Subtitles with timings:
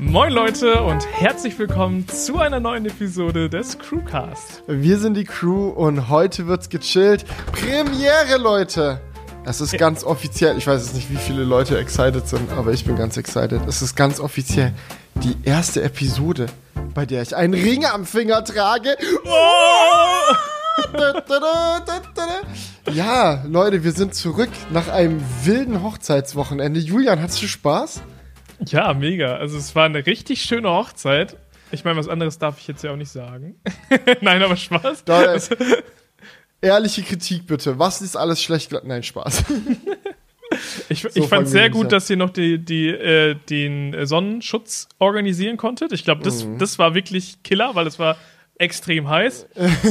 [0.00, 4.64] Moin Leute und herzlich willkommen zu einer neuen Episode des Crewcast.
[4.66, 7.24] Wir sind die Crew und heute wird's gechillt.
[7.52, 9.00] Premiere, Leute!
[9.44, 10.58] Es ist ganz offiziell.
[10.58, 13.60] Ich weiß jetzt nicht, wie viele Leute excited sind, aber ich bin ganz excited.
[13.68, 14.74] Es ist ganz offiziell
[15.22, 16.46] die erste Episode,
[16.92, 18.96] bei der ich einen Ring am Finger trage.
[19.24, 20.34] Oh!
[22.92, 26.78] Ja, Leute, wir sind zurück nach einem wilden Hochzeitswochenende.
[26.78, 28.02] Julian, hattest du Spaß?
[28.66, 29.36] Ja, mega.
[29.36, 31.36] Also es war eine richtig schöne Hochzeit.
[31.70, 33.56] Ich meine, was anderes darf ich jetzt ja auch nicht sagen.
[34.20, 35.04] Nein, aber Spaß.
[35.04, 35.56] Da, also,
[36.60, 37.78] ehrliche Kritik bitte.
[37.78, 38.72] Was ist alles schlecht?
[38.84, 39.44] Nein, Spaß.
[40.88, 45.56] ich, so ich fand sehr gut, dass ihr noch die, die, äh, den Sonnenschutz organisieren
[45.56, 45.92] konntet.
[45.92, 46.58] Ich glaube, das, mhm.
[46.58, 48.16] das war wirklich Killer, weil es war
[48.56, 49.46] extrem heiß.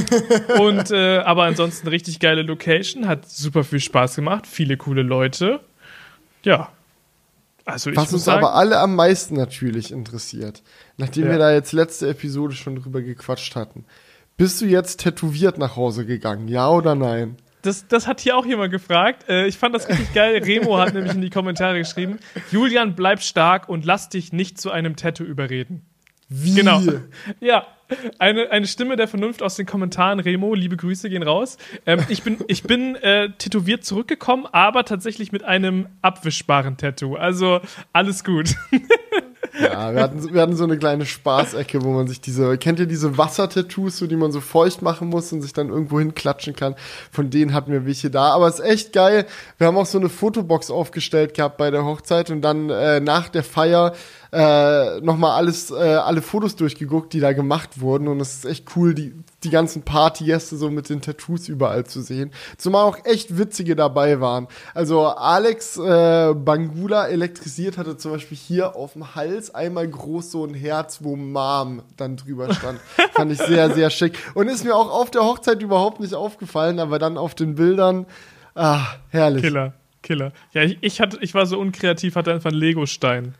[0.59, 5.59] Und äh, aber ansonsten richtig geile Location, hat super viel Spaß gemacht, viele coole Leute.
[6.43, 6.71] Ja.
[7.65, 10.63] Also ich Was uns sagen, aber alle am meisten natürlich interessiert,
[10.97, 11.31] nachdem ja.
[11.31, 13.85] wir da jetzt letzte Episode schon drüber gequatscht hatten.
[14.35, 17.37] Bist du jetzt tätowiert nach Hause gegangen, ja oder nein?
[17.61, 19.29] Das, das hat hier auch jemand gefragt.
[19.29, 20.43] Äh, ich fand das richtig geil.
[20.43, 22.19] Remo hat nämlich in die Kommentare geschrieben:
[22.51, 25.85] Julian, bleib stark und lass dich nicht zu einem Tattoo überreden.
[26.33, 26.55] Wie?
[26.55, 26.81] Genau.
[27.39, 27.67] Ja,
[28.17, 31.57] eine, eine Stimme der Vernunft aus den Kommentaren, Remo, liebe Grüße gehen raus.
[31.85, 37.15] Ähm, ich bin, ich bin äh, tätowiert zurückgekommen, aber tatsächlich mit einem abwischbaren Tattoo.
[37.15, 37.61] Also
[37.91, 38.55] alles gut.
[39.59, 42.87] Ja, wir hatten, wir hatten so eine kleine Spaßecke, wo man sich diese, kennt ihr
[42.87, 46.75] diese Wassertattoos, so, die man so feucht machen muss und sich dann irgendwo hinklatschen kann?
[47.11, 48.31] Von denen hatten wir welche da.
[48.31, 49.27] Aber es ist echt geil.
[49.59, 53.29] Wir haben auch so eine Fotobox aufgestellt gehabt bei der Hochzeit und dann äh, nach
[53.29, 53.93] der Feier
[54.33, 58.07] äh, nochmal alles, äh, alle Fotos durchgeguckt, die da gemacht wurden.
[58.07, 62.01] Und es ist echt cool, die, die ganzen Partygäste so mit den Tattoos überall zu
[62.01, 62.31] sehen.
[62.57, 64.47] Zumal auch echt witzige dabei waren.
[64.73, 70.43] Also Alex äh, Bangula elektrisiert hatte zum Beispiel hier auf dem Hals einmal groß so
[70.43, 72.79] ein Herz, wo Mom dann drüber stand.
[73.13, 74.17] Fand ich sehr, sehr schick.
[74.33, 78.07] Und ist mir auch auf der Hochzeit überhaupt nicht aufgefallen, aber dann auf den Bildern,
[78.55, 79.43] ah, herrlich.
[79.43, 79.73] Killer.
[80.01, 80.33] Killer.
[80.53, 83.35] Ja, ich, ich, hatte, ich war so unkreativ, hatte einfach einen Lego-Stein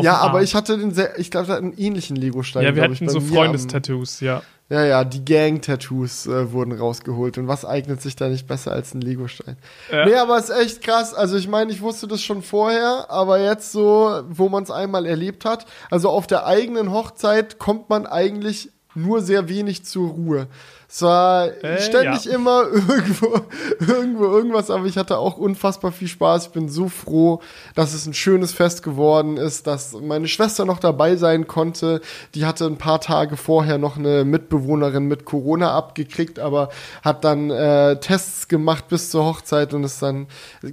[0.00, 2.64] ja, aber ich hatte den sehr, ich glaube, einen ähnlichen Lego-Stein.
[2.64, 4.42] Ja, wir hatten so Freundestattoos, ja.
[4.72, 7.36] Ja, ja, die Gang-Tattoos äh, wurden rausgeholt.
[7.36, 9.58] Und was eignet sich da nicht besser als ein Lego-Stein?
[9.90, 10.06] Ja.
[10.06, 11.12] Nee, aber es ist echt krass.
[11.12, 15.04] Also ich meine, ich wusste das schon vorher, aber jetzt so, wo man es einmal
[15.04, 15.66] erlebt hat.
[15.90, 20.46] Also auf der eigenen Hochzeit kommt man eigentlich nur sehr wenig zur Ruhe.
[20.94, 22.34] Es war äh, ständig ja.
[22.34, 23.40] immer irgendwo,
[23.80, 26.48] irgendwo irgendwas, aber ich hatte auch unfassbar viel Spaß.
[26.48, 27.40] Ich bin so froh,
[27.74, 32.02] dass es ein schönes Fest geworden ist, dass meine Schwester noch dabei sein konnte.
[32.34, 36.68] Die hatte ein paar Tage vorher noch eine Mitbewohnerin mit Corona abgekriegt, aber
[37.02, 40.26] hat dann äh, Tests gemacht bis zur Hochzeit und ist dann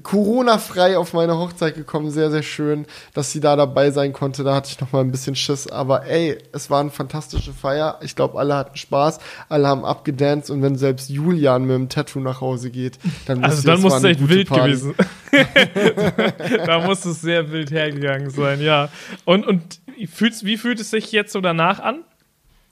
[0.04, 2.12] Corona-frei auf meine Hochzeit gekommen.
[2.12, 4.44] Sehr, sehr schön, dass sie da dabei sein konnte.
[4.44, 8.00] Da hatte ich noch mal ein bisschen Schiss, aber ey, es war eine fantastische Feier.
[8.02, 11.90] Ich glaube, alle hatten Spaß, alle haben abgegeben gedanced und wenn selbst Julian mit dem
[11.90, 14.72] Tattoo nach Hause geht, dann also dann muss es echt wild Party.
[14.72, 14.96] gewesen.
[16.66, 18.90] da muss es sehr wild hergegangen sein, ja.
[19.26, 19.80] Und, und
[20.12, 22.04] fühlst, wie fühlt es sich jetzt so danach an?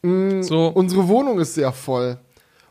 [0.01, 0.67] Mm, so.
[0.67, 2.17] Unsere Wohnung ist sehr voll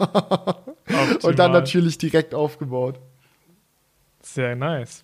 [1.24, 3.00] Und dann natürlich direkt aufgebaut.
[4.22, 5.04] Sehr nice.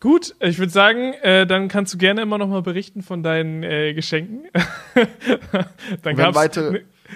[0.00, 3.64] Gut, ich würde sagen, äh, dann kannst du gerne immer noch mal berichten von deinen
[3.64, 4.46] äh, Geschenken.
[6.02, 6.58] dann gab es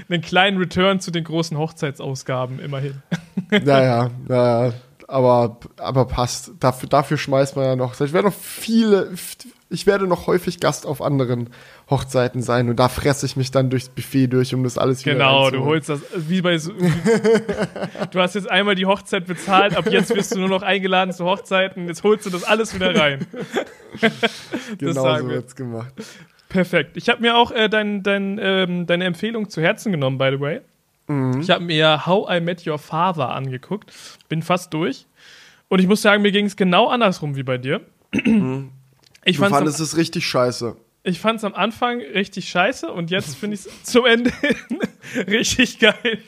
[0.08, 3.00] einen kleinen Return zu den großen Hochzeitsausgaben, immerhin.
[3.50, 4.73] naja, naja,
[5.06, 6.52] aber, aber passt.
[6.58, 8.00] Dafür, dafür schmeißt man ja noch.
[8.00, 9.11] Ich werde noch viele,
[9.73, 11.51] ich werde noch häufig Gast auf anderen
[11.91, 15.15] Hochzeiten sein und da fresse ich mich dann durchs Buffet durch, um das alles wieder
[15.15, 16.73] Genau, du holst das, wie bei so,
[18.11, 21.25] du hast jetzt einmal die Hochzeit bezahlt, ab jetzt wirst du nur noch eingeladen zu
[21.25, 23.27] Hochzeiten, jetzt holst du das alles wieder rein.
[24.79, 25.93] genau so wird's gemacht.
[26.49, 26.97] Perfekt.
[26.97, 30.41] Ich habe mir auch äh, dein, dein, ähm, deine Empfehlung zu Herzen genommen, by the
[30.41, 30.61] way.
[31.07, 31.41] Mhm.
[31.41, 33.93] Ich habe mir How I Met Your Father angeguckt,
[34.29, 35.07] bin fast durch.
[35.69, 37.81] Und ich muss sagen, mir ging es genau andersrum wie bei dir.
[38.13, 38.71] Mhm.
[39.25, 40.77] Ich du fandest es richtig scheiße.
[41.05, 44.33] Ich fand es am Anfang richtig scheiße und jetzt finde ich es zum Ende
[45.27, 46.19] richtig geil.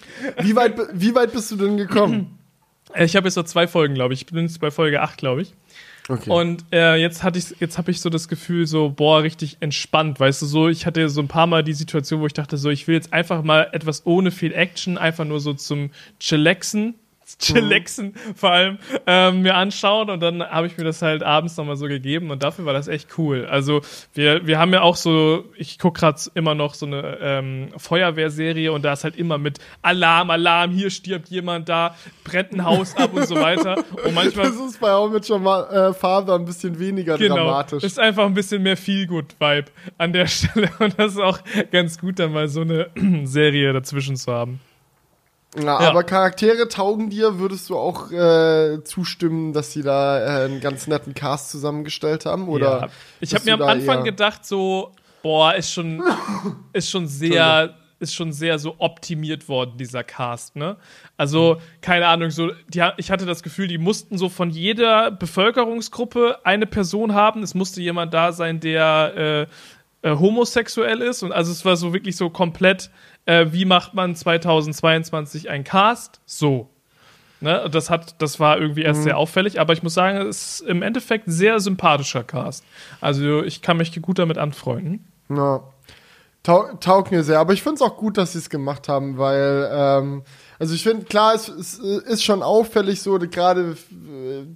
[0.40, 2.38] Wie weit, wie weit bist du denn gekommen?
[2.96, 4.22] Ich habe jetzt noch zwei Folgen, glaube ich.
[4.22, 5.54] Ich bin jetzt bei Folge 8, glaube ich.
[6.08, 6.30] Okay.
[6.30, 10.20] Und äh, jetzt hatte ich, jetzt habe ich so das Gefühl, so boah, richtig entspannt,
[10.20, 12.68] weißt du, so ich hatte so ein paar Mal die Situation, wo ich dachte, so
[12.68, 15.90] ich will jetzt einfach mal etwas ohne viel Action, einfach nur so zum
[16.20, 16.94] Chillaxen,
[17.38, 18.34] Chillaxen mhm.
[18.34, 21.86] vor allem ähm, mir anschauen und dann habe ich mir das halt abends nochmal so
[21.86, 23.46] gegeben und dafür war das echt cool.
[23.46, 23.82] Also
[24.12, 28.72] wir, wir haben ja auch so, ich gucke gerade immer noch so eine ähm, Feuerwehrserie
[28.72, 31.94] und da ist halt immer mit Alarm, Alarm, hier stirbt jemand, da
[32.24, 33.84] brennt ein Haus ab und so weiter.
[34.04, 37.82] Und manchmal das ist bei mit schon mal äh, Father ein bisschen weniger genau, dramatisch.
[37.84, 39.66] Ist einfach ein bisschen mehr Feel-Good-Vibe
[39.98, 41.38] an der Stelle und das ist auch
[41.70, 42.90] ganz gut, dann mal so eine
[43.24, 44.60] Serie dazwischen zu haben.
[45.56, 50.44] Ja, ja, aber Charaktere taugen dir, würdest du auch äh, zustimmen, dass sie da äh,
[50.46, 52.48] einen ganz netten Cast zusammengestellt haben?
[52.48, 52.88] Oder ja.
[53.20, 54.92] Ich habe mir am Anfang gedacht, so,
[55.22, 56.02] boah, ist schon,
[56.72, 60.76] ist schon sehr, ist schon sehr so optimiert worden, dieser Cast, ne?
[61.16, 66.38] Also, keine Ahnung, so, die, ich hatte das Gefühl, die mussten so von jeder Bevölkerungsgruppe
[66.42, 67.44] eine Person haben.
[67.44, 69.46] Es musste jemand da sein, der
[70.02, 71.22] äh, äh, homosexuell ist.
[71.22, 72.90] Und also es war so wirklich so komplett
[73.26, 76.20] äh, wie macht man 2022 ein Cast?
[76.26, 76.70] So.
[77.40, 77.68] Ne?
[77.70, 79.04] Das, hat, das war irgendwie erst mhm.
[79.04, 82.64] sehr auffällig, aber ich muss sagen, es ist im Endeffekt ein sehr sympathischer Cast.
[83.00, 85.04] Also ich kann mich gut damit anfreunden.
[85.28, 85.62] Ja.
[86.42, 89.16] Tau taugt mir sehr, aber ich finde es auch gut, dass sie es gemacht haben,
[89.16, 90.22] weil, ähm,
[90.58, 93.78] also ich finde, klar, es, es, ist schon auffällig so, gerade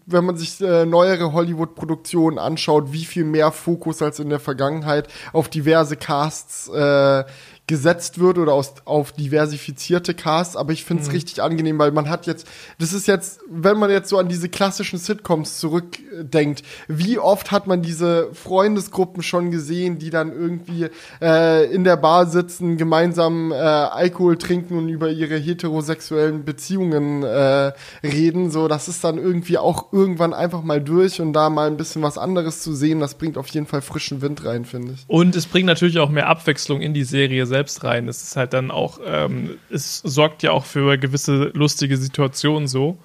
[0.05, 5.09] wenn man sich äh, neuere Hollywood-Produktionen anschaut, wie viel mehr Fokus als in der Vergangenheit
[5.32, 7.25] auf diverse Casts äh,
[7.69, 11.15] gesetzt wird oder aus, auf diversifizierte Casts, aber ich finde es mhm.
[11.15, 12.49] richtig angenehm, weil man hat jetzt,
[12.79, 17.67] das ist jetzt, wenn man jetzt so an diese klassischen Sitcoms zurückdenkt, wie oft hat
[17.67, 20.88] man diese Freundesgruppen schon gesehen, die dann irgendwie
[21.20, 27.73] äh, in der Bar sitzen, gemeinsam äh, Alkohol trinken und über ihre heterosexuellen Beziehungen äh,
[28.03, 31.76] reden, so, das ist dann irgendwie auch irgendwann einfach mal durch und da mal ein
[31.76, 35.05] bisschen was anderes zu sehen, das bringt auf jeden Fall frischen Wind rein, finde ich.
[35.06, 38.06] Und es bringt natürlich auch mehr Abwechslung in die Serie selbst selbst rein.
[38.06, 42.98] Es ist halt dann auch, ähm, es sorgt ja auch für gewisse lustige Situationen so.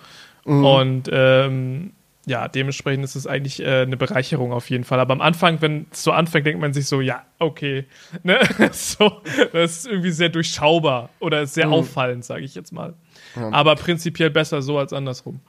[0.46, 0.66] Mhm.
[0.66, 1.94] Und ähm,
[2.28, 5.00] ja, dementsprechend ist es eigentlich äh, eine Bereicherung auf jeden Fall.
[5.00, 7.86] Aber am Anfang, wenn es so anfängt, denkt man sich so, ja, okay.
[8.24, 8.40] Ne?
[8.72, 11.74] so, das ist irgendwie sehr durchschaubar oder sehr mhm.
[11.74, 12.94] auffallend, sage ich jetzt mal.
[13.36, 13.52] Ja.
[13.52, 15.40] Aber prinzipiell besser so als andersrum.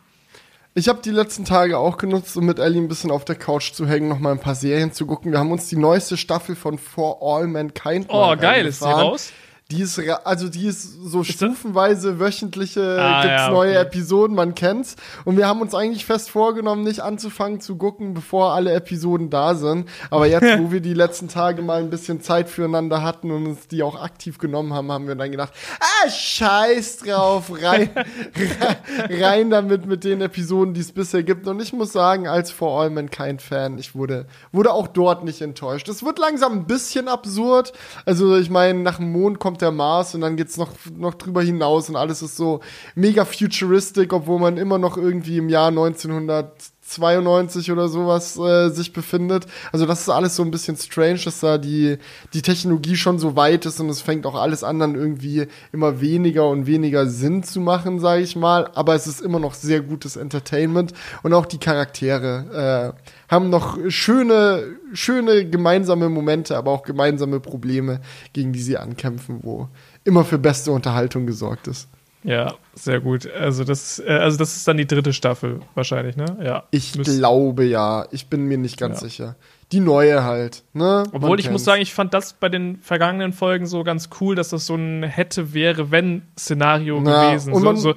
[0.77, 3.73] Ich habe die letzten Tage auch genutzt, um mit Ellie ein bisschen auf der Couch
[3.73, 5.31] zu hängen, noch mal ein paar Serien zu gucken.
[5.31, 9.33] Wir haben uns die neueste Staffel von For All Mankind Oh, geil, ist die raus?
[9.71, 13.55] Die ist, also die ist so ist stufenweise wöchentliche, ah, gibt's ja, okay.
[13.55, 14.95] neue Episoden, man kennt's.
[15.25, 19.55] Und wir haben uns eigentlich fest vorgenommen, nicht anzufangen zu gucken, bevor alle Episoden da
[19.55, 19.89] sind.
[20.11, 23.67] Aber jetzt, wo wir die letzten Tage mal ein bisschen Zeit füreinander hatten und uns
[23.67, 27.89] die auch aktiv genommen haben, haben wir dann gedacht, ah, scheiß drauf, rein,
[29.09, 31.47] rein damit mit den Episoden, die es bisher gibt.
[31.47, 35.41] Und ich muss sagen, als For All Mankind Fan, ich wurde, wurde auch dort nicht
[35.41, 35.89] enttäuscht.
[35.89, 37.73] Es wird langsam ein bisschen absurd.
[38.05, 41.15] Also ich meine, nach dem Mond kommt kommt der Mars und dann geht's noch, noch
[41.15, 42.59] drüber hinaus und alles ist so
[42.97, 46.51] mega futuristic, obwohl man immer noch irgendwie im Jahr 1900
[46.87, 49.47] 92 oder sowas äh, sich befindet.
[49.73, 51.99] Also das ist alles so ein bisschen strange, dass da die,
[52.35, 56.01] die Technologie schon so weit ist und es fängt auch alles an dann irgendwie immer
[56.01, 58.71] weniger und weniger Sinn zu machen, sage ich mal.
[58.75, 63.79] Aber es ist immer noch sehr gutes Entertainment und auch die Charaktere äh, haben noch
[63.89, 68.01] schöne, schöne gemeinsame Momente, aber auch gemeinsame Probleme,
[68.33, 69.69] gegen die sie ankämpfen, wo
[70.05, 71.89] immer für beste Unterhaltung gesorgt ist.
[72.25, 73.31] Ja, sehr gut.
[73.31, 76.39] Also das, äh, also das ist dann die dritte Staffel wahrscheinlich, ne?
[76.43, 76.65] Ja.
[76.71, 78.07] Ich glaube ja.
[78.11, 79.09] Ich bin mir nicht ganz ja.
[79.09, 79.37] sicher.
[79.73, 81.05] Die neue halt, ne?
[81.13, 81.53] Obwohl Man ich kennt's.
[81.53, 84.75] muss sagen, ich fand das bei den vergangenen Folgen so ganz cool, dass das so
[84.75, 87.53] ein hätte, wäre, wenn Szenario ja, gewesen.
[87.53, 87.95] Und so, so,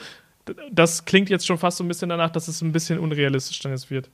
[0.72, 3.72] das klingt jetzt schon fast so ein bisschen danach, dass es ein bisschen unrealistisch dann
[3.72, 4.10] jetzt wird.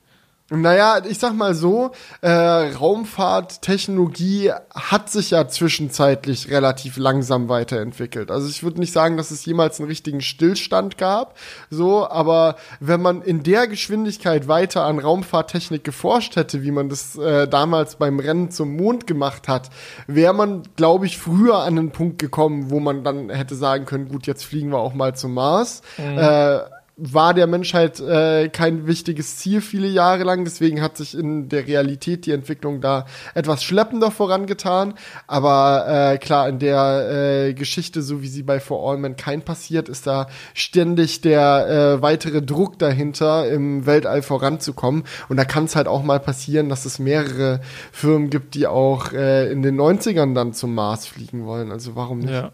[0.50, 8.30] Naja, ich sag mal so, äh, Raumfahrttechnologie hat sich ja zwischenzeitlich relativ langsam weiterentwickelt.
[8.30, 11.38] Also ich würde nicht sagen, dass es jemals einen richtigen Stillstand gab,
[11.70, 17.16] so, aber wenn man in der Geschwindigkeit weiter an Raumfahrttechnik geforscht hätte, wie man das
[17.16, 19.70] äh, damals beim Rennen zum Mond gemacht hat,
[20.06, 24.08] wäre man, glaube ich, früher an den Punkt gekommen, wo man dann hätte sagen können,
[24.08, 25.80] gut, jetzt fliegen wir auch mal zum Mars.
[25.96, 26.18] Mhm.
[26.18, 26.58] Äh,
[26.96, 30.44] war der Menschheit äh, kein wichtiges Ziel viele Jahre lang.
[30.44, 34.94] Deswegen hat sich in der Realität die Entwicklung da etwas schleppender vorangetan.
[35.26, 39.88] Aber äh, klar, in der äh, Geschichte, so wie sie bei For All Mankind passiert,
[39.88, 45.02] ist da ständig der äh, weitere Druck dahinter, im Weltall voranzukommen.
[45.28, 47.60] Und da kann es halt auch mal passieren, dass es mehrere
[47.90, 51.72] Firmen gibt, die auch äh, in den 90ern dann zum Mars fliegen wollen.
[51.72, 52.30] Also warum nicht?
[52.30, 52.52] Ja.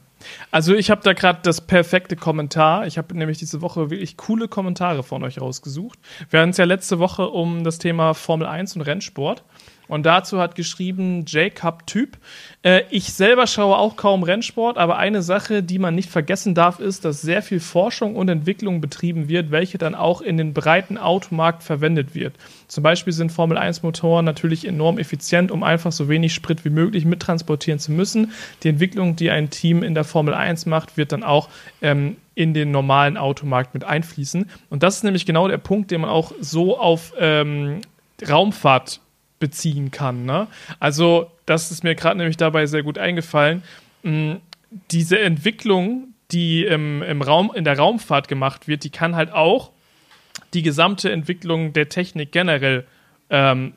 [0.51, 2.87] Also ich habe da gerade das perfekte Kommentar.
[2.87, 5.99] Ich habe nämlich diese Woche wirklich coole Kommentare von euch rausgesucht.
[6.29, 9.45] Wir hatten es ja letzte Woche um das Thema Formel 1 und Rennsport.
[9.91, 12.17] Und dazu hat geschrieben Jacob Typ,
[12.63, 16.79] äh, ich selber schaue auch kaum Rennsport, aber eine Sache, die man nicht vergessen darf,
[16.79, 20.97] ist, dass sehr viel Forschung und Entwicklung betrieben wird, welche dann auch in den breiten
[20.97, 22.35] Automarkt verwendet wird.
[22.69, 26.71] Zum Beispiel sind Formel 1 Motoren natürlich enorm effizient, um einfach so wenig Sprit wie
[26.71, 28.31] möglich mittransportieren zu müssen.
[28.63, 31.49] Die Entwicklung, die ein Team in der Formel 1 macht, wird dann auch
[31.83, 34.49] ähm, in den normalen Automarkt mit einfließen.
[34.69, 37.81] Und das ist nämlich genau der Punkt, den man auch so auf ähm,
[38.29, 39.01] Raumfahrt
[39.41, 40.25] beziehen kann.
[40.25, 40.47] Ne?
[40.79, 43.65] Also, das ist mir gerade nämlich dabei sehr gut eingefallen.
[44.05, 44.37] Mh,
[44.93, 49.73] diese Entwicklung, die im, im Raum, in der Raumfahrt gemacht wird, die kann halt auch
[50.55, 52.87] die gesamte Entwicklung der Technik generell
[53.31, 53.73] ähm,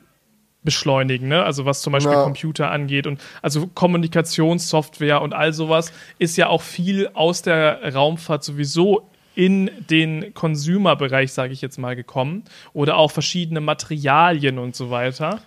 [0.62, 1.42] beschleunigen, ne?
[1.44, 2.22] Also was zum Beispiel ja.
[2.22, 8.42] Computer angeht und also Kommunikationssoftware und all sowas ist ja auch viel aus der Raumfahrt
[8.42, 12.44] sowieso in den Consumer-Bereich, sage ich jetzt mal, gekommen.
[12.72, 15.40] Oder auch verschiedene Materialien und so weiter.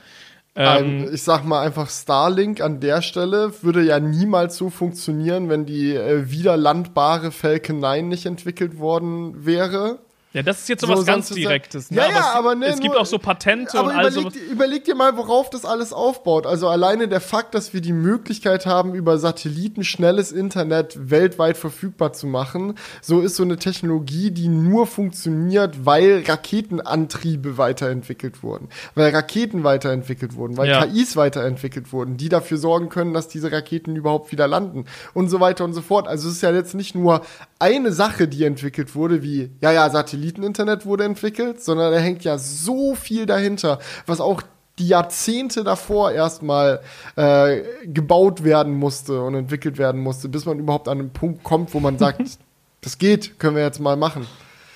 [0.56, 5.68] Ähm, ich sag mal einfach Starlink an der Stelle würde ja niemals so funktionieren, wenn
[5.68, 10.00] die äh, wiederlandbare Falcon 9 nicht entwickelt worden wäre.
[10.38, 11.90] Ja, das ist jetzt so was ganz Direktes.
[11.90, 11.98] Ne?
[11.98, 14.94] Ja, ja, aber, ne, Es gibt auch so Patente aber und all überleg, überleg dir
[14.94, 16.46] mal, worauf das alles aufbaut.
[16.46, 22.14] Also alleine der Fakt, dass wir die Möglichkeit haben, über Satelliten schnelles Internet weltweit verfügbar
[22.14, 29.10] zu machen, so ist so eine Technologie, die nur funktioniert, weil Raketenantriebe weiterentwickelt wurden, weil
[29.10, 30.86] Raketen weiterentwickelt wurden, weil ja.
[30.86, 35.40] KIs weiterentwickelt wurden, die dafür sorgen können, dass diese Raketen überhaupt wieder landen und so
[35.40, 36.08] weiter und so fort.
[36.08, 37.22] Also es ist ja jetzt nicht nur
[37.58, 39.90] eine Sache, die entwickelt wurde, wie, ja, ja,
[40.28, 44.42] Satelliteninternet wurde entwickelt, sondern da hängt ja so viel dahinter, was auch
[44.80, 46.82] die Jahrzehnte davor erstmal
[47.16, 51.74] äh, gebaut werden musste und entwickelt werden musste, bis man überhaupt an einen Punkt kommt,
[51.74, 52.22] wo man sagt,
[52.82, 54.28] das geht, können wir jetzt mal machen.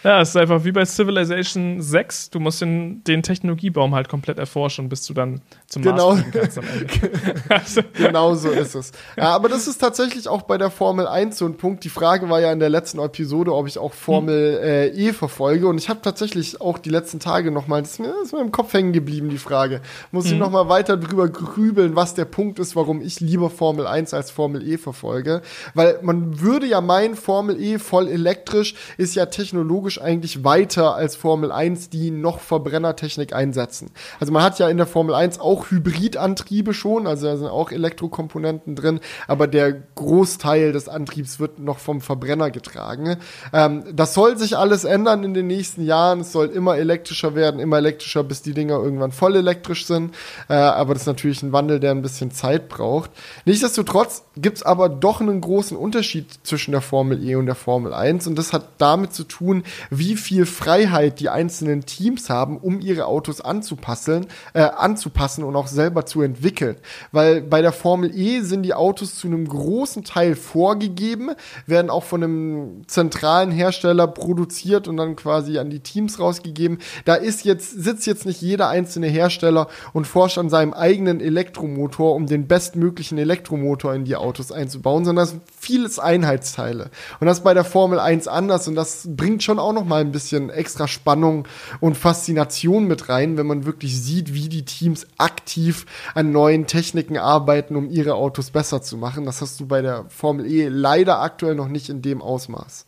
[0.04, 2.32] Ja, es ist einfach wie bei Civilization 6.
[2.32, 6.16] Du musst den, den Technologiebaum halt komplett erforschen, bis du dann zum genau.
[6.16, 7.12] Mars kannst am Ende.
[7.50, 7.82] also.
[7.94, 8.92] genau so ist es.
[9.16, 11.84] Ja, aber das ist tatsächlich auch bei der Formel 1 so ein Punkt.
[11.84, 14.64] Die Frage war ja in der letzten Episode, ob ich auch Formel hm.
[14.64, 15.68] äh, E verfolge.
[15.68, 18.52] Und ich habe tatsächlich auch die letzten Tage nochmal, das ist mir, ist mir im
[18.52, 19.82] Kopf hängen geblieben, die Frage.
[20.12, 20.34] Muss hm.
[20.34, 24.32] ich nochmal weiter drüber grübeln, was der Punkt ist, warum ich lieber Formel 1 als
[24.32, 25.44] Formel E verfolge.
[25.76, 30.96] Weil man würde ja meinen, Formel E voll elektrisch ist ja technologisch technologisch eigentlich weiter
[30.96, 33.92] als Formel 1, die noch Verbrennertechnik einsetzen.
[34.20, 37.72] Also man hat ja in der Formel 1 auch Hybridantriebe schon, also da sind auch
[37.72, 43.18] Elektrokomponenten drin, aber der Großteil des Antriebs wird noch vom Verbrenner getragen.
[43.54, 46.22] Ähm, das soll sich alles ändern in den nächsten Jahren.
[46.22, 50.14] Es soll immer elektrischer werden, immer elektrischer, bis die Dinger irgendwann voll elektrisch sind.
[50.50, 53.12] Äh, aber das ist natürlich ein Wandel, der ein bisschen Zeit braucht.
[53.46, 57.94] Nichtsdestotrotz gibt es aber doch einen großen Unterschied zwischen der Formel E und der Formel
[57.94, 62.80] 1 und das hat damit zu tun, wie viel Freiheit die einzelnen Teams haben, um
[62.82, 66.78] ihre Autos anzupassen, äh, anzupassen und auch selber zu entwickeln.
[67.12, 71.32] Weil bei der Formel E sind die Autos zu einem großen Teil vorgegeben,
[71.66, 76.80] werden auch von einem zentralen Hersteller produziert und dann quasi an die Teams rausgegeben.
[77.06, 82.16] Da ist jetzt, sitzt jetzt nicht jeder einzelne Hersteller und forscht an seinem eigenen Elektromotor,
[82.16, 86.90] um den bestmöglichen Elektromotor in die Autos einzubauen, sondern das sind vieles Einheitsteile.
[87.20, 90.02] Und das ist bei der Formel 1 anders und das bringt schon auch noch mal
[90.02, 91.48] ein bisschen extra Spannung
[91.80, 97.18] und Faszination mit rein, wenn man wirklich sieht, wie die Teams aktiv an neuen Techniken
[97.18, 99.26] arbeiten, um ihre Autos besser zu machen.
[99.26, 102.86] Das hast du bei der Formel E leider aktuell noch nicht in dem Ausmaß.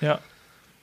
[0.00, 0.18] Ja.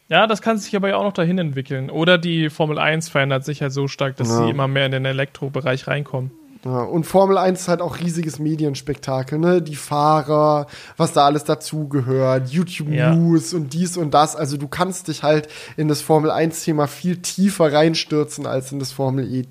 [0.09, 1.89] Ja, das kann sich aber ja auch noch dahin entwickeln.
[1.89, 4.43] Oder die Formel 1 verändert sich halt so stark, dass ja.
[4.43, 6.31] sie immer mehr in den Elektrobereich reinkommen.
[6.65, 9.61] Ja, und Formel 1 ist halt auch riesiges Medienspektakel, ne?
[9.61, 13.13] Die Fahrer, was da alles dazugehört, YouTube ja.
[13.13, 14.35] News und dies und das.
[14.35, 18.93] Also du kannst dich halt in das Formel 1-Thema viel tiefer reinstürzen als in das
[18.93, 19.45] Formel E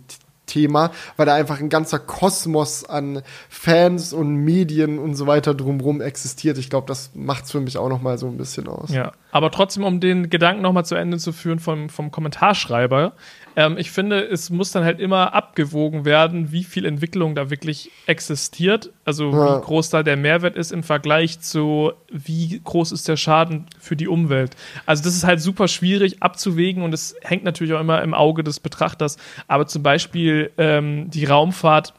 [0.46, 6.00] Thema, weil da einfach ein ganzer Kosmos an Fans und Medien und so weiter drumherum
[6.00, 6.58] existiert.
[6.58, 8.90] Ich glaube, das macht es für mich auch noch mal so ein bisschen aus.
[8.90, 13.12] Ja, aber trotzdem, um den Gedanken noch mal zu Ende zu führen vom, vom Kommentarschreiber,
[13.56, 17.90] ähm, ich finde, es muss dann halt immer abgewogen werden, wie viel Entwicklung da wirklich
[18.06, 18.90] existiert.
[19.04, 19.58] Also ja.
[19.58, 23.96] wie groß da der Mehrwert ist im Vergleich zu, wie groß ist der Schaden für
[23.96, 24.56] die Umwelt.
[24.86, 28.44] Also das ist halt super schwierig abzuwägen und es hängt natürlich auch immer im Auge
[28.44, 29.16] des Betrachters.
[29.48, 31.94] Aber zum Beispiel ähm, die Raumfahrt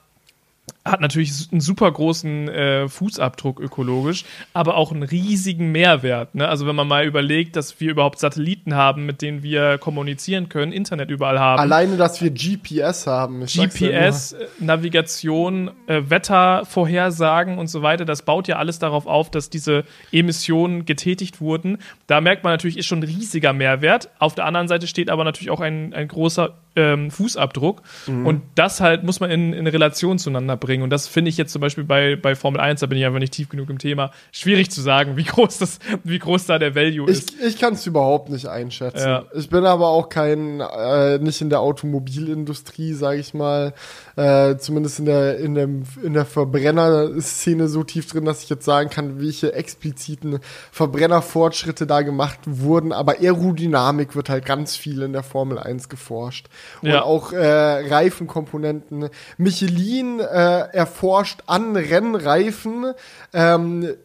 [0.86, 6.36] hat natürlich einen super großen äh, Fußabdruck ökologisch, aber auch einen riesigen Mehrwert.
[6.36, 6.48] Ne?
[6.48, 10.74] Also wenn man mal überlegt, dass wir überhaupt Satelliten haben, mit denen wir kommunizieren können,
[10.74, 11.60] Internet überall haben.
[11.60, 13.46] Alleine, dass wir GPS haben.
[13.46, 19.50] GPS, äh, Navigation, äh, Wettervorhersagen und so weiter, das baut ja alles darauf auf, dass
[19.50, 21.78] diese Emissionen getätigt wurden.
[22.08, 24.10] Da merkt man natürlich, ist schon ein riesiger Mehrwert.
[24.20, 27.82] Auf der anderen Seite steht aber natürlich auch ein, ein großer ähm, Fußabdruck.
[28.08, 28.26] Mhm.
[28.26, 30.84] Und das halt muss man in, in Relation zueinander bringen.
[30.84, 33.20] Und das finde ich jetzt zum Beispiel bei, bei Formel 1, da bin ich einfach
[33.20, 36.76] nicht tief genug im Thema, schwierig zu sagen, wie groß, das, wie groß da der
[36.76, 37.34] Value ist.
[37.40, 39.08] Ich, ich kann es überhaupt nicht einschätzen.
[39.08, 39.26] Ja.
[39.34, 43.74] Ich bin aber auch kein, äh, nicht in der Automobilindustrie, sage ich mal,
[44.16, 48.66] äh, zumindest in der, in dem, in der Verbrenner-Szene so tief drin, dass ich jetzt
[48.66, 50.40] sagen kann, welche expliziten
[50.72, 52.92] Verbrennerfortschritte da gemacht wurden.
[52.92, 56.48] Aber Aerodynamik wird halt ganz viel in der Formel 1 geforscht.
[56.82, 57.04] Und ja.
[57.04, 59.10] auch äh, Reifenkomponenten.
[59.38, 62.94] Michelin äh, erforscht an Rennreifen
[63.34, 63.96] ähm,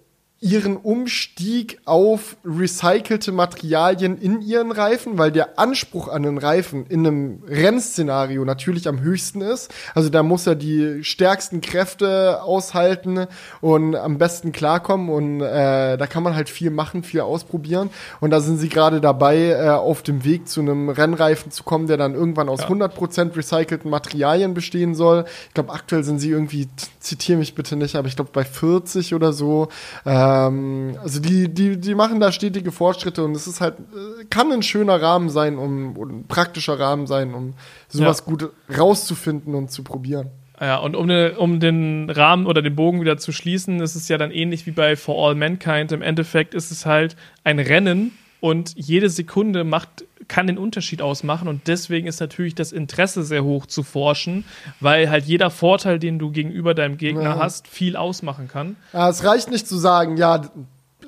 [0.40, 7.04] ihren Umstieg auf recycelte Materialien in ihren Reifen, weil der Anspruch an den Reifen in
[7.04, 9.74] einem Rennszenario natürlich am höchsten ist.
[9.96, 13.26] Also da muss er die stärksten Kräfte aushalten
[13.60, 18.30] und am besten klarkommen und äh, da kann man halt viel machen, viel ausprobieren und
[18.30, 21.96] da sind sie gerade dabei, äh, auf dem Weg zu einem Rennreifen zu kommen, der
[21.96, 22.68] dann irgendwann aus ja.
[22.68, 25.24] 100% recycelten Materialien bestehen soll.
[25.48, 26.68] Ich glaube, aktuell sind sie irgendwie,
[27.08, 29.68] zitiere mich bitte nicht, aber ich glaube bei 40 oder so.
[30.04, 34.24] Äh, ähm, also die, die, die machen da stetige Fortschritte und es ist halt, äh,
[34.30, 37.54] kann ein schöner Rahmen sein, um, ein praktischer Rahmen sein, um
[37.88, 38.30] sowas ja.
[38.30, 40.30] gut rauszufinden und zu probieren.
[40.60, 44.08] Ja, und um, ne, um den Rahmen oder den Bogen wieder zu schließen, ist es
[44.08, 45.92] ja dann ähnlich wie bei For All Mankind.
[45.92, 51.48] Im Endeffekt ist es halt ein Rennen und jede Sekunde macht kann den Unterschied ausmachen
[51.48, 54.44] und deswegen ist natürlich das Interesse sehr hoch zu forschen,
[54.80, 57.38] weil halt jeder Vorteil, den du gegenüber deinem Gegner ja.
[57.38, 58.76] hast, viel ausmachen kann.
[58.92, 60.42] Ja, es reicht nicht zu sagen, ja,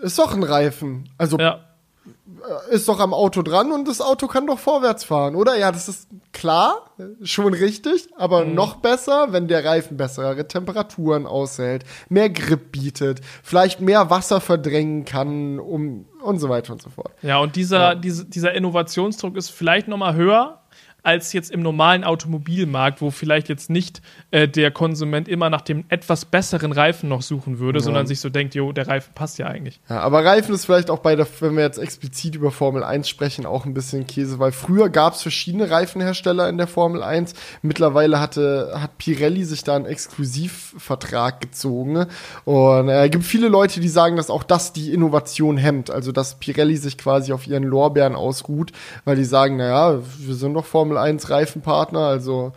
[0.02, 1.08] ist doch ein Reifen.
[1.18, 1.60] Also ja.
[2.68, 5.56] Äh, ist doch am Auto dran und das Auto kann doch vorwärts fahren, oder?
[5.58, 6.90] Ja, das ist klar,
[7.22, 8.54] schon richtig, aber mhm.
[8.54, 15.04] noch besser, wenn der Reifen bessere Temperaturen aushält, mehr Grip bietet, vielleicht mehr Wasser verdrängen
[15.04, 17.12] kann, um und so weiter und so fort.
[17.22, 17.94] Ja, und dieser, ja.
[17.94, 20.59] Diese, dieser Innovationsdruck ist vielleicht noch mal höher,
[21.02, 25.84] als jetzt im normalen Automobilmarkt, wo vielleicht jetzt nicht äh, der Konsument immer nach dem
[25.88, 27.84] etwas besseren Reifen noch suchen würde, ja.
[27.84, 29.80] sondern sich so denkt, jo, der Reifen passt ja eigentlich.
[29.88, 33.08] Ja, aber Reifen ist vielleicht auch bei der, wenn wir jetzt explizit über Formel 1
[33.08, 37.34] sprechen, auch ein bisschen Käse, weil früher gab es verschiedene Reifenhersteller in der Formel 1.
[37.62, 42.06] Mittlerweile hatte, hat Pirelli sich da einen Exklusivvertrag gezogen.
[42.44, 45.90] Und es äh, gibt viele Leute, die sagen, dass auch das die Innovation hemmt.
[45.90, 48.72] Also, dass Pirelli sich quasi auf ihren Lorbeeren ausruht,
[49.04, 52.52] weil die sagen, naja, wir sind doch Formel Formel 1 Reifenpartner, also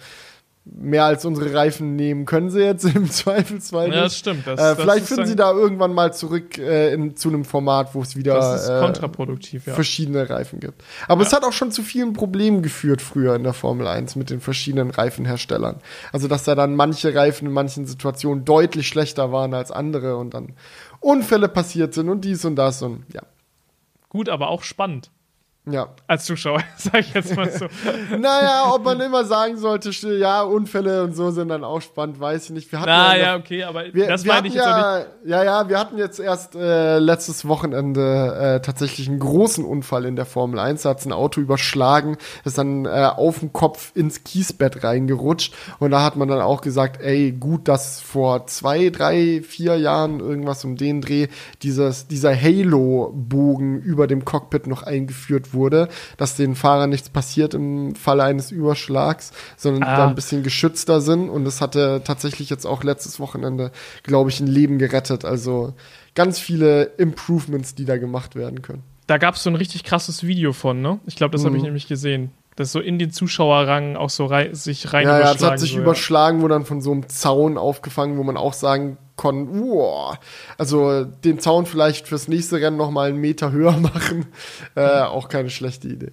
[0.65, 3.97] mehr als unsere Reifen nehmen können sie jetzt im Zweifelsfall nicht.
[3.97, 4.47] Ja, das stimmt.
[4.47, 8.01] Das, äh, vielleicht finden sie da irgendwann mal zurück äh, in, zu einem Format, wo
[8.01, 9.73] es wieder äh, ja.
[9.73, 10.81] verschiedene Reifen gibt.
[11.07, 11.27] Aber ja.
[11.27, 14.39] es hat auch schon zu vielen Problemen geführt früher in der Formel 1 mit den
[14.39, 15.81] verschiedenen Reifenherstellern.
[16.13, 20.33] Also dass da dann manche Reifen in manchen Situationen deutlich schlechter waren als andere und
[20.33, 20.53] dann
[21.01, 23.21] Unfälle passiert sind und dies und das und ja.
[24.07, 25.11] Gut, aber auch spannend.
[25.65, 25.87] Ja.
[26.07, 27.67] Als Zuschauer, sag ich jetzt mal so.
[28.17, 32.45] naja, ob man immer sagen sollte, ja, Unfälle und so sind dann auch spannend, weiß
[32.45, 32.71] ich nicht.
[32.71, 35.07] Wir hatten Na, ja, ja, okay, aber wir, das meine ich jetzt ja, nicht.
[35.25, 40.17] Ja, ja, wir hatten jetzt erst äh, letztes Wochenende äh, tatsächlich einen großen Unfall in
[40.17, 40.81] der Formel 1.
[40.81, 45.53] Da hat ein Auto überschlagen, ist dann äh, auf dem Kopf ins Kiesbett reingerutscht.
[45.79, 50.19] Und da hat man dann auch gesagt, ey, gut, dass vor zwei, drei, vier Jahren
[50.19, 51.27] irgendwas um den Dreh
[51.61, 55.52] dieses, dieser Halo-Bogen über dem Cockpit noch eingeführt wurde,
[56.17, 59.97] dass den Fahrern nichts passiert im Falle eines Überschlags, sondern ah.
[59.97, 61.29] da ein bisschen geschützter sind.
[61.29, 63.71] Und es hatte tatsächlich jetzt auch letztes Wochenende,
[64.03, 65.25] glaube ich, ein Leben gerettet.
[65.25, 65.73] Also
[66.15, 68.83] ganz viele Improvements, die da gemacht werden können.
[69.07, 70.99] Da gab es so ein richtig krasses Video von, ne?
[71.05, 71.47] Ich glaube, das mhm.
[71.47, 75.17] habe ich nämlich gesehen das so in den Zuschauerrang auch so rei sich rein ja,
[75.17, 75.39] überschlagen.
[75.39, 76.43] Ja, es hat sich so, überschlagen, ja.
[76.43, 80.17] wo dann von so einem Zaun aufgefangen, wo man auch sagen konnte, wow,
[80.57, 84.25] also den Zaun vielleicht fürs nächste Rennen noch mal einen Meter höher machen,
[84.75, 86.11] äh, auch keine schlechte Idee.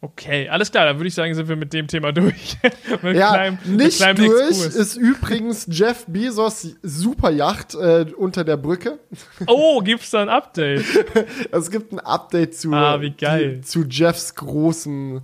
[0.00, 2.56] Okay, alles klar, dann würde ich sagen, sind wir mit dem Thema durch.
[3.02, 4.74] ja, kleinem, nicht durch Exkurs.
[4.74, 8.98] ist übrigens Jeff Bezos Superjacht äh, unter der Brücke.
[9.46, 10.84] Oh, gibt's da ein Update?
[11.52, 12.98] es gibt ein Update zu, ah.
[12.98, 15.20] Die, zu Jeffs großen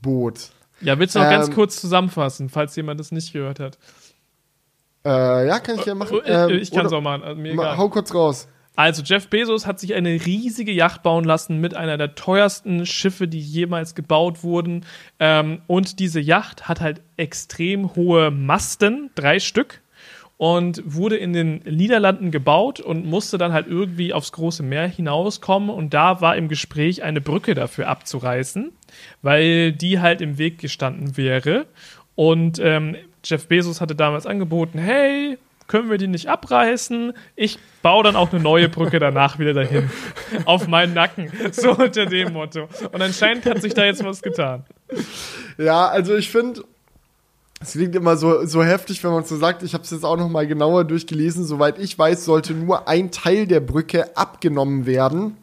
[0.00, 0.50] Boot.
[0.80, 3.78] Ja, willst du noch ähm, ganz kurz zusammenfassen, falls jemand das nicht gehört hat?
[5.04, 6.20] Äh, ja, kann ich ja machen.
[6.24, 7.22] Ähm, ich kann es auch machen.
[7.22, 8.48] Also mir hau kurz raus.
[8.76, 13.28] Also Jeff Bezos hat sich eine riesige Yacht bauen lassen mit einer der teuersten Schiffe,
[13.28, 14.86] die jemals gebaut wurden.
[15.18, 19.82] Ähm, und diese Yacht hat halt extrem hohe Masten, drei Stück,
[20.40, 25.68] und wurde in den Niederlanden gebaut und musste dann halt irgendwie aufs große Meer hinauskommen.
[25.68, 28.72] Und da war im Gespräch eine Brücke dafür abzureißen,
[29.20, 31.66] weil die halt im Weg gestanden wäre.
[32.14, 37.12] Und ähm, Jeff Bezos hatte damals angeboten, hey, können wir die nicht abreißen?
[37.36, 39.88] Ich baue dann auch eine neue Brücke danach wieder dahin.
[40.44, 41.30] Auf meinen Nacken.
[41.52, 42.68] So unter dem Motto.
[42.90, 44.64] Und anscheinend hat sich da jetzt was getan.
[45.58, 46.64] Ja, also ich finde,
[47.60, 49.62] es klingt immer so, so heftig, wenn man so sagt.
[49.62, 51.44] Ich habe es jetzt auch noch mal genauer durchgelesen.
[51.44, 55.36] Soweit ich weiß, sollte nur ein Teil der Brücke abgenommen werden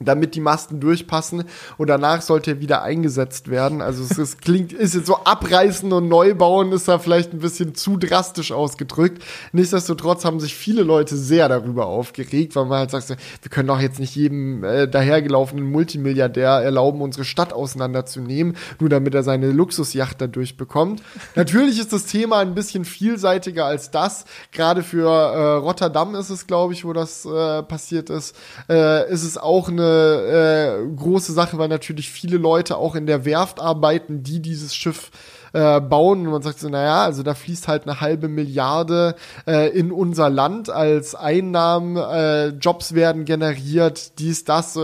[0.00, 1.44] damit die Masten durchpassen
[1.76, 3.82] und danach sollte er wieder eingesetzt werden.
[3.82, 7.40] Also es ist, klingt, ist jetzt so abreißen und neu bauen ist da vielleicht ein
[7.40, 9.22] bisschen zu drastisch ausgedrückt.
[9.52, 13.80] Nichtsdestotrotz haben sich viele Leute sehr darüber aufgeregt, weil man halt sagt, wir können doch
[13.80, 20.20] jetzt nicht jedem äh, dahergelaufenen Multimilliardär erlauben, unsere Stadt auseinanderzunehmen, nur damit er seine Luxusjacht
[20.20, 21.02] dadurch bekommt.
[21.34, 24.24] Natürlich ist das Thema ein bisschen vielseitiger als das.
[24.52, 28.36] Gerade für äh, Rotterdam ist es, glaube ich, wo das äh, passiert ist,
[28.68, 33.24] äh, ist es auch eine äh, große Sache, weil natürlich viele Leute auch in der
[33.24, 35.10] Werft arbeiten, die dieses Schiff
[35.52, 39.14] äh, bauen und man sagt so, naja, also da fließt halt eine halbe Milliarde
[39.46, 44.78] äh, in unser Land als Einnahmen, äh, Jobs werden generiert, dies, das,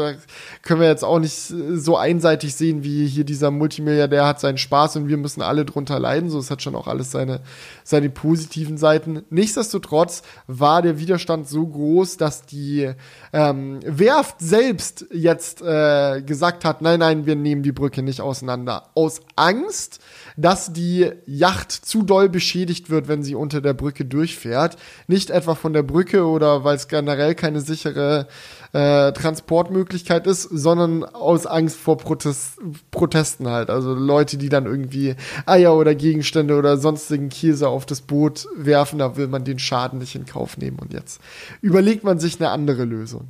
[0.62, 4.96] können wir jetzt auch nicht so einseitig sehen, wie hier dieser Multimilliardär hat seinen Spaß
[4.96, 7.40] und wir müssen alle drunter leiden, so, es hat schon auch alles seine,
[7.82, 9.24] seine positiven Seiten.
[9.30, 12.92] Nichtsdestotrotz war der Widerstand so groß, dass die
[13.32, 18.90] ähm, Werft selbst jetzt äh, gesagt hat, nein, nein, wir nehmen die Brücke nicht auseinander.
[18.94, 20.00] Aus Angst,
[20.36, 24.76] dass die Yacht zu doll beschädigt wird, wenn sie unter der Brücke durchfährt.
[25.06, 28.28] Nicht etwa von der Brücke oder weil es generell keine sichere
[28.72, 32.58] äh, Transportmöglichkeit ist, sondern aus Angst vor Protest
[32.90, 33.70] Protesten halt.
[33.70, 35.14] Also Leute, die dann irgendwie
[35.46, 39.98] Eier oder Gegenstände oder sonstigen Käse auf das Boot werfen, da will man den Schaden
[39.98, 40.78] nicht in Kauf nehmen.
[40.78, 41.20] Und jetzt
[41.60, 43.28] überlegt man sich eine andere Lösung.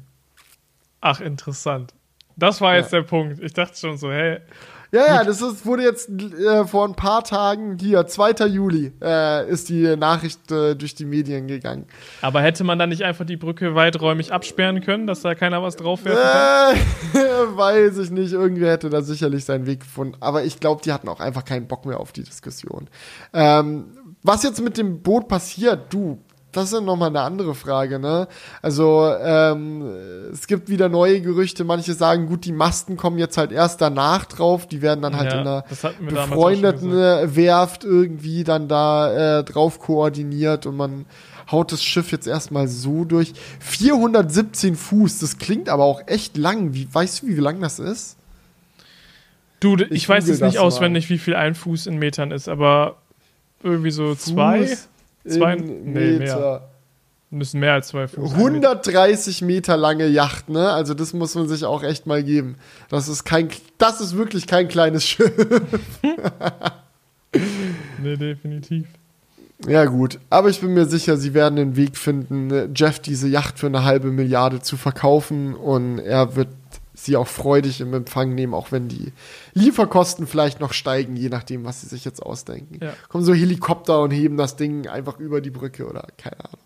[1.00, 1.92] Ach, interessant.
[2.36, 3.00] Das war jetzt ja.
[3.00, 3.40] der Punkt.
[3.40, 4.40] Ich dachte schon so, hey,
[4.94, 8.46] ja, ja, das ist, wurde jetzt äh, vor ein paar Tagen, hier, 2.
[8.46, 11.86] Juli, äh, ist die Nachricht äh, durch die Medien gegangen.
[12.22, 15.74] Aber hätte man dann nicht einfach die Brücke weiträumig absperren können, dass da keiner was
[15.74, 16.12] drauf kann?
[16.12, 16.76] Äh,
[17.56, 20.16] weiß ich nicht, irgendwie hätte da sicherlich seinen Weg gefunden.
[20.20, 22.88] Aber ich glaube, die hatten auch einfach keinen Bock mehr auf die Diskussion.
[23.32, 23.86] Ähm,
[24.22, 26.18] was jetzt mit dem Boot passiert, du,
[26.56, 28.28] das ist nochmal eine andere Frage, ne?
[28.62, 29.82] Also, ähm,
[30.32, 31.64] es gibt wieder neue Gerüchte.
[31.64, 34.66] Manche sagen, gut, die Masten kommen jetzt halt erst danach drauf.
[34.66, 35.64] Die werden dann halt ja, in einer
[36.00, 41.06] befreundeten Werft irgendwie dann da äh, drauf koordiniert und man
[41.50, 43.32] haut das Schiff jetzt erstmal so durch.
[43.60, 46.74] 417 Fuß, das klingt aber auch echt lang.
[46.74, 48.16] Wie, weißt du, wie lang das ist?
[49.60, 52.96] Du, ich, ich weiß jetzt nicht auswendig, wie viel ein Fuß in Metern ist, aber
[53.62, 54.34] irgendwie so Fuß?
[54.34, 54.76] zwei.
[55.26, 56.68] Zwei nee, mehr.
[57.30, 58.34] Müssen mehr als zwei Fuß.
[58.34, 60.70] 130 Meter lange Yacht, ne?
[60.70, 62.56] Also das muss man sich auch echt mal geben.
[62.90, 65.32] Das ist kein, das ist wirklich kein kleines Schiff.
[68.00, 68.86] nee, definitiv.
[69.66, 70.18] Ja, gut.
[70.30, 73.84] Aber ich bin mir sicher, sie werden den Weg finden, Jeff diese Yacht für eine
[73.84, 76.48] halbe Milliarde zu verkaufen und er wird
[76.94, 79.12] sie auch freudig im Empfang nehmen, auch wenn die
[79.52, 82.78] Lieferkosten vielleicht noch steigen, je nachdem, was sie sich jetzt ausdenken.
[82.82, 82.94] Ja.
[83.08, 86.60] Kommen so Helikopter und heben das Ding einfach über die Brücke oder keine Ahnung.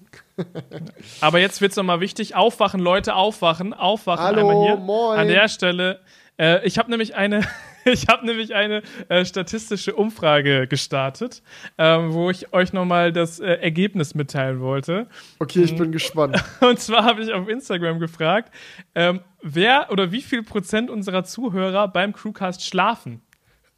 [1.21, 2.37] Aber jetzt wird es nochmal wichtig.
[2.37, 4.25] Aufwachen, Leute, aufwachen, aufwachen.
[4.25, 4.77] Hallo, hier.
[4.77, 5.19] moin.
[5.19, 6.01] An der Stelle.
[6.39, 7.47] Äh, ich habe nämlich eine,
[7.85, 11.43] ich habe nämlich eine äh, statistische Umfrage gestartet,
[11.77, 15.09] ähm, wo ich euch nochmal das äh, Ergebnis mitteilen wollte.
[15.39, 16.43] Okay, ich bin gespannt.
[16.61, 18.55] Und zwar habe ich auf Instagram gefragt,
[18.95, 23.23] ähm, wer oder wie viel Prozent unserer Zuhörer beim Crewcast schlafen.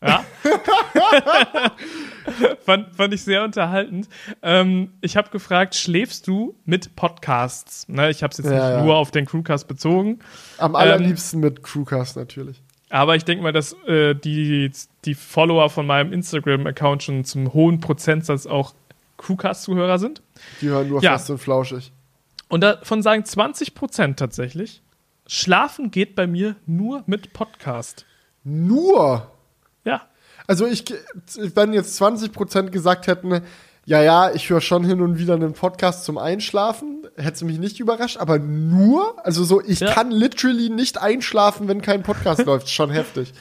[0.03, 0.25] Ja.
[2.65, 4.09] fand, fand ich sehr unterhaltend.
[4.43, 7.87] Ähm, ich habe gefragt, schläfst du mit Podcasts?
[7.89, 8.83] Ne, ich habe es jetzt ja, nicht ja.
[8.85, 10.21] nur auf den Crewcast bezogen.
[10.59, 12.63] Am allerliebsten ähm, mit Crewcast natürlich.
[12.89, 14.73] Aber ich denke mal, dass äh, die,
[15.05, 18.75] die Follower von meinem Instagram-Account schon zum hohen Prozentsatz auch
[19.19, 20.23] Crewcast-Zuhörer sind.
[20.61, 21.13] Die hören nur ja.
[21.13, 21.93] fest und flauschig.
[22.49, 24.83] Und davon sagen 20 Prozent tatsächlich,
[25.27, 28.07] Schlafen geht bei mir nur mit Podcast.
[28.43, 29.31] Nur?
[29.85, 30.03] Ja.
[30.47, 30.85] Also ich,
[31.37, 33.43] wenn jetzt 20 Prozent gesagt hätten,
[33.87, 37.07] ja, ja, ich höre schon hin und wieder einen Podcast zum Einschlafen.
[37.17, 39.93] Hätte mich nicht überrascht, aber nur, also so, ich ja.
[39.93, 42.69] kann literally nicht einschlafen, wenn kein Podcast läuft.
[42.69, 43.33] Schon heftig.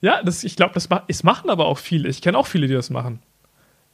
[0.00, 2.08] Ja, das, ich glaube, das, das machen aber auch viele.
[2.08, 3.20] Ich kenne auch viele, die das machen.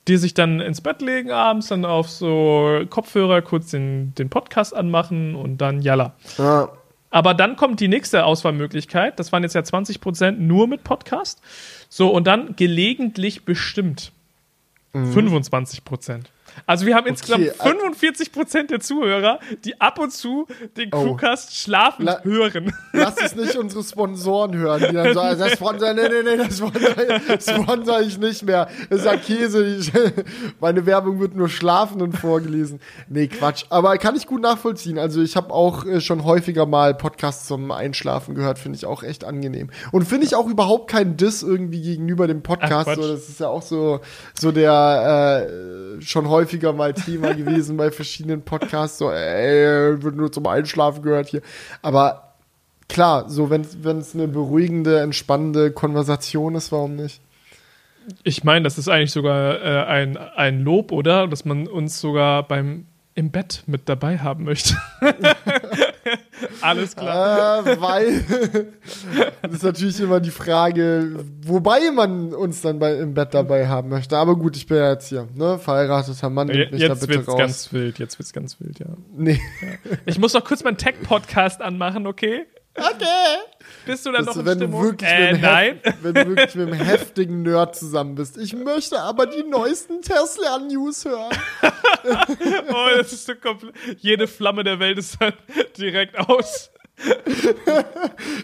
[0.08, 4.74] Die sich dann ins Bett legen abends, dann auf so Kopfhörer kurz den, den Podcast
[4.74, 6.14] anmachen und dann jalla.
[6.38, 6.70] Ja.
[7.10, 9.18] Aber dann kommt die nächste Auswahlmöglichkeit.
[9.18, 11.40] Das waren jetzt ja 20% nur mit Podcast.
[11.88, 14.12] So, und dann gelegentlich bestimmt.
[14.92, 15.12] Mhm.
[15.12, 16.30] 25 Prozent.
[16.66, 21.02] Also wir haben okay, insgesamt 45 Prozent der Zuhörer, die ab und zu den oh.
[21.02, 22.72] Crewcast schlafend La hören.
[22.92, 26.58] Lass es nicht unsere Sponsoren hören, die dann sagen, das Sponsor, nee, nee, nee, das
[26.58, 28.68] sponsor, sponsor ich nicht mehr.
[28.90, 29.64] Das ist ja Käse.
[29.64, 29.92] Ich,
[30.60, 32.80] meine Werbung wird nur schlafend vorgelesen.
[33.08, 33.64] Nee, Quatsch.
[33.70, 34.98] Aber kann ich gut nachvollziehen.
[34.98, 39.02] Also ich habe auch äh, schon häufiger mal Podcasts zum Einschlafen gehört, finde ich auch
[39.02, 39.70] echt angenehm.
[39.92, 42.88] Und finde ich auch überhaupt kein Diss irgendwie gegenüber dem Podcast.
[42.88, 44.00] Ach, so, das ist ja auch so,
[44.38, 48.98] so der äh, schon häufig häufiger mal Thema gewesen bei verschiedenen Podcasts.
[48.98, 51.42] So, ey, wird nur zum Einschlafen gehört hier.
[51.82, 52.34] Aber
[52.88, 57.20] klar, so wenn es eine beruhigende, entspannende Konversation ist, warum nicht?
[58.22, 61.26] Ich meine, das ist eigentlich sogar äh, ein, ein Lob, oder?
[61.26, 64.76] Dass man uns sogar beim im Bett mit dabei haben möchte.
[66.60, 67.66] Alles klar.
[67.66, 68.24] Äh, weil
[69.42, 73.88] das ist natürlich immer die Frage, wobei man uns dann bei, im Bett dabei haben
[73.88, 74.16] möchte.
[74.16, 75.58] Aber gut, ich bin ja jetzt hier, ne?
[75.58, 77.38] Verheirateter Mann, nimmt mich jetzt da bitte wird's raus.
[77.38, 78.86] ganz wild, jetzt wird's ganz wild, ja.
[79.16, 79.40] Nee.
[79.60, 79.96] Ja.
[80.06, 82.46] Ich muss noch kurz meinen Tech-Podcast anmachen, okay?
[82.78, 83.38] Okay.
[83.86, 84.82] Bist du dann noch in wenn Stimmung?
[84.82, 85.80] Du wirklich äh, mit nein.
[86.02, 88.36] wenn du wirklich mit einem heftigen Nerd zusammen bist.
[88.36, 91.30] Ich möchte aber die neuesten Tesla-News hören.
[92.70, 93.74] oh, das ist so komplett.
[93.98, 95.32] Jede Flamme der Welt ist dann
[95.76, 96.70] direkt aus.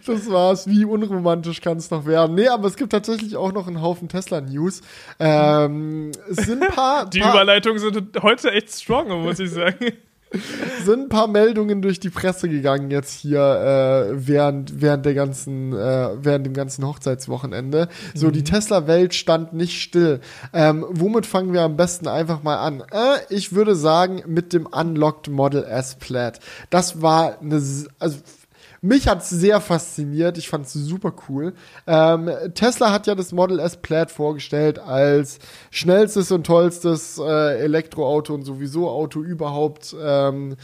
[0.06, 0.68] das war's.
[0.68, 2.36] Wie unromantisch kann es noch werden?
[2.36, 4.80] Nee, aber es gibt tatsächlich auch noch einen Haufen Tesla-News.
[5.18, 7.08] Ähm, es sind ein paar.
[7.10, 9.92] Die paar Überleitungen sind heute echt strong, muss ich sagen
[10.84, 15.72] sind ein paar Meldungen durch die Presse gegangen jetzt hier äh, während während der ganzen
[15.72, 17.88] äh, während dem ganzen Hochzeitswochenende.
[18.14, 18.32] So mhm.
[18.32, 20.20] die Tesla-Welt stand nicht still.
[20.52, 22.82] Ähm, womit fangen wir am besten einfach mal an?
[22.92, 26.40] Äh, ich würde sagen mit dem Unlocked Model S Plaid.
[26.70, 27.62] Das war eine
[27.98, 28.18] also
[28.84, 30.36] mich hat es sehr fasziniert.
[30.36, 31.54] Ich fand es super cool.
[31.86, 35.38] Ähm, Tesla hat ja das Model S Plaid vorgestellt als
[35.70, 39.96] schnellstes und tollstes äh, Elektroauto und sowieso Auto überhaupt.
[39.98, 40.56] Ähm,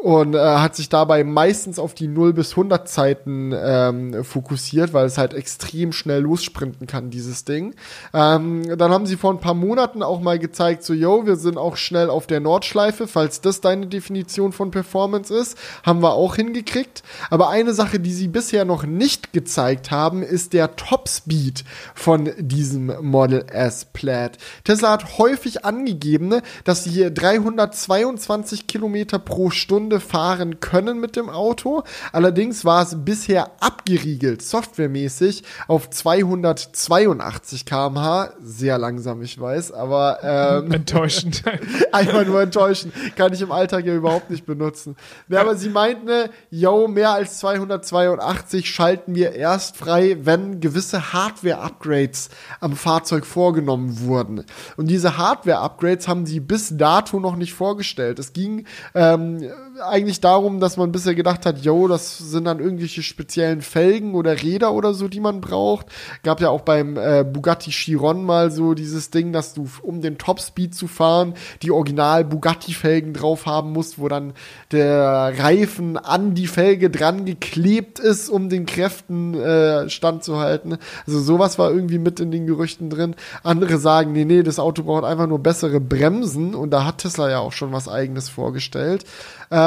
[0.00, 5.06] und äh, hat sich dabei meistens auf die 0 bis 100 Zeiten ähm, fokussiert, weil
[5.06, 7.74] es halt extrem schnell lossprinten kann, dieses Ding.
[8.14, 11.58] Ähm, dann haben sie vor ein paar Monaten auch mal gezeigt, so, yo, wir sind
[11.58, 16.36] auch schnell auf der Nordschleife, falls das deine Definition von Performance ist, haben wir auch
[16.36, 17.02] hingekriegt.
[17.28, 22.92] Aber eine Sache, die sie bisher noch nicht gezeigt haben, ist der Topspeed von diesem
[23.04, 24.38] Model S Plaid.
[24.62, 31.16] Tesla hat häufig angegeben, dass sie hier 322 Kilometer pro Stunde Stunde fahren können mit
[31.16, 31.82] dem Auto.
[32.12, 38.34] Allerdings war es bisher abgeriegelt, softwaremäßig, auf 282 km/h.
[38.42, 41.42] Sehr langsam, ich weiß, aber ähm, enttäuschend.
[41.92, 42.92] einfach nur enttäuschend.
[43.16, 44.94] Kann ich im Alltag ja überhaupt nicht benutzen.
[45.28, 52.28] Ja, aber sie meinten, yo, mehr als 282 schalten wir erst frei, wenn gewisse Hardware-Upgrades
[52.60, 54.44] am Fahrzeug vorgenommen wurden.
[54.76, 58.18] Und diese Hardware-Upgrades haben sie bis dato noch nicht vorgestellt.
[58.18, 59.38] Es ging ähm,
[59.82, 64.42] eigentlich darum, dass man bisher gedacht hat, yo, das sind dann irgendwelche speziellen Felgen oder
[64.42, 65.86] Räder oder so, die man braucht.
[66.22, 70.18] Gab ja auch beim äh, Bugatti Chiron mal so dieses Ding, dass du, um den
[70.18, 74.32] Topspeed zu fahren, die Original Bugatti-Felgen drauf haben musst, wo dann
[74.72, 80.78] der Reifen an die Felge dran geklebt ist, um den Kräften äh, standzuhalten.
[81.06, 83.14] Also sowas war irgendwie mit in den Gerüchten drin.
[83.42, 87.30] Andere sagen, nee, nee, das Auto braucht einfach nur bessere Bremsen und da hat Tesla
[87.30, 89.04] ja auch schon was eigenes vorgestellt.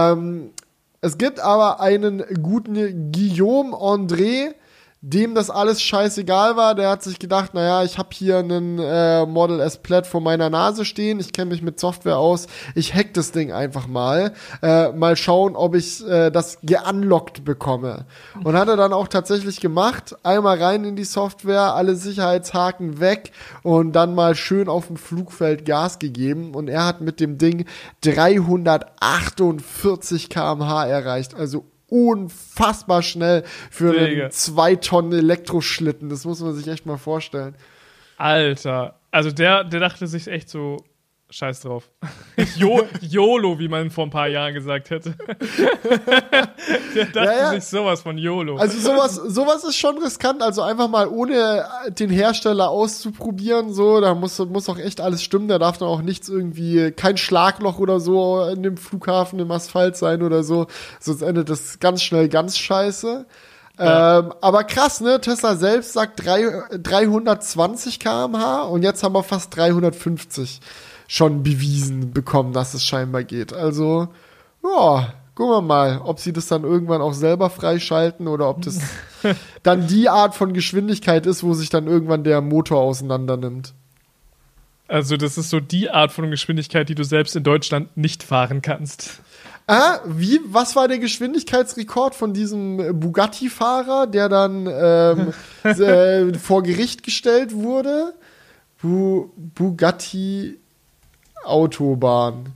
[0.01, 0.51] Ähm,
[1.01, 4.53] es gibt aber einen guten Guillaume André,
[5.03, 9.25] dem das alles scheißegal war, der hat sich gedacht, naja, ich habe hier einen äh,
[9.25, 13.15] Model S Plaid vor meiner Nase stehen, ich kenne mich mit Software aus, ich hack
[13.15, 18.05] das Ding einfach mal, äh, mal schauen, ob ich äh, das geunlockt bekomme.
[18.43, 23.31] Und hat er dann auch tatsächlich gemacht, einmal rein in die Software, alle Sicherheitshaken weg
[23.63, 27.65] und dann mal schön auf dem Flugfeld Gas gegeben und er hat mit dem Ding
[28.01, 34.23] 348 kmh erreicht, also unfassbar schnell für Digga.
[34.23, 36.09] einen 2 Tonnen Elektroschlitten.
[36.09, 37.55] Das muss man sich echt mal vorstellen.
[38.17, 38.99] Alter.
[39.11, 40.77] Also der, der dachte sich echt so,
[41.31, 41.89] Scheiß drauf.
[42.57, 45.13] Jo YOLO, wie man vor ein paar Jahren gesagt hätte.
[46.95, 47.49] Der dachte ja, ja.
[47.51, 48.57] sich sowas von YOLO.
[48.57, 50.41] Also sowas, sowas ist schon riskant.
[50.41, 55.47] Also einfach mal ohne den Hersteller auszuprobieren, so, da muss, muss auch echt alles stimmen.
[55.47, 59.95] Da darf dann auch nichts irgendwie, kein Schlagloch oder so in dem Flughafen im Asphalt
[59.95, 60.67] sein oder so.
[60.99, 63.25] Sonst endet das ganz schnell ganz scheiße.
[63.79, 64.19] Ja.
[64.19, 65.21] Ähm, aber krass, ne?
[65.21, 70.59] Tesla selbst sagt drei, 320 km/h und jetzt haben wir fast 350
[71.11, 73.51] schon bewiesen bekommen, dass es scheinbar geht.
[73.51, 74.07] Also,
[74.63, 78.79] ja, gucken wir mal, ob sie das dann irgendwann auch selber freischalten oder ob das
[79.63, 83.73] dann die Art von Geschwindigkeit ist, wo sich dann irgendwann der Motor auseinander nimmt.
[84.87, 88.61] Also, das ist so die Art von Geschwindigkeit, die du selbst in Deutschland nicht fahren
[88.61, 89.19] kannst.
[89.67, 95.33] Ah, wie, was war der Geschwindigkeitsrekord von diesem Bugatti-Fahrer, der dann ähm,
[95.69, 98.13] äh, vor Gericht gestellt wurde?
[98.81, 100.60] Bu Bugatti
[101.43, 102.53] Autobahn.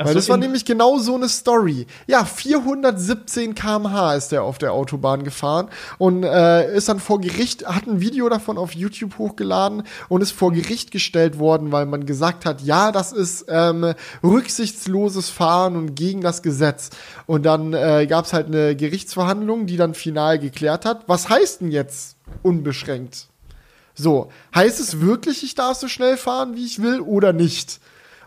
[0.00, 1.88] Ach Weil so, das war nämlich genau so eine Story.
[2.06, 7.66] Ja, 417 km/h ist er auf der Autobahn gefahren und äh, ist dann vor Gericht,
[7.66, 12.06] hat ein Video davon auf YouTube hochgeladen und ist vor Gericht gestellt worden, weil man
[12.06, 16.90] gesagt hat, ja, das ist ähm, rücksichtsloses Fahren und gegen das Gesetz.
[17.26, 21.08] Und dann äh, gab es halt eine Gerichtsverhandlung, die dann final geklärt hat.
[21.08, 23.26] Was heißt denn jetzt unbeschränkt?
[23.98, 27.80] So, heißt es wirklich, ich darf so schnell fahren, wie ich will oder nicht?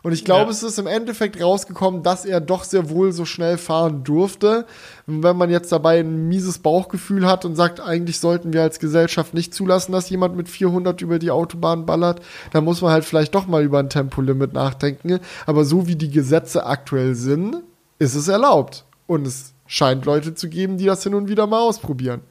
[0.04, 0.50] Und ich glaube, ja.
[0.50, 4.66] es ist im Endeffekt rausgekommen, dass er doch sehr wohl so schnell fahren durfte.
[5.06, 8.80] Und wenn man jetzt dabei ein mieses Bauchgefühl hat und sagt, eigentlich sollten wir als
[8.80, 13.06] Gesellschaft nicht zulassen, dass jemand mit 400 über die Autobahn ballert, dann muss man halt
[13.06, 15.20] vielleicht doch mal über ein Tempolimit nachdenken.
[15.46, 17.58] Aber so wie die Gesetze aktuell sind,
[18.00, 18.86] ist es erlaubt.
[19.06, 22.22] Und es scheint Leute zu geben, die das hin und wieder mal ausprobieren.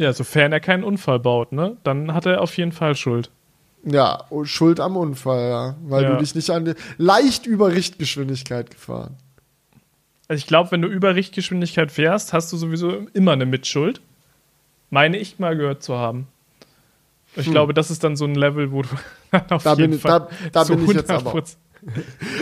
[0.00, 1.76] Ja, sofern er keinen Unfall baut, ne?
[1.84, 3.30] Dann hat er auf jeden Fall Schuld.
[3.84, 5.76] Ja, Schuld am Unfall, ja.
[5.82, 6.12] Weil ja.
[6.12, 9.18] du dich nicht an die leicht über Richtgeschwindigkeit gefahren.
[10.26, 14.00] Also ich glaube, wenn du über Richtgeschwindigkeit fährst, hast du sowieso immer eine Mitschuld.
[14.88, 16.28] Meine ich mal gehört zu haben.
[17.36, 17.52] Ich hm.
[17.52, 18.88] glaube, das ist dann so ein Level, wo du
[19.54, 21.42] auf da jeden bin, Fall da, da bin ich jetzt aber.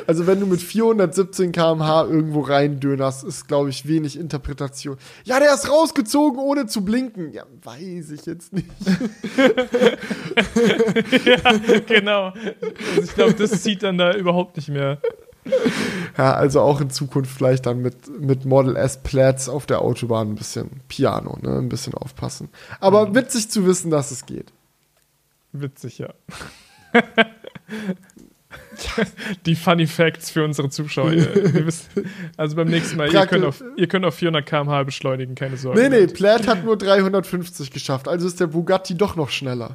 [0.07, 4.97] Also wenn du mit 417 km/h irgendwo reindönerst, ist, glaube ich, wenig Interpretation.
[5.25, 7.33] Ja, der ist rausgezogen, ohne zu blinken.
[7.33, 8.69] Ja, weiß ich jetzt nicht.
[11.25, 11.53] ja,
[11.87, 12.31] genau.
[12.31, 14.99] Also ich glaube, das zieht dann da überhaupt nicht mehr.
[16.17, 20.31] Ja, also auch in Zukunft vielleicht dann mit, mit Model S Plaids auf der Autobahn
[20.31, 21.59] ein bisschen Piano, ne?
[21.59, 22.49] Ein bisschen aufpassen.
[22.81, 23.15] Aber mhm.
[23.15, 24.53] witzig zu wissen, dass es geht.
[25.53, 26.13] Witzig, ja.
[29.47, 31.13] Die Funny Facts für unsere Zuschauer.
[32.37, 35.81] also beim nächsten Mal, ihr könnt, auf, ihr könnt auf 400 km/h beschleunigen, keine Sorge.
[35.81, 39.75] Nee, nee, Plaid hat nur 350 geschafft, also ist der Bugatti doch noch schneller.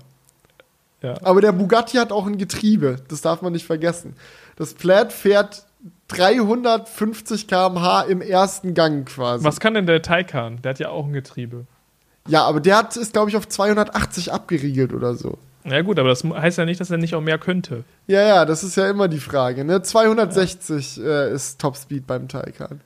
[1.02, 1.16] Ja.
[1.22, 4.16] Aber der Bugatti hat auch ein Getriebe, das darf man nicht vergessen.
[4.56, 5.66] Das Plaid fährt
[6.08, 9.44] 350 km/h im ersten Gang quasi.
[9.44, 10.62] Was kann denn der Taycan?
[10.62, 11.66] Der hat ja auch ein Getriebe.
[12.28, 15.38] Ja, aber der hat, ist, glaube ich, auf 280 abgeriegelt oder so.
[15.66, 17.84] Ja gut, aber das heißt ja nicht, dass er nicht auch mehr könnte.
[18.08, 19.64] Ja, ja, das ist ja immer die Frage.
[19.64, 19.82] Ne?
[19.82, 21.04] 260 ja.
[21.04, 22.82] äh, ist Topspeed beim Taycan.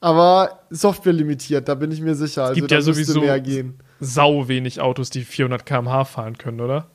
[0.00, 2.42] Aber Software limitiert, da bin ich mir sicher.
[2.42, 3.78] Es also, gibt ja sowieso mehr gehen.
[4.00, 6.88] sau wenig Autos, die 400 km/h fahren können, oder?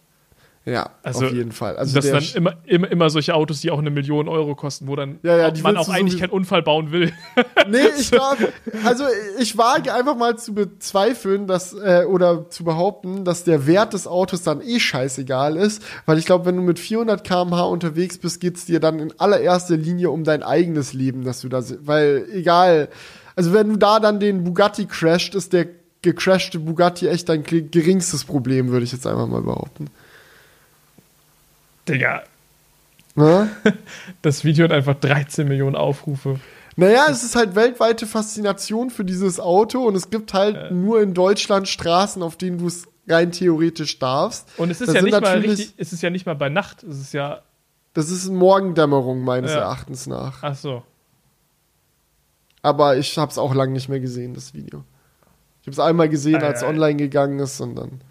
[0.68, 1.78] Ja, also, auf jeden Fall.
[1.78, 4.88] Also das sind dann immer, immer, immer solche Autos, die auch eine Million Euro kosten,
[4.88, 7.14] wo dann ja, ja, man auch eigentlich keinen Unfall bauen will.
[7.70, 8.54] Nee, ich glaube,
[8.86, 9.04] also
[9.40, 14.08] ich wage einfach mal zu bezweifeln, dass, äh, oder zu behaupten, dass der Wert des
[14.08, 18.40] Autos dann eh scheißegal ist, weil ich glaube, wenn du mit 400 km/h unterwegs bist,
[18.40, 22.26] geht es dir dann in allererster Linie um dein eigenes Leben, dass du da, weil
[22.32, 22.90] egal,
[23.36, 25.68] also wenn du da dann den Bugatti crasht, ist der
[26.02, 29.90] gecrashte Bugatti echt dein geringstes Problem, würde ich jetzt einfach mal behaupten.
[31.88, 32.24] Digga.
[33.16, 33.50] Na?
[34.22, 36.40] Das Video hat einfach 13 Millionen Aufrufe.
[36.76, 40.72] Naja, es ist halt weltweite Faszination für dieses Auto und es gibt halt ja.
[40.72, 44.48] nur in Deutschland Straßen, auf denen du es rein theoretisch darfst.
[44.58, 46.84] Und es ist das ja nicht mal richtig, es ist ja nicht mal bei Nacht,
[46.84, 47.42] es ist ja.
[47.94, 49.62] Das ist Morgendämmerung meines ja.
[49.62, 50.44] Erachtens nach.
[50.44, 50.84] Ach so.
[52.62, 54.84] Aber ich habe es auch lange nicht mehr gesehen, das Video.
[55.62, 58.02] Ich habe es einmal gesehen, als es online gegangen ist und dann.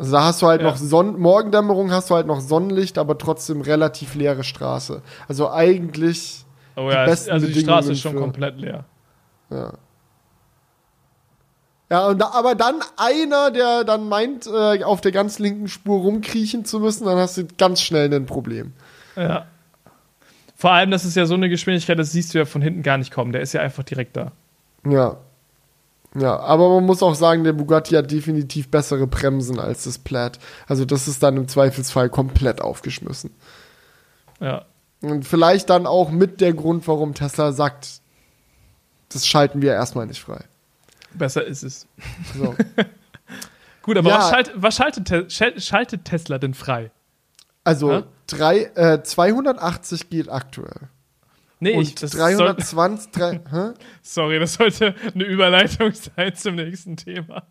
[0.00, 0.68] Also da hast du halt ja.
[0.68, 5.02] noch Son Morgendämmerung, hast du halt noch Sonnenlicht, aber trotzdem relativ leere Straße.
[5.28, 6.46] Also eigentlich.
[6.74, 8.86] Oh ja, die also die Straße ist schon für, komplett leer.
[9.50, 9.74] Ja.
[11.90, 16.00] Ja, und da, aber dann einer, der dann meint, äh, auf der ganz linken Spur
[16.00, 18.72] rumkriechen zu müssen, dann hast du ganz schnell ein Problem.
[19.16, 19.48] Ja.
[20.56, 22.96] Vor allem, das ist ja so eine Geschwindigkeit, das siehst du ja von hinten gar
[22.96, 23.32] nicht kommen.
[23.32, 24.32] Der ist ja einfach direkt da.
[24.88, 25.18] Ja.
[26.14, 30.38] Ja, aber man muss auch sagen, der Bugatti hat definitiv bessere Bremsen als das Plaid.
[30.66, 33.30] Also das ist dann im Zweifelsfall komplett aufgeschmissen.
[34.40, 34.64] Ja.
[35.02, 38.00] Und vielleicht dann auch mit der Grund, warum Tesla sagt,
[39.08, 40.44] das schalten wir erstmal nicht frei.
[41.14, 41.86] Besser ist es.
[42.36, 42.54] So.
[43.82, 44.18] Gut, aber ja.
[44.18, 46.90] was, schalt, was schaltet, schaltet, Tesla denn frei?
[47.64, 50.88] Also drei, äh, 280 geht aktuell.
[51.60, 53.12] Nee, und ich, das 320.
[53.12, 57.46] Soll, drei, Sorry, das sollte eine Überleitung sein zum nächsten Thema.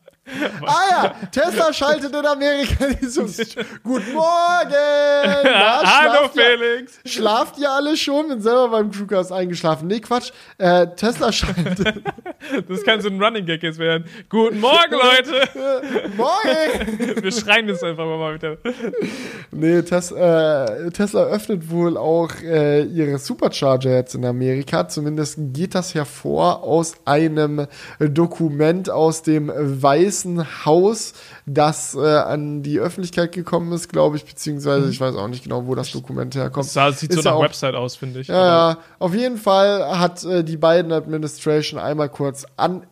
[0.66, 5.44] Ah ja, Tesla schaltet in Amerika dieses Guten Morgen!
[5.44, 7.00] Na, Hallo Felix!
[7.04, 8.28] Ihr, schlaft ihr alle schon?
[8.30, 9.88] Bin selber beim Crewcast eingeschlafen.
[9.88, 10.32] Nee, Quatsch.
[10.58, 12.04] Äh, Tesla schaltet.
[12.68, 14.06] das kann so ein Running Gag jetzt werden.
[14.30, 15.50] Guten Morgen, Leute!
[16.16, 17.24] Morgen!
[17.24, 18.58] Wir schreien das einfach mal wieder.
[19.52, 24.88] Nee, Tes äh, Tesla öffnet wohl auch äh, ihre Supercharger jetzt in Amerika.
[24.88, 27.68] Zumindest geht das hervor aus einem
[28.00, 31.14] Dokument aus dem Weiß Weißen Haus,
[31.46, 34.92] das äh, an die Öffentlichkeit gekommen ist, glaube ich, beziehungsweise mhm.
[34.92, 36.76] ich weiß auch nicht genau, wo das Dokument herkommt.
[36.76, 38.28] Das sieht ist so nach auch, Website aus, finde ich.
[38.28, 42.84] Ja, ja, auf jeden Fall hat äh, die beiden Administration einmal kurz an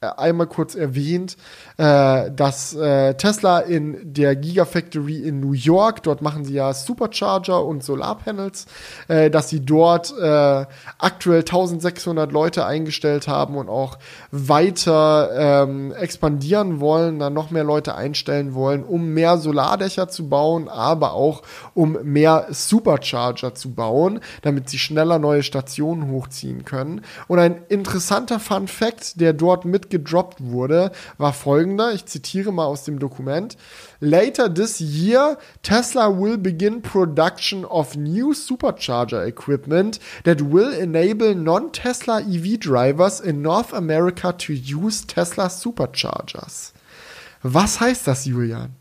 [0.00, 1.36] äh, einmal kurz erwähnt,
[1.76, 7.64] äh, dass äh, Tesla in der Gigafactory in New York, dort machen sie ja Supercharger
[7.64, 8.66] und Solarpanels,
[9.08, 10.66] äh, dass sie dort äh,
[10.98, 13.98] aktuell 1600 Leute eingestellt haben und auch
[14.30, 20.68] weiter ähm, expandieren wollen, dann noch mehr Leute einstellen wollen, um mehr Solardächer zu bauen,
[20.68, 21.42] aber auch
[21.74, 27.00] um mehr Supercharger zu bauen, damit sie schneller neue Stationen hochziehen können.
[27.26, 32.66] Und ein interessanter Fun Fact, der dort mitgedroppt wurde, war folgendes folgender, ich zitiere mal
[32.66, 33.56] aus dem Dokument.
[34.00, 42.20] Later this year, Tesla will begin production of new supercharger equipment that will enable non-Tesla
[42.20, 46.74] EV drivers in North America to use Tesla superchargers.
[47.42, 48.74] Was heißt das, Julian?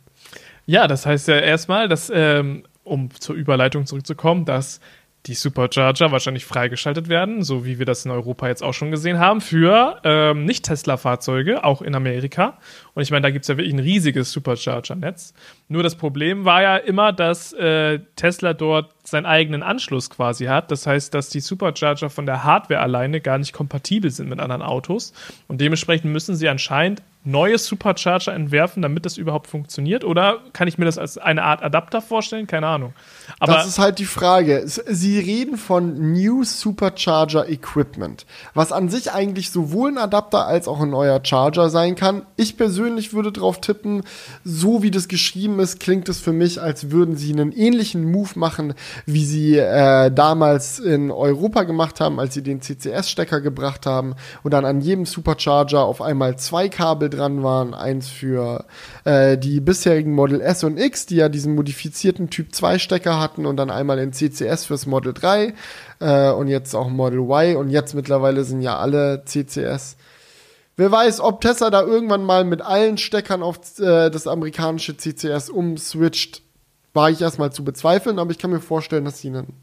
[0.65, 4.81] Ja, das heißt ja erstmal, dass, ähm, um zur Überleitung zurückzukommen, dass
[5.25, 9.19] die Supercharger wahrscheinlich freigeschaltet werden, so wie wir das in Europa jetzt auch schon gesehen
[9.19, 12.57] haben, für ähm, Nicht-Tesla-Fahrzeuge, auch in Amerika.
[12.93, 15.33] Und ich meine, da gibt es ja wirklich ein riesiges Supercharger-Netz.
[15.69, 20.71] Nur das Problem war ja immer, dass äh, Tesla dort seinen eigenen Anschluss quasi hat.
[20.71, 24.61] Das heißt, dass die Supercharger von der Hardware alleine gar nicht kompatibel sind mit anderen
[24.61, 25.13] Autos.
[25.47, 30.03] Und dementsprechend müssen sie anscheinend neue Supercharger entwerfen, damit das überhaupt funktioniert?
[30.03, 32.47] Oder kann ich mir das als eine Art Adapter vorstellen?
[32.47, 32.93] Keine Ahnung.
[33.39, 34.63] Aber das ist halt die Frage.
[34.65, 40.81] Sie reden von New Supercharger Equipment, was an sich eigentlich sowohl ein Adapter als auch
[40.81, 42.23] ein neuer Charger sein kann.
[42.35, 44.03] Ich persönlich würde drauf tippen,
[44.43, 48.31] so wie das geschrieben ist, klingt es für mich, als würden sie einen ähnlichen Move
[48.35, 48.73] machen,
[49.05, 54.51] wie sie äh, damals in Europa gemacht haben, als sie den CCS-Stecker gebracht haben und
[54.51, 57.73] dann an jedem Supercharger auf einmal zwei Kabel dran waren.
[57.73, 58.65] Eins für
[59.05, 63.45] äh, die bisherigen Model S und X, die ja diesen modifizierten Typ 2 Stecker hatten
[63.45, 65.53] und dann einmal in CCS fürs Model 3
[65.99, 69.97] äh, und jetzt auch Model Y und jetzt mittlerweile sind ja alle CCS.
[70.75, 75.49] Wer weiß, ob Tesla da irgendwann mal mit allen Steckern auf äh, das amerikanische CCS
[75.49, 76.41] umswitcht,
[76.93, 79.53] war ich erstmal zu bezweifeln, aber ich kann mir vorstellen, dass sie einen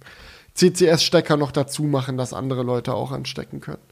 [0.54, 3.82] CCS-Stecker noch dazu machen, dass andere Leute auch anstecken können.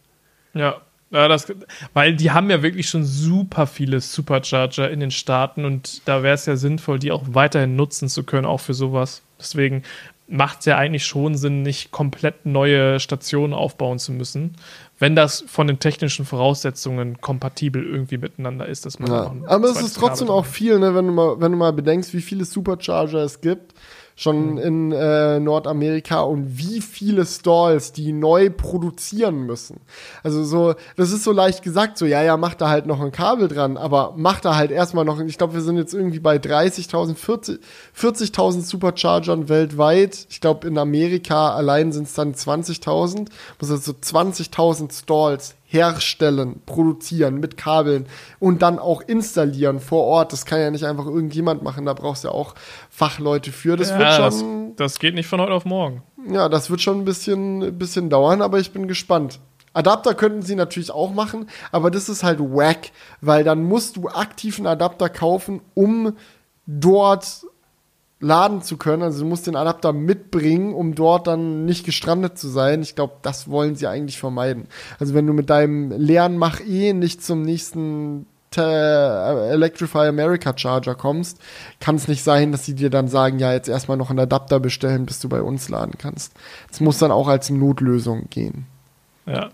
[0.54, 0.80] Ja,
[1.10, 1.46] Ja, das,
[1.94, 6.34] weil die haben ja wirklich schon super viele Supercharger in den Staaten und da wäre
[6.34, 9.22] es ja sinnvoll, die auch weiterhin nutzen zu können, auch für sowas.
[9.38, 9.84] Deswegen
[10.28, 14.56] macht es ja eigentlich schon Sinn, nicht komplett neue Stationen aufbauen zu müssen,
[14.98, 18.84] wenn das von den technischen Voraussetzungen kompatibel irgendwie miteinander ist.
[18.84, 19.34] Dass man ja.
[19.46, 22.20] Aber es ist trotzdem auch viel, ne, wenn, du mal, wenn du mal bedenkst, wie
[22.20, 23.72] viele Supercharger es gibt
[24.18, 24.58] schon mhm.
[24.58, 29.80] in äh, Nordamerika und wie viele Stalls die neu produzieren müssen.
[30.24, 33.12] Also so, das ist so leicht gesagt, so ja, ja, mach da halt noch ein
[33.12, 36.36] Kabel dran, aber mach da halt erstmal noch, ich glaube, wir sind jetzt irgendwie bei
[36.36, 37.58] 30.000, 40.000
[37.92, 38.34] 40
[38.66, 40.26] Superchargern weltweit.
[40.30, 43.28] Ich glaube, in Amerika allein sind es dann 20.000.
[43.60, 48.06] Muss also 20.000 Stalls herstellen, produzieren mit Kabeln
[48.38, 50.32] und dann auch installieren vor Ort.
[50.32, 52.54] Das kann ja nicht einfach irgendjemand machen, da brauchst du ja auch
[52.90, 53.76] Fachleute für.
[53.76, 54.74] Das ja, wird schon.
[54.76, 56.02] Das, das, geht nicht von heute auf morgen.
[56.30, 59.40] Ja, das wird schon ein bisschen, bisschen dauern, aber ich bin gespannt.
[59.74, 62.90] Adapter könnten sie natürlich auch machen, aber das ist halt wack,
[63.20, 66.16] weil dann musst du aktiv einen Adapter kaufen, um
[66.66, 67.44] dort
[68.20, 69.02] laden zu können.
[69.02, 72.82] Also du musst den Adapter mitbringen, um dort dann nicht gestrandet zu sein.
[72.82, 74.66] Ich glaube, das wollen sie eigentlich vermeiden.
[74.98, 81.38] Also wenn du mit deinem leeren Mach-E nicht zum nächsten Electrify America Charger kommst,
[81.80, 84.58] kann es nicht sein, dass sie dir dann sagen, ja, jetzt erstmal noch einen Adapter
[84.58, 86.32] bestellen, bis du bei uns laden kannst.
[86.72, 88.66] Es muss dann auch als Notlösung gehen.
[89.26, 89.50] Ja.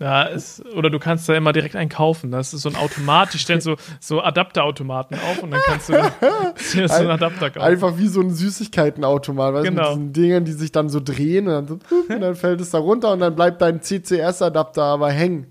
[0.00, 2.32] Ja, ist, oder du kannst da immer direkt einen kaufen.
[2.32, 5.92] Das ist so ein Automat, die stellen so, so Adapterautomaten auf und dann kannst du
[6.74, 7.64] dir so einen Adapter kaufen.
[7.64, 9.82] Einfach wie so ein Süßigkeitenautomat, weißt genau.
[9.82, 11.78] du, mit diesen Dingern, die sich dann so drehen und dann, so,
[12.08, 15.46] und dann fällt es da runter und dann bleibt dein CCS-Adapter aber hängen.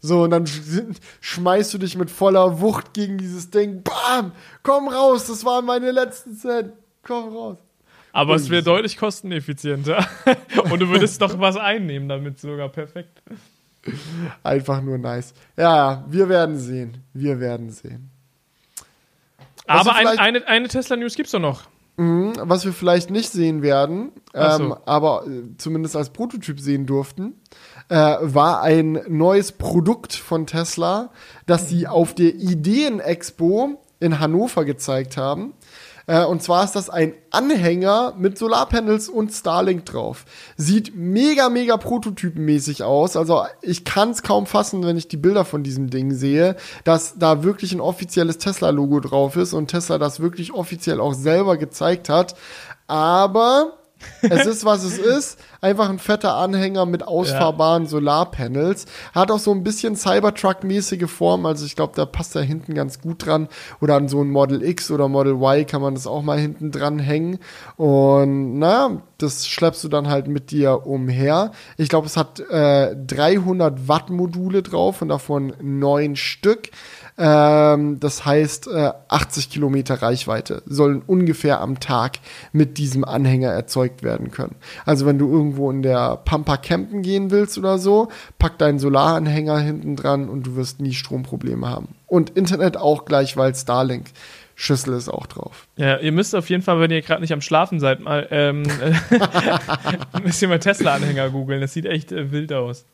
[0.00, 0.46] So, und dann
[1.20, 3.82] schmeißt du dich mit voller Wucht gegen dieses Ding.
[3.82, 4.32] Bam!
[4.62, 6.72] Komm raus, das waren meine letzten Cent.
[7.02, 7.58] Komm raus.
[8.12, 10.06] Aber es wäre deutlich kosteneffizienter.
[10.70, 12.68] und du würdest doch was einnehmen damit sogar.
[12.68, 13.22] Perfekt.
[14.42, 15.34] Einfach nur nice.
[15.56, 16.98] Ja, wir werden sehen.
[17.12, 18.10] Wir werden sehen.
[19.66, 21.62] Aber ein, eine, eine Tesla-News gibt es doch noch.
[21.96, 24.78] Mhm, was wir vielleicht nicht sehen werden, ähm, so.
[24.86, 27.34] aber äh, zumindest als Prototyp sehen durften,
[27.90, 31.10] äh, war ein neues Produkt von Tesla,
[31.46, 35.52] das sie auf der Ideen-Expo in Hannover gezeigt haben.
[36.10, 40.24] Äh, und zwar ist das ein Anhänger mit Solarpanels und Starlink drauf.
[40.56, 43.16] Sieht mega, mega prototypenmäßig aus.
[43.16, 47.16] Also ich kann es kaum fassen, wenn ich die Bilder von diesem Ding sehe, dass
[47.16, 52.08] da wirklich ein offizielles Tesla-Logo drauf ist und Tesla das wirklich offiziell auch selber gezeigt
[52.08, 52.34] hat.
[52.88, 53.78] Aber
[54.22, 55.38] es ist, was es ist.
[55.60, 57.88] Einfach ein fetter Anhänger mit ausfahrbaren ja.
[57.88, 58.86] Solarpanels.
[59.14, 61.46] Hat auch so ein bisschen Cybertruck-mäßige Form.
[61.46, 63.48] Also ich glaube, da passt er hinten ganz gut dran.
[63.80, 66.70] Oder an so ein Model X oder Model Y kann man das auch mal hinten
[66.70, 67.38] dran hängen.
[67.76, 71.52] Und na, das schleppst du dann halt mit dir umher.
[71.76, 76.70] Ich glaube, es hat äh, 300 Watt Module drauf und davon neun Stück.
[77.22, 82.16] Ähm, das heißt, äh, 80 Kilometer Reichweite sollen ungefähr am Tag
[82.52, 84.56] mit diesem Anhänger erzeugt werden können.
[84.86, 88.08] Also wenn du irgendwo in der Pampa campen gehen willst oder so,
[88.38, 91.88] pack deinen Solaranhänger hinten dran und du wirst nie Stromprobleme haben.
[92.06, 94.06] Und Internet auch gleich, weil Starlink
[94.54, 95.68] Schüssel ist auch drauf.
[95.76, 98.62] Ja, ihr müsst auf jeden Fall, wenn ihr gerade nicht am Schlafen seid, mal ähm,
[100.22, 101.60] müsst ihr mal Tesla-Anhänger googeln.
[101.60, 102.86] Das sieht echt äh, wild aus.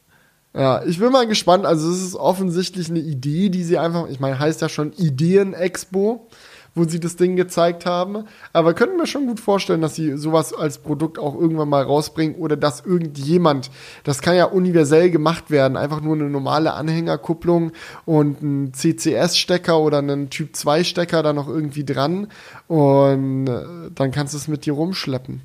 [0.56, 1.66] Ja, ich bin mal gespannt.
[1.66, 6.28] Also, es ist offensichtlich eine Idee, die sie einfach, ich meine, heißt ja schon Ideen-Expo,
[6.74, 8.24] wo sie das Ding gezeigt haben.
[8.54, 12.36] Aber könnten wir schon gut vorstellen, dass sie sowas als Produkt auch irgendwann mal rausbringen
[12.36, 13.70] oder dass irgendjemand,
[14.04, 17.72] das kann ja universell gemacht werden, einfach nur eine normale Anhängerkupplung
[18.06, 22.28] und ein CCS-Stecker oder einen Typ-2-Stecker da noch irgendwie dran
[22.66, 25.42] und äh, dann kannst du es mit dir rumschleppen.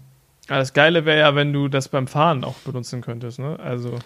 [0.48, 3.58] Das Geile wäre ja, wenn du das beim Fahren auch benutzen könntest, ne?
[3.58, 4.00] Also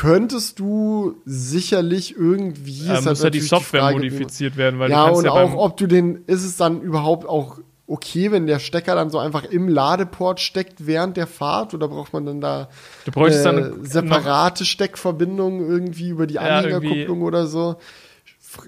[0.00, 2.86] könntest du sicherlich irgendwie.
[2.86, 5.54] Ja, muss halt ja die Software die Frage, modifiziert werden, weil ja und ja auch,
[5.54, 9.44] ob du den, ist es dann überhaupt auch okay, wenn der Stecker dann so einfach
[9.44, 12.70] im Ladeport steckt während der Fahrt oder braucht man dann da
[13.04, 17.76] du bräuchtest äh, dann separate Steckverbindungen irgendwie über die Anhängerkupplung oder so?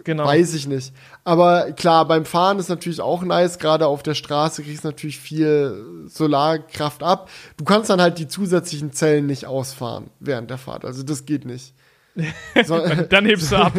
[0.04, 0.26] Genau.
[0.26, 0.92] Weiß ich nicht.
[1.24, 3.58] Aber klar, beim Fahren ist natürlich auch nice.
[3.58, 7.30] Gerade auf der Straße kriegst du natürlich viel Solarkraft ab.
[7.56, 10.84] Du kannst dann halt die zusätzlichen Zellen nicht ausfahren während der Fahrt.
[10.84, 11.74] Also das geht nicht.
[12.66, 13.72] So, dann hebst du ab.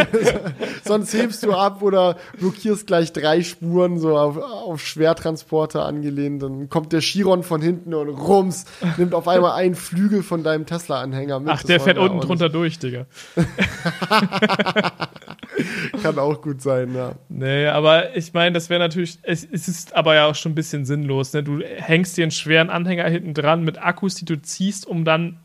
[0.84, 6.42] Sonst hebst du ab oder blockierst gleich drei Spuren so auf, auf Schwertransporter angelehnt.
[6.42, 8.64] Dann kommt der Chiron von hinten und rums,
[8.96, 11.50] nimmt auf einmal einen Flügel von deinem Tesla-Anhänger mit.
[11.50, 13.04] Ach, der fährt unten drunter durch, Digga.
[16.02, 17.12] Kann auch gut sein, ja.
[17.28, 20.54] Nee, aber ich meine, das wäre natürlich, es, es, ist aber ja auch schon ein
[20.54, 21.32] bisschen sinnlos.
[21.32, 21.42] Ne?
[21.42, 25.38] Du hängst dir einen schweren Anhänger hinten dran mit Akkus, die du ziehst, um dann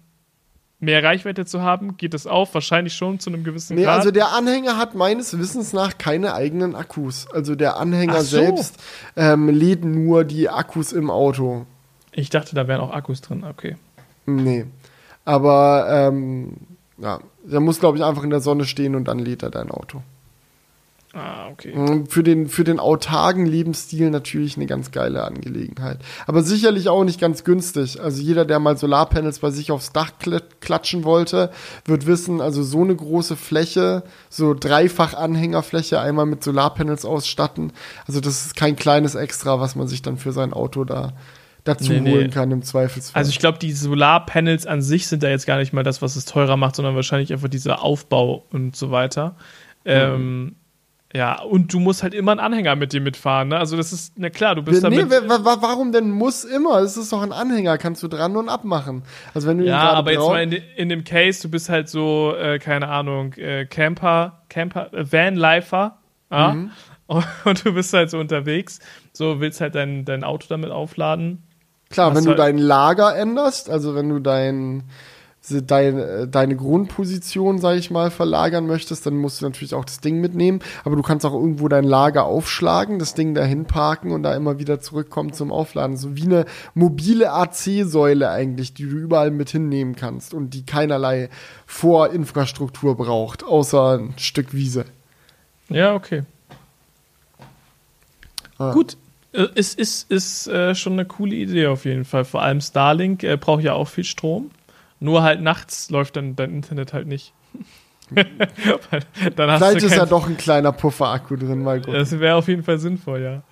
[0.80, 1.98] mehr Reichweite zu haben?
[1.98, 2.54] Geht das auf?
[2.54, 3.98] Wahrscheinlich schon zu einem gewissen nee, Grad.
[3.98, 7.28] Also der Anhänger hat meines Wissens nach keine eigenen Akkus.
[7.32, 8.38] Also der Anhänger so.
[8.38, 8.78] selbst
[9.16, 11.66] ähm, lädt nur die Akkus im Auto.
[12.12, 13.76] Ich dachte, da wären auch Akkus drin, okay.
[14.26, 14.66] Nee.
[15.26, 16.56] Aber ähm,
[16.98, 19.72] ja, der muss, glaube ich, einfach in der Sonne stehen und dann lädt er dein
[19.72, 20.02] Auto.
[21.16, 21.74] Ah, okay.
[22.10, 26.00] Für den, für den autarken Lebensstil natürlich eine ganz geile Angelegenheit.
[26.28, 28.02] Aber sicherlich auch nicht ganz günstig.
[28.02, 30.12] Also jeder, der mal Solarpanels bei sich aufs Dach
[30.60, 31.52] klatschen wollte,
[31.86, 37.72] wird wissen, also so eine große Fläche, so dreifach Anhängerfläche einmal mit Solarpanels ausstatten.
[38.06, 41.14] Also das ist kein kleines Extra, was man sich dann für sein Auto da
[41.66, 42.30] dazu nee, holen nee.
[42.30, 43.20] kann im Zweifelsfall.
[43.20, 46.16] Also ich glaube, die Solarpanels an sich sind da jetzt gar nicht mal das, was
[46.16, 49.36] es teurer macht, sondern wahrscheinlich einfach dieser Aufbau und so weiter.
[49.84, 49.92] Mhm.
[49.92, 50.56] Ähm,
[51.14, 53.58] ja, und du musst halt immer einen Anhänger mit dir mitfahren, ne?
[53.58, 55.30] Also das ist, na klar, du bist nee, damit.
[55.30, 56.80] warum denn muss immer?
[56.80, 59.04] Es ist doch ein Anhänger, kannst du dran und abmachen.
[59.34, 62.36] Also wenn du Ja, aber jetzt mal in, in, dem Case, du bist halt so,
[62.38, 65.98] äh, keine Ahnung, äh, Camper, Camper, äh, Van-Lifer,
[66.32, 66.54] ja?
[66.54, 66.72] Mhm.
[67.46, 68.80] Und du bist halt so unterwegs,
[69.14, 71.44] so willst halt dein, dein Auto damit aufladen.
[71.90, 74.84] Klar, wenn du dein Lager änderst, also wenn du dein
[75.50, 80.20] deine, deine Grundposition, sag ich mal, verlagern möchtest, dann musst du natürlich auch das Ding
[80.20, 80.60] mitnehmen.
[80.84, 84.60] Aber du kannst auch irgendwo dein Lager aufschlagen, das Ding dahin parken und da immer
[84.60, 85.98] wieder zurückkommen zum Aufladen.
[85.98, 91.30] So wie eine mobile AC-Säule eigentlich, die du überall mit hinnehmen kannst und die keinerlei
[91.66, 94.86] Vorinfrastruktur braucht, außer ein Stück Wiese.
[95.70, 96.24] Ja, okay.
[98.58, 98.72] Ah.
[98.72, 98.98] Gut, äh,
[99.44, 102.26] ist, ist, ist äh, schon eine coole Idee auf jeden Fall.
[102.26, 104.52] Vor allem Starlink äh, braucht ja auch viel Strom.
[105.00, 107.34] Nur halt nachts läuft dann dein Internet halt nicht.
[109.36, 111.96] Vielleicht ist ja doch ein kleiner Puffer-Akku drin, mal gut.
[111.96, 113.44] Das wäre auf jeden Fall sinnvoll, ja.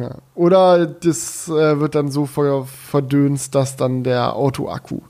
[0.00, 0.16] ja.
[0.34, 5.00] Oder das äh, wird dann so verdönst, dass dann der Auto-Akku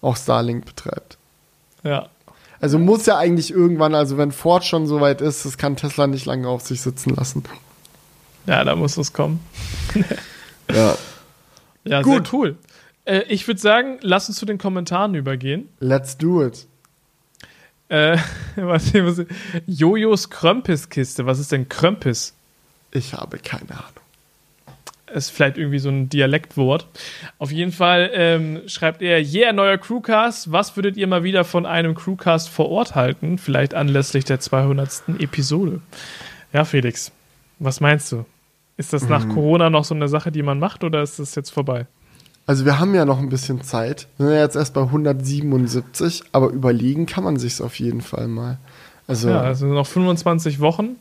[0.00, 1.18] auch Starlink betreibt.
[1.82, 2.08] Ja.
[2.60, 6.06] Also muss ja eigentlich irgendwann, also wenn Ford schon so weit ist, das kann Tesla
[6.06, 7.44] nicht lange auf sich sitzen lassen.
[8.48, 9.40] Ja, da muss es kommen.
[10.74, 10.96] ja.
[11.84, 12.26] Ja, Gut.
[12.26, 12.56] sehr cool.
[13.04, 15.68] Äh, ich würde sagen, lass uns zu den Kommentaren übergehen.
[15.80, 16.66] Let's do it.
[17.90, 18.16] Äh,
[18.56, 19.26] was, was,
[19.66, 21.26] Jojos Krömpiskiste.
[21.26, 22.34] Was ist denn Krömpis?
[22.90, 23.84] Ich habe keine Ahnung.
[25.12, 26.86] Ist vielleicht irgendwie so ein Dialektwort.
[27.38, 30.52] Auf jeden Fall ähm, schreibt er: Yeah, neuer Crewcast.
[30.52, 33.36] Was würdet ihr mal wieder von einem Crewcast vor Ort halten?
[33.36, 35.02] Vielleicht anlässlich der 200.
[35.18, 35.82] Episode.
[36.54, 37.12] Ja, Felix,
[37.58, 38.24] was meinst du?
[38.78, 39.34] Ist das nach mhm.
[39.34, 41.86] Corona noch so eine Sache, die man macht, oder ist das jetzt vorbei?
[42.46, 44.06] Also wir haben ja noch ein bisschen Zeit.
[44.16, 48.28] Wir sind ja jetzt erst bei 177, aber überlegen kann man sich's auf jeden Fall
[48.28, 48.56] mal.
[49.06, 50.96] Also, ja, also noch 25 Wochen.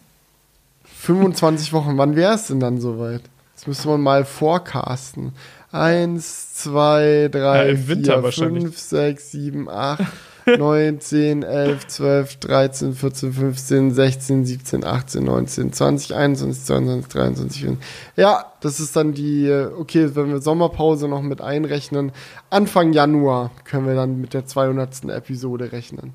[1.01, 3.21] 25 Wochen, wann wäre es denn dann soweit?
[3.55, 5.33] Das müsste man mal forecasten.
[5.71, 10.03] Eins, zwei, drei, ja, vier, fünf, sechs, sieben, acht.
[10.47, 17.61] 9, 10, 11, 12, 13, 14, 15, 16, 17, 18, 19, 20, 21, 22, 23,
[17.61, 17.87] 24.
[18.15, 22.11] Ja, das ist dann die, okay, wenn wir Sommerpause noch mit einrechnen,
[22.49, 25.05] Anfang Januar können wir dann mit der 200.
[25.09, 26.13] Episode rechnen.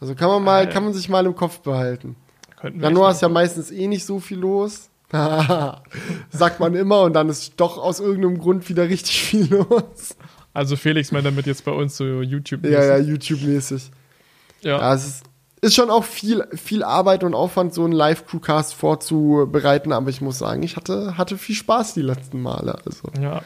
[0.00, 2.16] Also kann man mal, kann man sich mal im Kopf behalten.
[2.62, 4.90] Januar ist ja meistens eh nicht so viel los.
[6.30, 10.16] Sagt man immer und dann ist doch aus irgendeinem Grund wieder richtig viel los.
[10.56, 12.72] Also Felix meint damit jetzt bei uns so YouTube-mäßig.
[12.74, 13.90] Ja, ja, YouTube-mäßig.
[14.62, 14.78] Ja.
[14.78, 14.94] ja.
[14.94, 15.24] es ist,
[15.60, 20.38] ist schon auch viel, viel Arbeit und Aufwand, so einen Live-Crewcast vorzubereiten, aber ich muss
[20.38, 22.78] sagen, ich hatte, hatte viel Spaß die letzten Male.
[22.86, 23.10] Also.
[23.20, 23.42] Ja.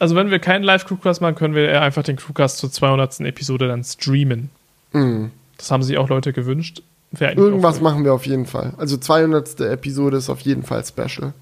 [0.00, 3.20] Also wenn wir keinen Live-Crewcast machen, können wir einfach den Crewcast zur 200.
[3.20, 4.50] Episode dann streamen.
[4.92, 5.30] Mhm.
[5.58, 6.82] Das haben sich auch Leute gewünscht.
[7.20, 8.74] Irgendwas machen wir auf jeden Fall.
[8.78, 9.60] Also 200.
[9.60, 11.34] Episode ist auf jeden Fall special.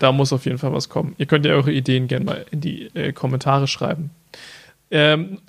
[0.00, 1.14] Da muss auf jeden Fall was kommen.
[1.16, 4.10] Ihr könnt ja eure Ideen gerne mal in die äh, Kommentare schreiben.
[4.94, 5.40] Ähm,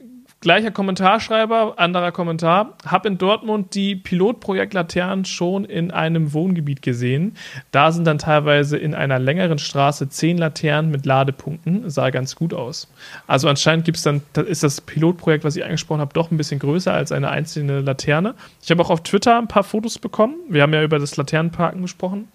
[0.41, 2.73] gleicher Kommentarschreiber, anderer Kommentar.
[2.85, 7.35] Hab in Dortmund die Pilotprojektlaternen schon in einem Wohngebiet gesehen.
[7.71, 11.89] Da sind dann teilweise in einer längeren Straße zehn Laternen mit Ladepunkten.
[11.89, 12.87] Sah ganz gut aus.
[13.27, 16.59] Also anscheinend gibt es dann, ist das Pilotprojekt, was ich angesprochen habe, doch ein bisschen
[16.59, 18.35] größer als eine einzelne Laterne.
[18.61, 20.35] Ich habe auch auf Twitter ein paar Fotos bekommen.
[20.49, 22.27] Wir haben ja über das Laternenparken gesprochen.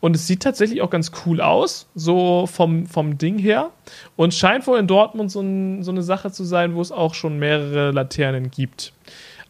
[0.00, 3.70] Und es sieht tatsächlich auch ganz cool aus, so vom, vom Ding her.
[4.14, 7.14] Und scheint wohl in Dortmund so, ein, so eine Sache zu sein, wo es auch
[7.14, 8.92] schon mehrere Laternen gibt.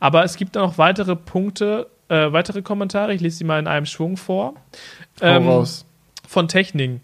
[0.01, 3.15] Aber es gibt da noch weitere Punkte, äh, weitere Kommentare.
[3.15, 4.55] Ich lese sie mal in einem Schwung vor.
[5.21, 5.87] Ähm, raus.
[6.27, 7.01] Von Techniken.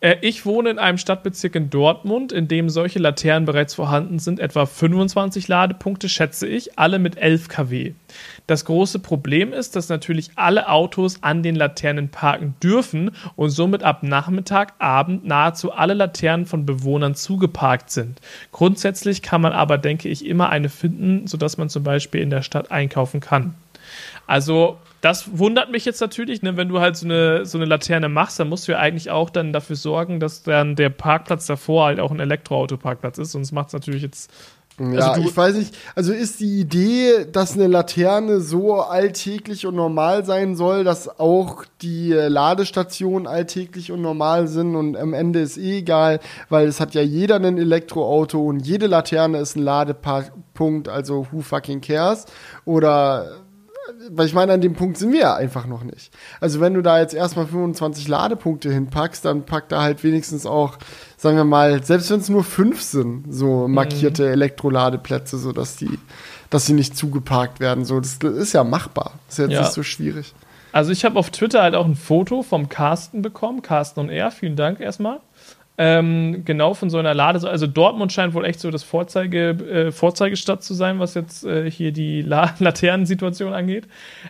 [0.00, 4.40] Äh, ich wohne in einem Stadtbezirk in Dortmund, in dem solche Laternen bereits vorhanden sind,
[4.40, 7.92] etwa 25 Ladepunkte, schätze ich, alle mit 11 kW.
[8.46, 13.82] Das große Problem ist, dass natürlich alle Autos an den Laternen parken dürfen und somit
[13.82, 18.20] ab Nachmittag, Abend nahezu alle Laternen von Bewohnern zugeparkt sind.
[18.52, 22.42] Grundsätzlich kann man aber, denke ich, immer eine finden, sodass man zum Beispiel in der
[22.42, 23.54] Stadt einkaufen kann.
[24.26, 26.56] Also das wundert mich jetzt natürlich, ne?
[26.56, 29.30] wenn du halt so eine, so eine Laterne machst, dann musst du ja eigentlich auch
[29.30, 33.68] dann dafür sorgen, dass dann der Parkplatz davor halt auch ein Elektroauto-Parkplatz ist, sonst macht
[33.68, 34.30] es natürlich jetzt.
[34.78, 35.76] Ja, also ich weiß nicht.
[35.94, 41.64] Also ist die Idee, dass eine Laterne so alltäglich und normal sein soll, dass auch
[41.82, 46.94] die Ladestationen alltäglich und normal sind und am Ende ist eh egal, weil es hat
[46.94, 52.24] ja jeder ein Elektroauto und jede Laterne ist ein Ladepunkt, also who fucking cares?
[52.64, 53.39] Oder
[54.10, 56.12] weil ich meine, an dem Punkt sind wir ja einfach noch nicht.
[56.40, 60.78] Also wenn du da jetzt erstmal 25 Ladepunkte hinpackst, dann pack da halt wenigstens auch,
[61.16, 64.32] sagen wir mal, selbst wenn es nur fünf sind, so markierte mhm.
[64.32, 65.98] Elektroladeplätze, so dass die,
[66.50, 67.84] dass sie nicht zugeparkt werden.
[67.84, 69.12] So, das ist ja machbar.
[69.26, 69.60] Das ist jetzt ja.
[69.60, 70.34] nicht so schwierig.
[70.72, 74.30] Also ich habe auf Twitter halt auch ein Foto vom Carsten bekommen, Carsten und er,
[74.30, 75.20] vielen Dank erstmal
[75.82, 77.48] ähm, genau von so einer Lade.
[77.48, 81.70] Also Dortmund scheint wohl echt so das Vorzeige, äh, Vorzeigestadt zu sein, was jetzt äh,
[81.70, 83.88] hier die La Laternensituation angeht.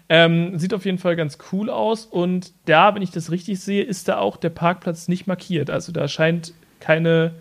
[0.08, 3.82] Ähm, sieht auf jeden Fall ganz cool aus und da, wenn ich das richtig sehe,
[3.82, 5.70] ist da auch der Parkplatz nicht markiert.
[5.70, 7.32] Also da scheint keine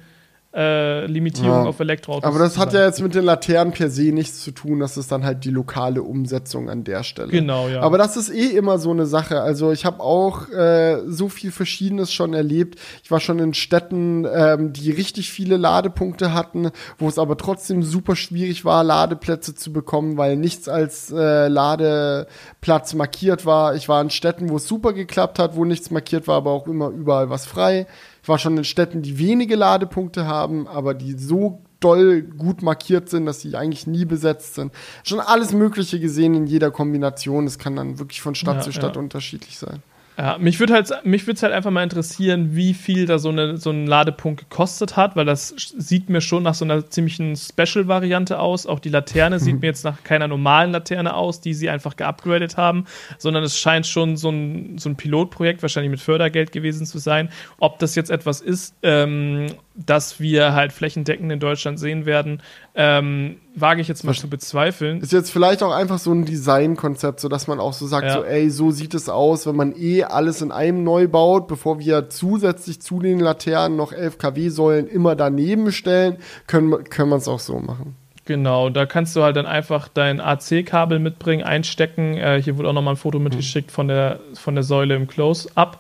[0.52, 1.66] äh, Limitierung ja.
[1.66, 2.24] auf Elektroautos.
[2.24, 5.12] Aber das hat ja jetzt mit den Laternen per se nichts zu tun, das ist
[5.12, 7.30] dann halt die lokale Umsetzung an der Stelle.
[7.30, 7.82] Genau, ja.
[7.82, 9.42] Aber das ist eh immer so eine Sache.
[9.42, 12.80] Also ich habe auch äh, so viel Verschiedenes schon erlebt.
[13.04, 17.84] Ich war schon in Städten, ähm, die richtig viele Ladepunkte hatten, wo es aber trotzdem
[17.84, 23.76] super schwierig war, Ladeplätze zu bekommen, weil nichts als äh, Ladeplatz markiert war.
[23.76, 26.66] Ich war in Städten, wo es super geklappt hat, wo nichts markiert war, aber auch
[26.66, 27.86] immer überall was frei.
[28.30, 33.26] War schon in Städten, die wenige Ladepunkte haben, aber die so doll gut markiert sind,
[33.26, 34.72] dass sie eigentlich nie besetzt sind.
[35.04, 37.48] Schon alles Mögliche gesehen in jeder Kombination.
[37.48, 39.02] Es kann dann wirklich von Stadt ja, zu Stadt ja.
[39.02, 39.82] unterschiedlich sein.
[40.20, 43.56] Ja, mich würde halt, mich würde halt einfach mal interessieren, wie viel da so, eine,
[43.56, 48.38] so ein Ladepunkt gekostet hat, weil das sieht mir schon nach so einer ziemlichen Special-Variante
[48.38, 48.68] aus.
[48.68, 49.40] Auch die Laterne mhm.
[49.40, 52.84] sieht mir jetzt nach keiner normalen Laterne aus, die sie einfach geupgradet haben,
[53.18, 57.30] sondern es scheint schon so ein, so ein Pilotprojekt, wahrscheinlich mit Fördergeld gewesen zu sein.
[57.58, 59.48] Ob das jetzt etwas ist, ähm,
[59.86, 62.42] das wir halt flächendeckend in Deutschland sehen werden,
[62.76, 65.02] ähm, wage ich jetzt mal zu bezweifeln.
[65.02, 68.14] Ist jetzt vielleicht auch einfach so ein Designkonzept, so dass man auch so sagt, ja.
[68.14, 71.80] so ey, so sieht es aus, wenn man eh alles in einem neu baut, bevor
[71.80, 76.18] wir zusätzlich zu den Laternen noch 11 kW-Säulen immer daneben stellen,
[76.48, 77.96] können, können wir es auch so machen.
[78.26, 82.16] Genau, da kannst du halt dann einfach dein AC-Kabel mitbringen, einstecken.
[82.16, 85.80] Äh, hier wurde auch nochmal ein Foto mitgeschickt von der, von der Säule im Close-Up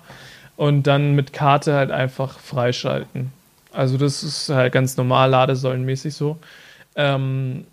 [0.56, 3.32] und dann mit Karte halt einfach freischalten.
[3.80, 6.38] Also das ist halt ganz normal ladesäulenmäßig so.
[6.98, 7.64] Ähm,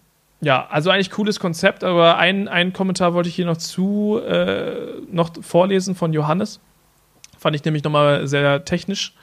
[0.40, 5.00] ja, also eigentlich cooles Konzept, aber ein, ein Kommentar wollte ich hier noch zu äh,
[5.10, 6.60] noch vorlesen von Johannes.
[7.36, 9.14] Fand ich nämlich nochmal sehr technisch.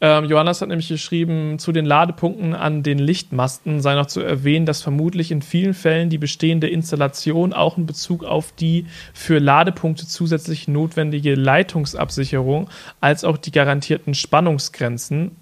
[0.00, 4.64] Ähm, Johannes hat nämlich geschrieben, zu den Ladepunkten an den Lichtmasten sei noch zu erwähnen,
[4.64, 10.06] dass vermutlich in vielen Fällen die bestehende Installation auch in Bezug auf die für Ladepunkte
[10.06, 12.70] zusätzlich notwendige Leitungsabsicherung
[13.00, 15.32] als auch die garantierten Spannungsgrenzen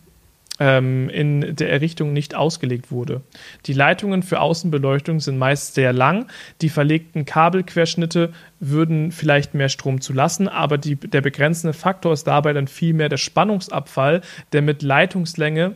[0.61, 3.23] ähm, in der Errichtung nicht ausgelegt wurde.
[3.67, 6.27] Die Leitungen für Außenbeleuchtung sind meist sehr lang.
[6.61, 12.53] Die verlegten Kabelquerschnitte würden vielleicht mehr Strom zulassen, aber die, der begrenzende Faktor ist dabei
[12.53, 14.21] dann vielmehr der Spannungsabfall,
[14.53, 15.75] der mit Leitungslänge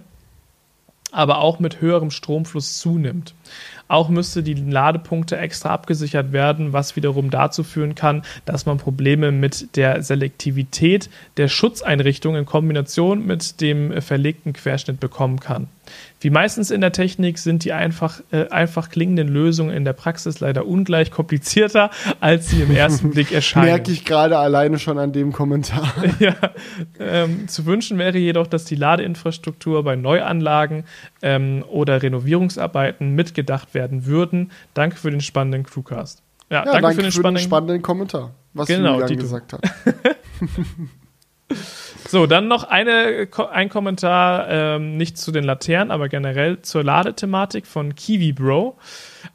[1.15, 3.35] aber auch mit höherem Stromfluss zunimmt.
[3.89, 9.31] Auch müsste die Ladepunkte extra abgesichert werden, was wiederum dazu führen kann, dass man Probleme
[9.31, 15.69] mit der Selektivität der Schutzeinrichtung in Kombination mit dem verlegten Querschnitt bekommen kann.
[16.21, 20.41] Wie meistens in der Technik sind die einfach, äh, einfach klingenden Lösungen in der Praxis
[20.41, 23.67] leider ungleich komplizierter, als sie im ersten Blick erscheinen.
[23.67, 25.93] Merke ich gerade alleine schon an dem Kommentar.
[26.19, 26.35] ja,
[26.99, 30.85] ähm, zu wünschen wäre jedoch, dass die Ladeinfrastruktur bei Neuanlagen
[31.23, 34.51] ähm, oder Renovierungsarbeiten mitgedacht werden würden.
[34.73, 36.23] Danke für den spannenden Crewcast.
[36.51, 39.53] Ja, ja danke, danke, für den, für spannenden, den spannenden Kommentar, was genau, Julian gesagt
[39.53, 39.63] hat.
[42.15, 47.67] So, dann noch eine, ein Kommentar, ähm, nicht zu den Laternen, aber generell zur Ladethematik
[47.67, 48.79] von Kiwi Bro.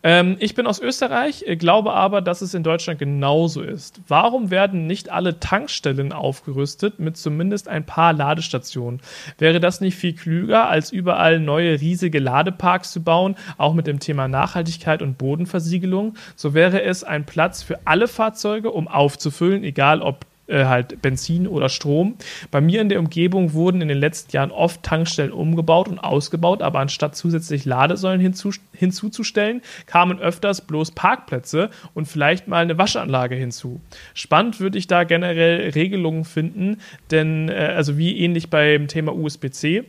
[0.01, 3.99] Ähm, ich bin aus Österreich, glaube aber, dass es in Deutschland genauso ist.
[4.07, 9.01] Warum werden nicht alle Tankstellen aufgerüstet mit zumindest ein paar Ladestationen?
[9.38, 13.99] Wäre das nicht viel klüger, als überall neue riesige Ladeparks zu bauen, auch mit dem
[13.99, 16.13] Thema Nachhaltigkeit und Bodenversiegelung?
[16.38, 21.47] So wäre es ein Platz für alle Fahrzeuge, um aufzufüllen, egal ob äh, halt Benzin
[21.47, 22.16] oder Strom.
[22.52, 26.62] Bei mir in der Umgebung wurden in den letzten Jahren oft Tankstellen umgebaut und ausgebaut,
[26.62, 33.36] aber anstatt zusätzlich Ladesäulen hinzu, hinzuzustellen, kamen öfters bloß Parkplätze und vielleicht mal eine Waschanlage
[33.36, 33.80] hinzu.
[34.14, 36.78] Spannend würde ich da generell Regelungen finden,
[37.12, 39.86] denn äh, also wie ähnlich beim Thema USB-C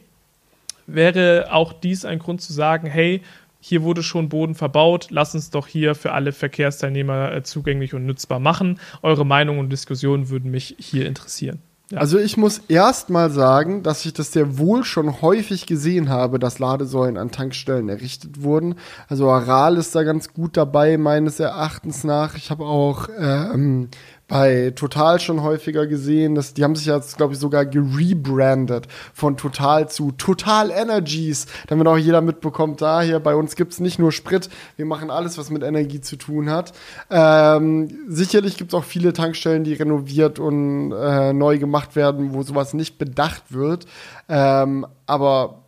[0.87, 3.23] wäre auch dies ein Grund zu sagen, hey,
[3.61, 8.07] hier wurde schon Boden verbaut, lass uns doch hier für alle Verkehrsteilnehmer äh, zugänglich und
[8.07, 8.81] nutzbar machen.
[9.03, 11.61] Eure Meinung und Diskussionen würden mich hier interessieren.
[11.91, 11.99] Ja.
[11.99, 16.39] Also ich muss erst mal sagen, dass ich das sehr wohl schon häufig gesehen habe,
[16.39, 18.77] dass Ladesäulen an Tankstellen errichtet wurden.
[19.09, 22.37] Also Aral ist da ganz gut dabei, meines Erachtens nach.
[22.37, 23.89] Ich habe auch ähm,
[24.31, 26.35] bei Total schon häufiger gesehen.
[26.35, 31.87] Dass, die haben sich jetzt, glaube ich, sogar gerebrandet von Total zu Total Energies, damit
[31.87, 35.51] auch jeder mitbekommt, da hier bei uns gibt's nicht nur Sprit, wir machen alles, was
[35.51, 36.73] mit Energie zu tun hat.
[37.11, 42.73] Ähm, sicherlich gibt's auch viele Tankstellen, die renoviert und äh, neu gemacht werden, wo sowas
[42.73, 43.87] nicht bedacht wird.
[44.29, 45.60] Ähm, aber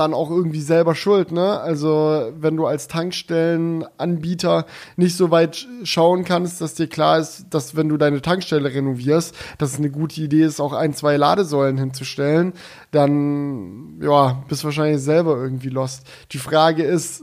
[0.00, 1.60] dann auch irgendwie selber schuld, ne?
[1.60, 7.76] Also, wenn du als Tankstellenanbieter nicht so weit schauen kannst, dass dir klar ist, dass
[7.76, 11.76] wenn du deine Tankstelle renovierst, dass es eine gute Idee ist, auch ein, zwei Ladesäulen
[11.76, 12.54] hinzustellen,
[12.90, 16.06] dann, ja, bist wahrscheinlich selber irgendwie lost.
[16.32, 17.22] Die Frage ist,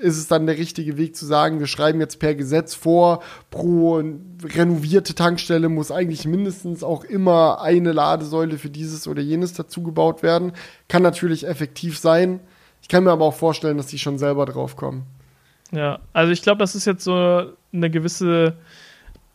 [0.00, 4.02] ist es dann der richtige Weg zu sagen, wir schreiben jetzt per Gesetz vor, pro
[4.44, 10.22] renovierte Tankstelle muss eigentlich mindestens auch immer eine Ladesäule für dieses oder jenes dazu gebaut
[10.22, 10.52] werden.
[10.88, 12.40] Kann natürlich effektiv sein.
[12.82, 15.04] Ich kann mir aber auch vorstellen, dass die schon selber drauf kommen.
[15.72, 18.56] Ja, also ich glaube, das ist jetzt so eine gewisse.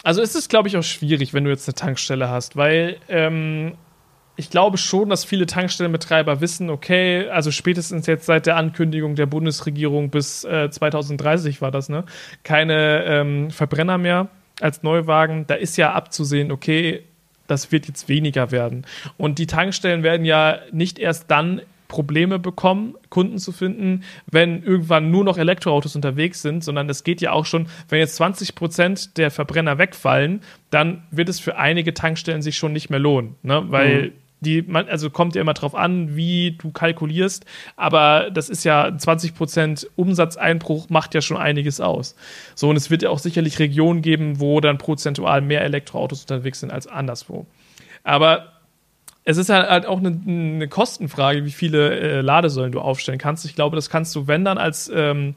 [0.03, 3.73] Also es ist, glaube ich, auch schwierig, wenn du jetzt eine Tankstelle hast, weil ähm,
[4.35, 9.25] ich glaube schon, dass viele Tankstellenbetreiber wissen, okay, also spätestens jetzt seit der Ankündigung der
[9.25, 12.03] Bundesregierung bis äh, 2030 war das, ne?
[12.43, 14.29] Keine ähm, Verbrenner mehr
[14.61, 15.45] als Neuwagen.
[15.47, 17.03] Da ist ja abzusehen, okay,
[17.47, 18.85] das wird jetzt weniger werden.
[19.17, 25.11] Und die Tankstellen werden ja nicht erst dann Probleme bekommen, Kunden zu finden, wenn irgendwann
[25.11, 29.17] nur noch Elektroautos unterwegs sind, sondern es geht ja auch schon, wenn jetzt 20 Prozent
[29.17, 30.41] der Verbrenner wegfallen,
[30.71, 33.63] dann wird es für einige Tankstellen sich schon nicht mehr lohnen, ne?
[33.67, 38.63] weil mhm die, also kommt ja immer drauf an, wie du kalkulierst, aber das ist
[38.63, 42.15] ja 20% Umsatzeinbruch macht ja schon einiges aus.
[42.53, 46.59] So, und es wird ja auch sicherlich Regionen geben, wo dann prozentual mehr Elektroautos unterwegs
[46.59, 47.45] sind als anderswo.
[48.03, 48.51] Aber
[49.23, 53.43] es ist halt, auch eine, eine Kostenfrage, wie viele äh, Ladesäulen du aufstellen kannst.
[53.45, 55.33] Ich glaube, das kannst du, wenn dann, als ähm,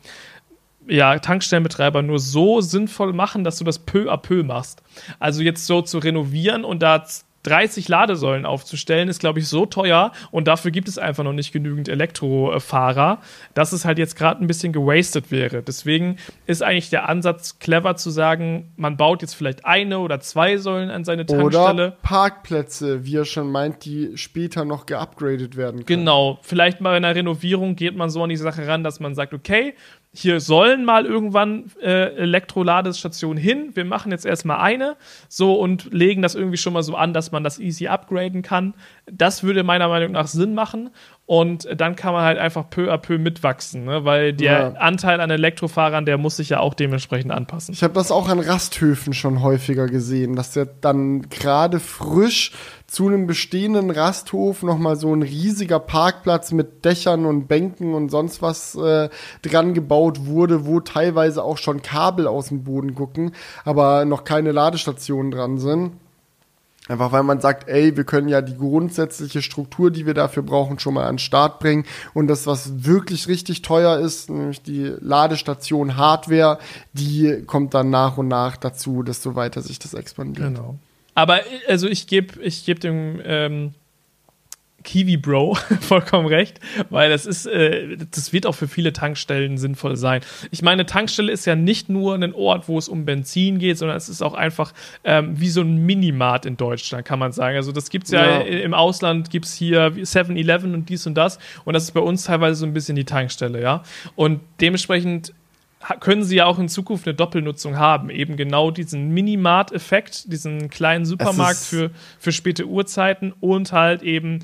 [0.86, 4.82] ja, Tankstellenbetreiber nur so sinnvoll machen, dass du das peu à peu machst.
[5.18, 7.04] Also jetzt so zu renovieren und da
[7.48, 11.52] 30 Ladesäulen aufzustellen, ist, glaube ich, so teuer und dafür gibt es einfach noch nicht
[11.52, 13.20] genügend Elektrofahrer,
[13.54, 15.62] dass es halt jetzt gerade ein bisschen gewastet wäre.
[15.62, 20.56] Deswegen ist eigentlich der Ansatz clever zu sagen, man baut jetzt vielleicht eine oder zwei
[20.58, 21.72] Säulen an seine Tankstelle.
[21.72, 26.00] Oder Parkplätze, wie er schon meint, die später noch geupgradet werden können.
[26.00, 29.14] Genau, vielleicht mal in einer Renovierung geht man so an die Sache ran, dass man
[29.14, 29.74] sagt, okay,
[30.12, 33.70] hier sollen mal irgendwann äh, Elektroladestationen hin.
[33.74, 34.96] Wir machen jetzt erstmal eine,
[35.28, 38.74] so und legen das irgendwie schon mal so an, dass man das easy upgraden kann.
[39.10, 40.90] Das würde meiner Meinung nach Sinn machen.
[41.26, 44.06] Und dann kann man halt einfach peu à peu mitwachsen, ne?
[44.06, 44.68] weil der ja.
[44.80, 47.74] Anteil an Elektrofahrern, der muss sich ja auch dementsprechend anpassen.
[47.74, 52.52] Ich habe das auch an Rasthöfen schon häufiger gesehen, dass der dann gerade frisch
[52.88, 58.40] zu einem bestehenden Rasthof nochmal so ein riesiger Parkplatz mit Dächern und Bänken und sonst
[58.40, 59.10] was äh,
[59.42, 63.32] dran gebaut wurde, wo teilweise auch schon Kabel aus dem Boden gucken,
[63.66, 65.92] aber noch keine Ladestationen dran sind.
[66.88, 70.78] Einfach weil man sagt, ey, wir können ja die grundsätzliche Struktur, die wir dafür brauchen,
[70.78, 71.84] schon mal an den Start bringen.
[72.14, 76.58] Und das, was wirklich richtig teuer ist, nämlich die Ladestation Hardware,
[76.94, 80.54] die kommt dann nach und nach dazu, desto weiter sich das expandiert.
[80.54, 80.78] Genau.
[81.18, 83.74] Aber also ich gebe ich geb dem ähm,
[84.84, 86.60] Kiwi Bro vollkommen recht,
[86.90, 90.20] weil das ist, äh, das wird auch für viele Tankstellen sinnvoll sein.
[90.52, 93.96] Ich meine, Tankstelle ist ja nicht nur ein Ort, wo es um Benzin geht, sondern
[93.96, 97.56] es ist auch einfach ähm, wie so ein Minimart in Deutschland, kann man sagen.
[97.56, 98.40] Also das gibt's ja, ja.
[98.42, 102.22] im Ausland, gibt es hier 7-Eleven und dies und das und das ist bei uns
[102.22, 103.82] teilweise so ein bisschen die Tankstelle, ja.
[104.14, 105.34] Und dementsprechend
[106.00, 108.10] können sie ja auch in Zukunft eine Doppelnutzung haben.
[108.10, 114.40] Eben genau diesen Minimart-Effekt, diesen kleinen Supermarkt für, für späte Uhrzeiten und halt eben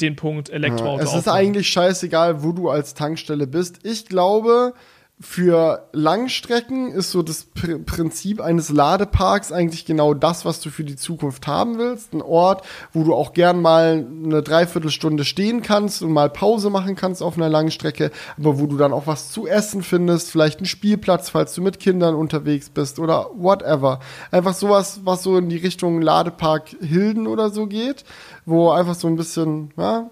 [0.00, 1.04] den Punkt Elektroauto.
[1.04, 3.80] Ja, es ist eigentlich scheißegal, wo du als Tankstelle bist.
[3.84, 4.74] Ich glaube,
[5.22, 10.84] für Langstrecken ist so das Pr Prinzip eines Ladeparks eigentlich genau das, was du für
[10.84, 12.12] die Zukunft haben willst.
[12.12, 16.96] Ein Ort, wo du auch gern mal eine Dreiviertelstunde stehen kannst und mal Pause machen
[16.96, 20.66] kannst auf einer Langstrecke, aber wo du dann auch was zu essen findest, vielleicht einen
[20.66, 24.00] Spielplatz, falls du mit Kindern unterwegs bist oder whatever.
[24.30, 28.04] Einfach sowas, was so in die Richtung Ladepark Hilden oder so geht,
[28.44, 30.10] wo einfach so ein bisschen, ja,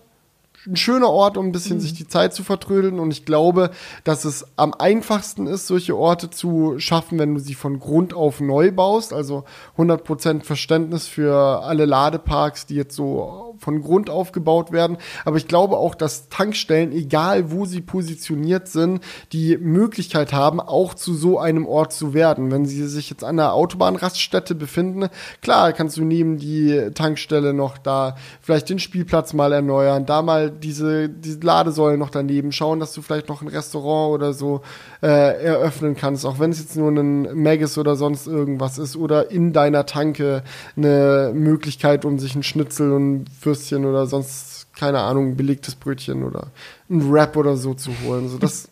[0.67, 1.81] ein schöner Ort, um ein bisschen mhm.
[1.81, 2.99] sich die Zeit zu vertrödeln.
[2.99, 3.71] Und ich glaube,
[4.05, 8.41] dass es am einfachsten ist, solche Orte zu schaffen, wenn du sie von Grund auf
[8.41, 9.13] neu baust.
[9.13, 9.45] Also
[9.79, 14.97] 100% Verständnis für alle Ladeparks, die jetzt so von Grund auf gebaut werden.
[15.25, 19.03] Aber ich glaube auch, dass Tankstellen, egal wo sie positioniert sind,
[19.33, 22.51] die Möglichkeit haben, auch zu so einem Ort zu werden.
[22.51, 25.09] Wenn sie sich jetzt an der Autobahnraststätte befinden,
[25.43, 30.50] klar, kannst du neben die Tankstelle noch da vielleicht den Spielplatz mal erneuern, da mal
[30.51, 34.63] diese, diese Ladesäule noch daneben schauen, dass du vielleicht noch ein Restaurant oder so
[35.03, 39.31] äh, eröffnen kannst, auch wenn es jetzt nur ein Magus oder sonst irgendwas ist oder
[39.31, 40.43] in deiner Tanke
[40.77, 46.49] eine Möglichkeit, um sich ein Schnitzel und Würstchen oder sonst keine Ahnung, belegtes Brötchen oder
[46.89, 48.29] ein Wrap oder so zu holen.
[48.29, 48.69] So das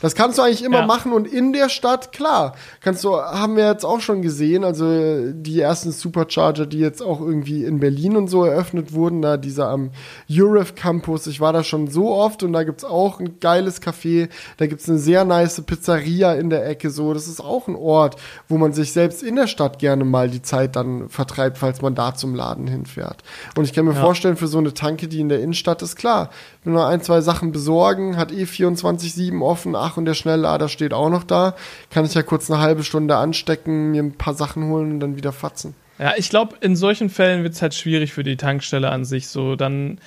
[0.00, 0.86] das kannst du eigentlich immer ja.
[0.86, 5.32] machen und in der Stadt, klar, kannst du, haben wir jetzt auch schon gesehen, also
[5.32, 9.68] die ersten Supercharger, die jetzt auch irgendwie in Berlin und so eröffnet wurden, da dieser
[9.68, 9.90] am
[10.30, 14.28] Euref Campus, ich war da schon so oft und da gibt's auch ein geiles Café,
[14.58, 18.16] da gibt's eine sehr nice Pizzeria in der Ecke, so, das ist auch ein Ort,
[18.48, 21.94] wo man sich selbst in der Stadt gerne mal die Zeit dann vertreibt, falls man
[21.94, 23.22] da zum Laden hinfährt.
[23.56, 24.00] Und ich kann mir ja.
[24.00, 26.30] vorstellen, für so eine Tanke, die in der Innenstadt ist, klar,
[26.64, 30.92] wenn wir ein, zwei Sachen besorgen, hat eh 24-7 offen, ach, und der Schnelllader steht
[30.92, 31.54] auch noch da.
[31.90, 35.16] Kann ich ja kurz eine halbe Stunde anstecken, mir ein paar Sachen holen und dann
[35.16, 35.74] wieder fatzen.
[35.98, 39.28] Ja, ich glaube, in solchen Fällen wird es halt schwierig für die Tankstelle an sich.
[39.28, 39.98] So, dann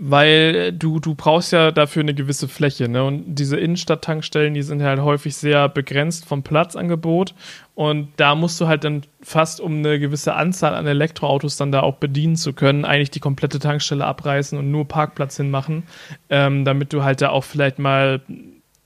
[0.00, 3.02] weil du, du brauchst ja dafür eine gewisse Fläche, ne?
[3.02, 7.34] Und diese Innenstadt-Tankstellen, die sind halt häufig sehr begrenzt vom Platzangebot.
[7.74, 11.80] Und da musst du halt dann fast, um eine gewisse Anzahl an Elektroautos dann da
[11.80, 15.82] auch bedienen zu können, eigentlich die komplette Tankstelle abreißen und nur Parkplatz hinmachen,
[16.30, 18.20] ähm, damit du halt da auch vielleicht mal,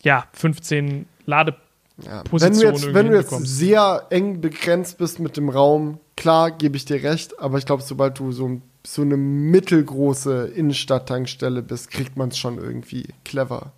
[0.03, 1.65] ja, 15 Ladepositionen
[2.05, 2.23] ja.
[2.31, 6.77] Wenn du jetzt, wenn du jetzt sehr eng begrenzt bist mit dem Raum, klar, gebe
[6.77, 12.17] ich dir recht, aber ich glaube, sobald du so so eine mittelgroße Innenstadttankstelle bist, kriegt
[12.17, 13.73] man es schon irgendwie clever.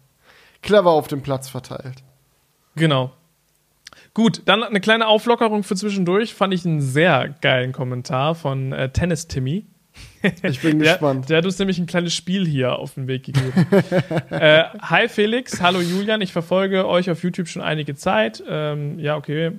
[0.63, 2.03] Clever auf dem Platz verteilt.
[2.75, 3.13] Genau.
[4.15, 6.35] Gut, dann eine kleine Auflockerung für zwischendurch.
[6.35, 9.67] Fand ich einen sehr geilen Kommentar von äh, Tennis Timmy.
[10.43, 11.29] Ich bin der, gespannt.
[11.29, 13.53] Der hat uns nämlich ein kleines Spiel hier auf den Weg gegeben.
[14.31, 18.43] äh, hi Felix, hallo Julian, ich verfolge euch auf YouTube schon einige Zeit.
[18.49, 19.53] Ähm, ja, okay,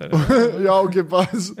[0.64, 1.54] ja, okay, was?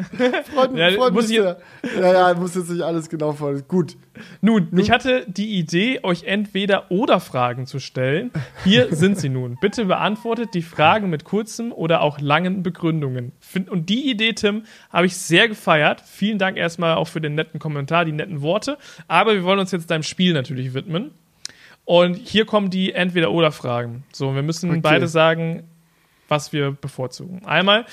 [0.54, 1.58] Freut, ja, freut muss mich sehr.
[1.98, 3.64] Ja, ja, muss jetzt nicht alles genau folgen.
[3.68, 3.96] Gut.
[4.40, 8.30] Nun, nun, ich hatte die Idee, euch entweder oder Fragen zu stellen.
[8.64, 9.58] Hier sind sie nun.
[9.60, 13.32] Bitte beantwortet die Fragen mit kurzen oder auch langen Begründungen.
[13.68, 16.02] Und die Idee, Tim, habe ich sehr gefeiert.
[16.06, 18.78] Vielen Dank erstmal auch für den netten Kommentar, die netten Worte.
[19.06, 21.10] Aber wir wollen uns jetzt deinem Spiel natürlich widmen.
[21.84, 24.04] Und hier kommen die entweder oder Fragen.
[24.12, 24.80] So, wir müssen okay.
[24.80, 25.64] beide sagen,
[26.28, 27.44] was wir bevorzugen.
[27.44, 27.84] Einmal,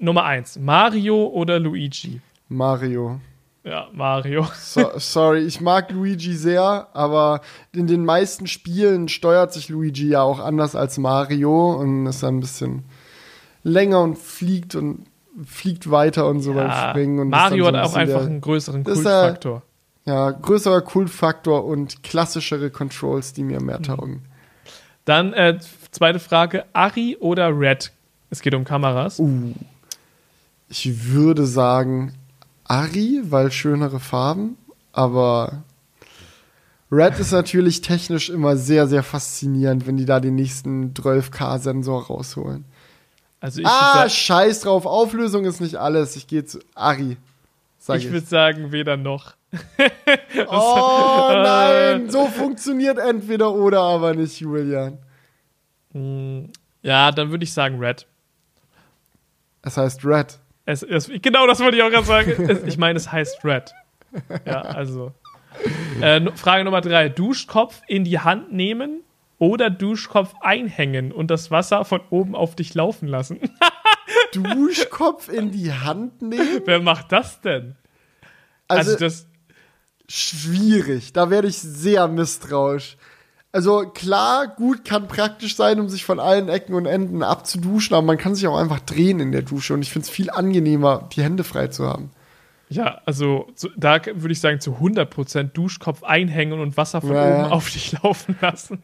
[0.00, 2.20] Nummer eins, Mario oder Luigi?
[2.48, 3.20] Mario.
[3.64, 4.46] Ja, Mario.
[4.56, 7.42] So, sorry, ich mag Luigi sehr, aber
[7.72, 12.40] in den meisten Spielen steuert sich Luigi ja auch anders als Mario und ist ein
[12.40, 12.84] bisschen
[13.62, 15.06] länger und fliegt und
[15.44, 17.18] fliegt weiter und so ja, beim Springen.
[17.18, 19.62] Und Mario so hat auch einfach der, einen größeren Kultfaktor.
[20.06, 23.84] Ja, größerer Kultfaktor und klassischere Controls, die mir mehr mhm.
[23.84, 24.22] taugen.
[25.04, 25.58] Dann äh,
[25.90, 27.92] zweite Frage: Ari oder Red?
[28.30, 29.20] Es geht um Kameras.
[29.20, 29.52] Uh.
[30.70, 32.14] Ich würde sagen
[32.64, 34.56] Ari, weil schönere Farben,
[34.92, 35.64] aber
[36.92, 42.64] Red ist natürlich technisch immer sehr, sehr faszinierend, wenn die da den nächsten 12K-Sensor rausholen.
[43.40, 46.14] Also ich ah, scheiß drauf, Auflösung ist nicht alles.
[46.14, 47.16] Ich gehe zu Ari.
[47.94, 48.10] Ich.
[48.10, 49.34] würde sagen, weder noch.
[50.46, 54.98] oh nein, so funktioniert entweder oder aber nicht, Julian.
[55.92, 56.50] Hm,
[56.82, 58.06] ja, dann würde ich sagen Red.
[59.62, 60.38] Es heißt Red.
[60.70, 62.30] Es, es, genau das wollte ich auch gerade sagen.
[62.48, 63.74] Es, ich meine, es heißt Red.
[64.46, 65.12] Ja, also.
[66.00, 69.02] Äh, Frage Nummer drei: Duschkopf in die Hand nehmen
[69.38, 73.40] oder Duschkopf einhängen und das Wasser von oben auf dich laufen lassen?
[74.32, 76.62] Duschkopf in die Hand nehmen?
[76.64, 77.76] Wer macht das denn?
[78.68, 79.26] Also, also das.
[80.08, 81.12] Schwierig.
[81.12, 82.96] Da werde ich sehr misstrauisch.
[83.52, 88.06] Also klar, gut kann praktisch sein, um sich von allen Ecken und Enden abzuduschen, aber
[88.06, 91.08] man kann sich auch einfach drehen in der Dusche und ich finde es viel angenehmer,
[91.12, 92.10] die Hände frei zu haben.
[92.72, 97.42] Ja, also so, da würde ich sagen, zu 100% Duschkopf einhängen und Wasser von Ja,
[97.42, 98.78] oben auf dich laufen lassen.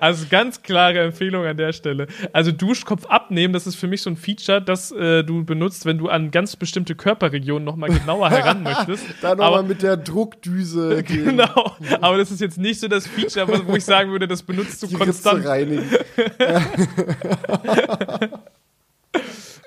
[0.00, 2.08] also ganz klare Empfehlung an der Stelle.
[2.32, 5.98] Also Duschkopf abnehmen, das ist für mich so ein Feature, das äh, du benutzt, wenn
[5.98, 9.04] du an ganz bestimmte Körperregionen nochmal genauer heran möchtest.
[9.22, 13.06] Da nochmal Aber- mit der Druckdüse gehen, Genau, aber das ist jetzt nicht so das
[13.06, 15.38] Feature, wo ich sagen würde, das benutzt du die konstant.
[15.38, 15.84] Ritze reinigen.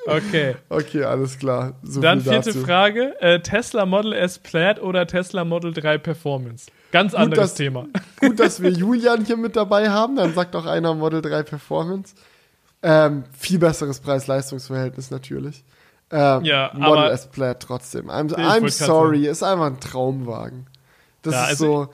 [0.06, 1.74] Okay, Okay, alles klar.
[1.84, 2.60] So dann vierte dazu.
[2.66, 6.70] Frage: äh, Tesla Model S Plaid oder Tesla Model 3 Performance?
[6.91, 7.88] Ganz anderes dass- Thema.
[8.20, 10.16] Gut, dass wir Julian hier mit dabei haben.
[10.18, 12.16] Dann sagt auch einer Model 3 Performance.
[12.82, 15.64] Ähm, viel besseres Preis-Leistungs-Verhältnis natürlich.
[16.12, 18.10] Ähm, Ja, Model S Plaid trotzdem.
[18.10, 20.68] I'm, I'm sorry, ist einfach ein Traumwagen.
[21.22, 21.89] Das Ja, ist also so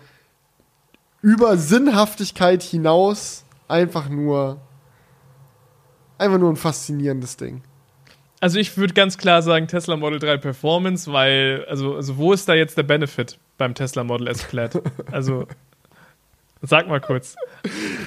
[1.22, 4.60] über Sinnhaftigkeit hinaus einfach nur
[6.18, 7.62] einfach nur ein faszinierendes Ding.
[8.42, 12.48] Also ich würde ganz klar sagen Tesla Model 3 Performance, weil, also, also wo ist
[12.48, 14.82] da jetzt der Benefit beim Tesla Model S Plaid?
[15.12, 15.46] Also,
[16.62, 17.36] sag mal kurz.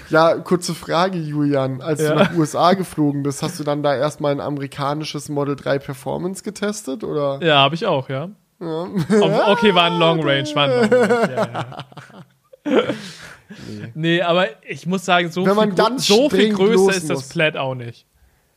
[0.08, 1.82] Ja, kurze Frage, Julian.
[1.82, 2.10] Als Ja.
[2.10, 6.42] du nach USA geflogen bist, hast du dann da erstmal ein amerikanisches Model 3 Performance
[6.42, 7.04] getestet?
[7.04, 7.38] Oder?
[7.42, 8.30] Ja, habe ich auch, ja.
[8.60, 8.66] Ja.
[9.20, 11.32] Auf, okay, war ein Long Range, war ein Long Range.
[11.34, 11.84] Ja,
[12.64, 12.84] ja.
[13.94, 14.22] Nee.
[14.22, 17.28] aber ich muss sagen, so Wenn man viel, ganz so viel größer ist das.
[17.28, 18.06] Plaid auch nicht.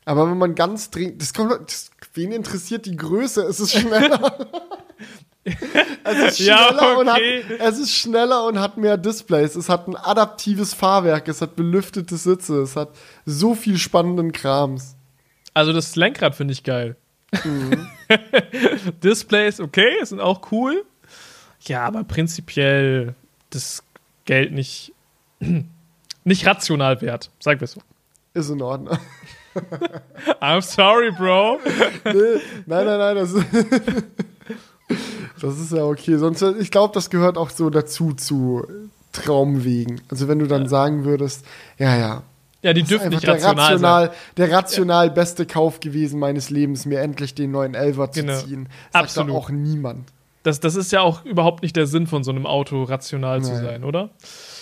[0.06, 3.42] Aber wenn man ganz dringend, das kommt, das, wen interessiert die Größe?
[3.42, 4.48] Es ist schneller.
[5.44, 7.44] es ist Ja, schneller und hat, okay.
[7.58, 9.56] es ist schneller und hat mehr Displays.
[9.56, 12.90] Es hat ein adaptives Fahrwerk, es hat belüftete Sitze, es hat
[13.24, 14.94] so viel spannenden Krams.
[15.54, 16.96] Also das Lenkrad finde ich geil.
[17.44, 17.88] Mhm.
[19.02, 20.84] Displays, okay, sind auch cool.
[21.62, 23.16] Ja, aber prinzipiell
[23.50, 23.82] das
[24.24, 24.92] Geld nicht,
[26.24, 27.80] nicht rational wert, sagen wir so.
[28.34, 28.98] Ist in Ordnung.
[30.40, 31.58] I'm sorry, Bro.
[32.04, 33.32] nee, nein, nein, nein, das,
[35.40, 36.16] das ist ja okay.
[36.16, 38.66] Sonst, ich glaube, das gehört auch so dazu zu
[39.12, 40.00] Traumwegen.
[40.08, 41.44] Also wenn du dann sagen würdest,
[41.78, 42.22] ja, ja,
[42.62, 47.00] Ja, die dürfen nicht der rational, rational, der rational beste Kauf gewesen meines Lebens, mir
[47.00, 48.38] endlich den neuen Elver zu Genau.
[48.38, 48.68] ziehen.
[48.92, 49.36] Sagt Absolut.
[49.36, 50.10] auch niemand.
[50.46, 53.52] Das, das ist ja auch überhaupt nicht der Sinn von so einem Auto, rational zu
[53.52, 53.60] Nee.
[53.60, 54.10] sein, oder?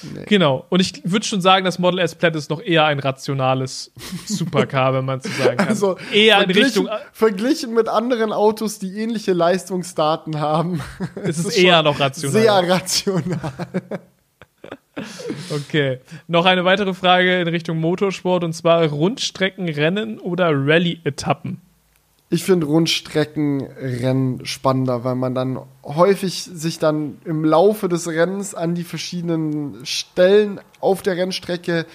[0.03, 0.25] Nee.
[0.27, 0.65] Genau.
[0.71, 3.93] Und ich würde schon sagen, das Model S Plaid ist noch eher ein rationales
[4.27, 5.69] Supercar, wenn man so sagen kann.
[5.69, 10.81] Also eher in verglichen, Richtung, verglichen mit anderen Autos, die ähnliche Leistungsdaten haben,
[11.23, 12.33] es ist eher noch rational.
[12.43, 13.39] sehr rational.
[15.51, 15.99] Okay.
[16.29, 21.61] Noch eine weitere Frage in Richtung Motorsport und zwar Rundstreckenrennen oder Rallye-Etappen.
[22.35, 28.75] Ich finde Rundstreckenrennen spannender, weil man dann häufig sich dann im Laufe des Rennens an
[28.75, 31.87] die verschiedenen Stellen auf der Rennstrecke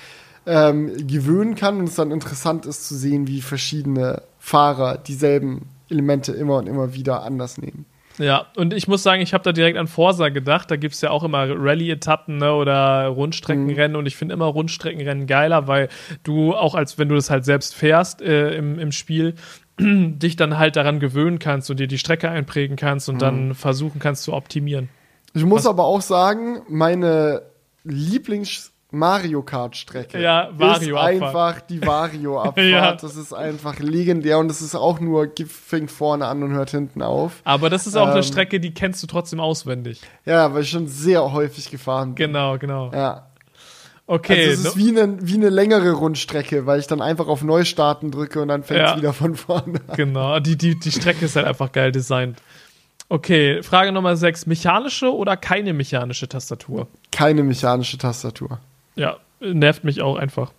[0.46, 6.32] ähm, gewöhnen kann und es dann interessant ist zu sehen, wie verschiedene Fahrer dieselben Elemente
[6.32, 7.86] immer und immer wieder anders nehmen.
[8.18, 10.70] Ja, und ich muss sagen, ich habe da direkt an Forsa gedacht.
[10.72, 15.26] Da gibt es ja auch immer Rallye-Etappen ne, oder Rundstreckenrennen und ich finde immer Rundstreckenrennen
[15.26, 15.88] geiler, weil
[16.24, 19.36] du auch als wenn du das halt selbst fährst äh, im, im Spiel,
[20.20, 24.00] dich dann halt daran gewöhnen kannst und dir die Strecke einprägen kannst und dann versuchen
[24.00, 24.90] kannst zu optimieren.
[25.34, 27.44] Ich muss Was- aber auch sagen, meine
[27.84, 31.24] Lieblings Mario Kart Strecke Ja, ist Vario-Abfahrt.
[31.24, 32.58] einfach die Vario Abfahrt.
[32.68, 32.96] Ja.
[32.96, 37.04] Das ist einfach legendär und das ist auch nur fängt vorne an und hört hinten
[37.04, 37.42] auf.
[37.44, 38.24] Aber das ist auch eine Ähm.
[38.24, 40.02] Strecke, die kennst du trotzdem auswendig.
[40.26, 42.28] Ja, weil ich schon sehr häufig gefahren bin.
[42.28, 42.90] Genau, genau.
[42.92, 43.29] Ja.
[44.12, 44.49] Okay.
[44.49, 48.10] Also es ist wie eine, wie eine längere Rundstrecke, weil ich dann einfach auf Neustarten
[48.10, 48.97] drücke und dann fängt es Ja.
[48.97, 49.95] wieder von vorne an.
[49.95, 52.39] Genau, die, die, die Strecke ist halt einfach geil designt.
[53.07, 54.47] Okay, Frage Nummer 6.
[54.47, 56.88] Mechanische oder keine mechanische Tastatur?
[57.12, 58.60] Keine mechanische Tastatur.
[58.95, 60.51] Ja, nervt mich auch einfach.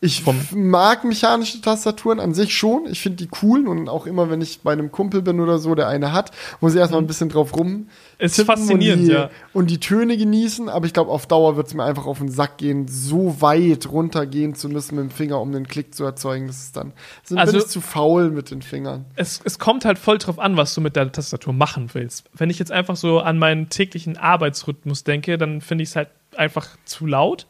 [0.00, 2.86] Ich mag mechanische Tastaturen an sich schon.
[2.86, 5.74] Ich finde die cool und auch immer, wenn ich bei einem Kumpel bin oder so,
[5.74, 7.88] der eine hat, muss ich erstmal ein bisschen drauf rum.
[8.18, 9.30] Ist faszinierend, und die, ja.
[9.52, 12.30] Und die Töne genießen, aber ich glaube, auf Dauer wird es mir einfach auf den
[12.30, 16.46] Sack gehen, so weit runtergehen zu müssen mit dem Finger, um den Klick zu erzeugen.
[16.46, 16.92] Das ist dann
[17.24, 19.06] sind Also- bin ich zu faul mit den Fingern.
[19.16, 22.28] Es, es kommt halt voll drauf an, was du mit der Tastatur machen willst.
[22.34, 26.08] Wenn ich jetzt einfach so an meinen täglichen Arbeitsrhythmus denke, dann finde ich es halt
[26.36, 27.46] einfach zu laut.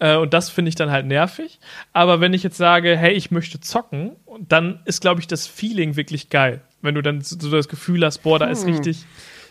[0.00, 1.58] Äh, und das finde ich dann halt nervig.
[1.92, 4.12] Aber wenn ich jetzt sage, hey, ich möchte zocken,
[4.48, 6.60] dann ist, glaube ich, das Feeling wirklich geil.
[6.82, 8.72] Wenn du dann so das Gefühl hast, boah, da ist Hm.
[8.74, 9.04] richtig.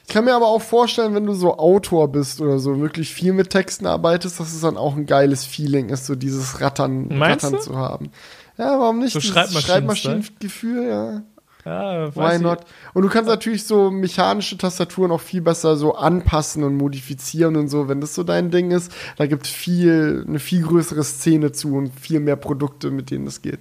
[0.08, 3.34] Ich kann mir aber auch vorstellen, wenn du so Autor bist oder so, wirklich viel
[3.34, 7.44] mit Texten arbeitest, dass es dann auch ein geiles Feeling ist, so dieses Rattern, Meinst
[7.44, 7.64] Rattern du?
[7.66, 8.12] zu haben.
[8.58, 9.12] Ja, warum nicht?
[9.12, 11.22] So Schreibmaschinen- Schreibmaschinengefühl, ja.
[11.68, 12.60] Ja, weiß Why not?
[12.94, 17.68] Und du kannst natürlich so mechanische Tastaturen auch viel besser so anpassen und modifizieren und
[17.68, 18.92] so, wenn das so dein Ding ist.
[19.18, 23.28] Da gibt es viel, eine viel größere Szene zu und viel mehr Produkte, mit denen
[23.28, 23.60] es geht.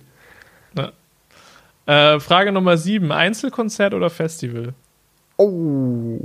[1.87, 3.13] Äh, Frage Nummer 7.
[3.13, 4.75] Einzelkonzert oder Festival?
[5.37, 6.19] Oh.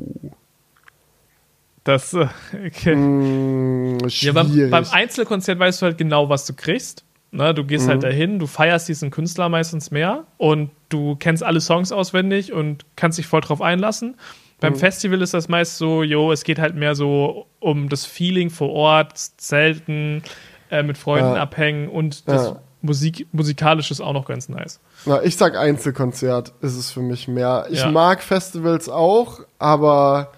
[1.84, 2.28] Das, äh,
[2.66, 2.96] okay.
[2.96, 7.06] Mm, ja, beim, beim, Einzelkonzert weißt du halt genau, was du kriegst.
[7.34, 8.04] Ne, du gehst halt mhm.
[8.04, 12.86] halt dahin, du feierst diesen Künstler meistens mehr und du kennst alle Songs auswendig und
[12.98, 14.16] kannst dich voll drauf einlassen.
[14.60, 14.78] Beim mhm.
[14.78, 18.70] Festival ist das meist so, jo, es geht halt mehr so um das Feeling vor
[18.72, 20.24] Ort, Zelten,
[20.70, 21.42] äh, mit Freunden ja.
[21.42, 22.60] abhängen und das ja.
[22.82, 24.80] Musik, musikalisch ist auch noch ganz nice.
[25.06, 27.68] Na, ich sag Einzelkonzert ist es für mich mehr.
[27.70, 27.92] Ich ja.
[27.92, 30.32] mag Festivals auch, aber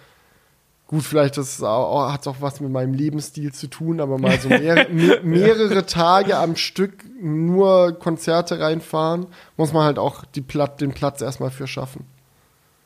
[0.94, 4.48] Gut, vielleicht hat es auch, auch was mit meinem Lebensstil zu tun, aber mal so
[4.50, 4.86] mehr,
[5.24, 9.26] mehrere Tage am Stück nur Konzerte reinfahren,
[9.58, 12.06] muss man halt auch die Platt, den Platz erstmal für schaffen.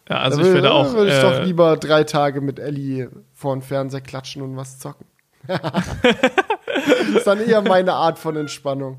[0.07, 0.93] Ja, also da ich würde auch.
[0.93, 4.79] Würde ich äh, doch lieber drei Tage mit Ellie vor dem Fernseher klatschen und was
[4.79, 5.05] zocken.
[5.47, 8.97] Das ist dann eher meine Art von Entspannung.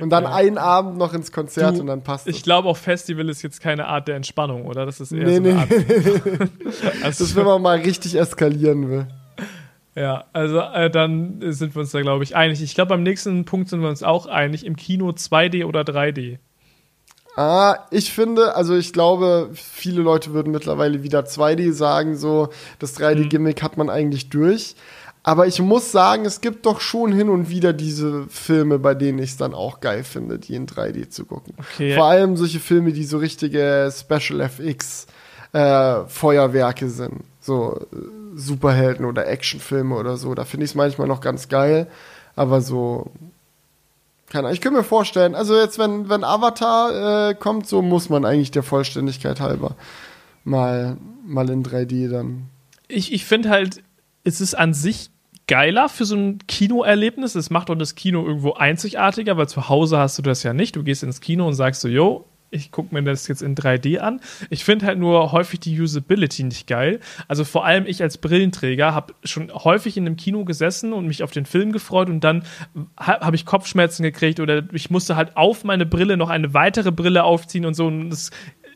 [0.00, 0.34] Und dann ja.
[0.34, 2.36] einen Abend noch ins Konzert du, und dann passt es.
[2.36, 4.86] Ich glaube, auch Festival ist jetzt keine Art der Entspannung, oder?
[4.86, 5.60] Das ist eher nee, so eine nee.
[5.60, 5.70] Art.
[7.02, 9.06] also, das, wenn man mal richtig eskalieren will.
[9.94, 12.62] Ja, also äh, dann sind wir uns da, glaube ich, einig.
[12.62, 14.64] Ich glaube, beim nächsten Punkt sind wir uns auch einig.
[14.64, 16.38] Im Kino 2D oder 3D?
[17.36, 22.98] Ah, ich finde, also ich glaube, viele Leute würden mittlerweile wieder 2D sagen, so das
[22.98, 23.64] 3D-Gimmick mhm.
[23.64, 24.74] hat man eigentlich durch.
[25.22, 29.18] Aber ich muss sagen, es gibt doch schon hin und wieder diese Filme, bei denen
[29.18, 31.54] ich es dann auch geil finde, die in 3D zu gucken.
[31.58, 31.94] Okay.
[31.94, 35.06] Vor allem solche Filme, die so richtige Special FX
[35.52, 37.22] äh, Feuerwerke sind.
[37.40, 37.96] So äh,
[38.34, 40.34] Superhelden oder Actionfilme oder so.
[40.34, 41.86] Da finde ich es manchmal noch ganz geil.
[42.34, 43.10] Aber so.
[44.30, 44.54] Keine Ahnung.
[44.54, 48.52] Ich könnte mir vorstellen, also jetzt, wenn, wenn Avatar äh, kommt, so muss man eigentlich
[48.52, 49.76] der Vollständigkeit halber
[50.44, 52.48] mal, mal in 3D dann.
[52.88, 53.82] Ich, ich finde halt,
[54.24, 55.10] es ist an sich
[55.46, 57.34] geiler für so ein Kinoerlebnis.
[57.34, 60.76] Es macht auch das Kino irgendwo einzigartiger, weil zu Hause hast du das ja nicht.
[60.76, 63.98] Du gehst ins Kino und sagst so, yo, ich gucke mir das jetzt in 3D
[63.98, 64.20] an.
[64.48, 67.00] Ich finde halt nur häufig die Usability nicht geil.
[67.28, 71.22] Also vor allem ich als Brillenträger habe schon häufig in einem Kino gesessen und mich
[71.22, 72.44] auf den Film gefreut und dann
[72.96, 77.24] habe ich Kopfschmerzen gekriegt oder ich musste halt auf meine Brille noch eine weitere Brille
[77.24, 77.86] aufziehen und so.
[77.86, 78.30] Und das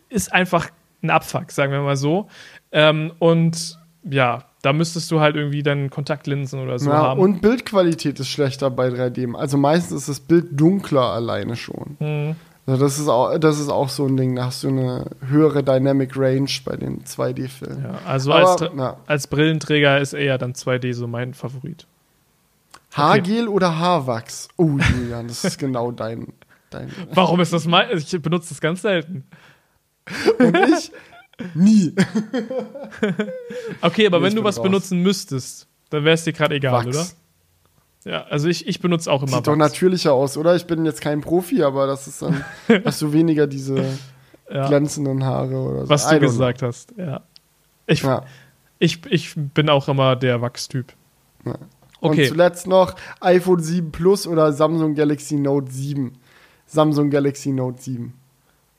[0.08, 0.70] ist einfach
[1.02, 2.28] ein Abfuck, sagen wir mal so.
[2.72, 3.78] Ähm, und
[4.08, 7.20] ja, da müsstest du halt irgendwie dann Kontaktlinsen oder so ja, haben.
[7.20, 9.34] Und Bildqualität ist schlechter bei 3D.
[9.34, 11.96] Also meistens ist das Bild dunkler alleine schon.
[11.98, 12.36] Mhm.
[12.66, 15.62] Also das, ist auch, das ist auch so ein Ding, da hast du eine höhere
[15.62, 17.84] Dynamic Range bei den 2D-Filmen.
[17.84, 21.86] Ja, also Aber, als, als Brillenträger ist eher dann 2D so mein Favorit.
[22.94, 23.48] Haargel okay.
[23.48, 24.48] oder Haarwachs?
[24.56, 26.32] Oh, Julian, das ist genau dein,
[26.70, 26.90] dein.
[27.12, 27.98] Warum ist das mein?
[27.98, 29.24] Ich benutze das ganz selten.
[30.38, 30.92] Und ich?
[31.54, 31.94] Nie.
[33.80, 34.62] okay, aber nee, wenn du was raus.
[34.62, 36.86] benutzen müsstest, dann wäre es dir gerade egal, Wachs.
[36.86, 37.06] oder?
[38.04, 39.44] Ja, also ich, ich benutze auch immer Sieht Wachs.
[39.44, 40.54] doch natürlicher aus, oder?
[40.54, 42.44] Ich bin jetzt kein Profi, aber das ist dann,
[42.84, 43.84] hast du weniger diese
[44.50, 44.68] ja.
[44.68, 45.88] glänzenden Haare oder so.
[45.88, 46.68] Was du gesagt know.
[46.68, 47.22] hast, ja.
[47.86, 48.24] Ich, ja.
[48.78, 50.92] Ich, ich bin auch immer der Wachstyp.
[51.44, 51.58] Ja.
[52.00, 52.22] Okay.
[52.22, 56.12] Und zuletzt noch iPhone 7 Plus oder Samsung Galaxy Note 7.
[56.66, 58.12] Samsung Galaxy Note 7.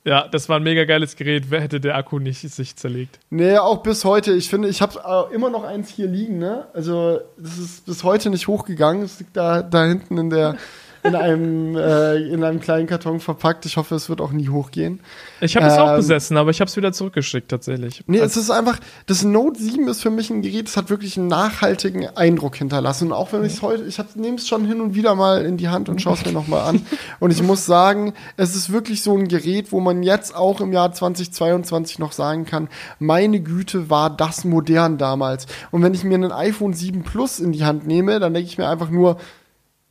[0.05, 1.49] Ja, das war ein mega geiles Gerät.
[1.49, 3.19] Wer hätte der Akku nicht sich zerlegt?
[3.31, 4.33] Nee, auch bis heute.
[4.33, 6.67] Ich finde, ich habe äh, immer noch eins hier liegen, ne?
[6.73, 9.03] Also, das ist bis heute nicht hochgegangen.
[9.03, 10.57] Es liegt da, da hinten in der
[11.05, 13.65] in einem, äh, in einem kleinen Karton verpackt.
[13.65, 14.99] Ich hoffe, es wird auch nie hochgehen.
[15.41, 18.03] Ich habe es ähm, auch besessen, aber ich habe es wieder zurückgeschickt tatsächlich.
[18.07, 20.89] Nee, also, es ist einfach, das Note 7 ist für mich ein Gerät, das hat
[20.89, 23.07] wirklich einen nachhaltigen Eindruck hinterlassen.
[23.07, 25.57] Und auch wenn ich es heute, ich nehme es schon hin und wieder mal in
[25.57, 26.85] die Hand und schaue es mir nochmal an.
[27.19, 30.73] Und ich muss sagen, es ist wirklich so ein Gerät, wo man jetzt auch im
[30.73, 32.69] Jahr 2022 noch sagen kann,
[32.99, 35.45] meine Güte, war das modern damals.
[35.71, 38.57] Und wenn ich mir ein iPhone 7 Plus in die Hand nehme, dann denke ich
[38.57, 39.17] mir einfach nur,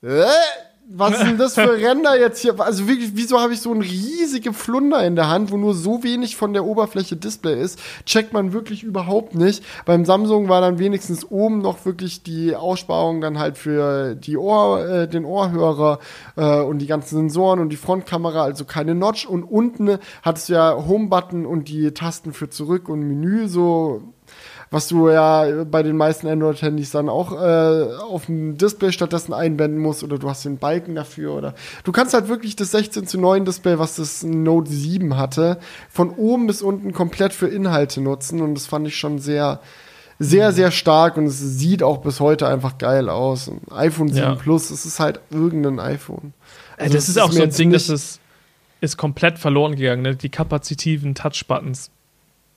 [0.03, 0.25] äh,
[0.87, 2.59] was sind das für Ränder jetzt hier?
[2.61, 6.03] Also wirklich, wieso habe ich so ein riesige Flunder in der Hand, wo nur so
[6.03, 7.79] wenig von der Oberfläche Display ist?
[8.05, 9.65] Checkt man wirklich überhaupt nicht.
[9.87, 14.87] Beim Samsung war dann wenigstens oben noch wirklich die Aussparung dann halt für die Ohr,
[14.87, 15.99] äh, den Ohrhörer
[16.37, 19.27] äh, und die ganzen Sensoren und die Frontkamera, also keine Notch.
[19.27, 24.03] Und unten hat es ja Home-Button und die Tasten für zurück und Menü so
[24.71, 29.81] was du ja bei den meisten Android-Handys dann auch äh, auf dem Display stattdessen einblenden
[29.81, 31.55] musst oder du hast den Balken dafür oder
[31.85, 35.59] du kannst halt wirklich das 16 zu 9 Display, was das Note 7 hatte,
[35.89, 39.61] von oben bis unten komplett für Inhalte nutzen und das fand ich schon sehr
[40.19, 43.49] sehr, sehr stark und es sieht auch bis heute einfach geil aus.
[43.49, 44.35] Ein iPhone 7 ja.
[44.35, 46.33] Plus, es ist halt irgendein iPhone.
[46.77, 48.21] Also das ist auch so ein Ding, das ist,
[48.81, 50.17] ist komplett verloren gegangen, ne?
[50.17, 51.91] die kapazitiven Touch-Buttons.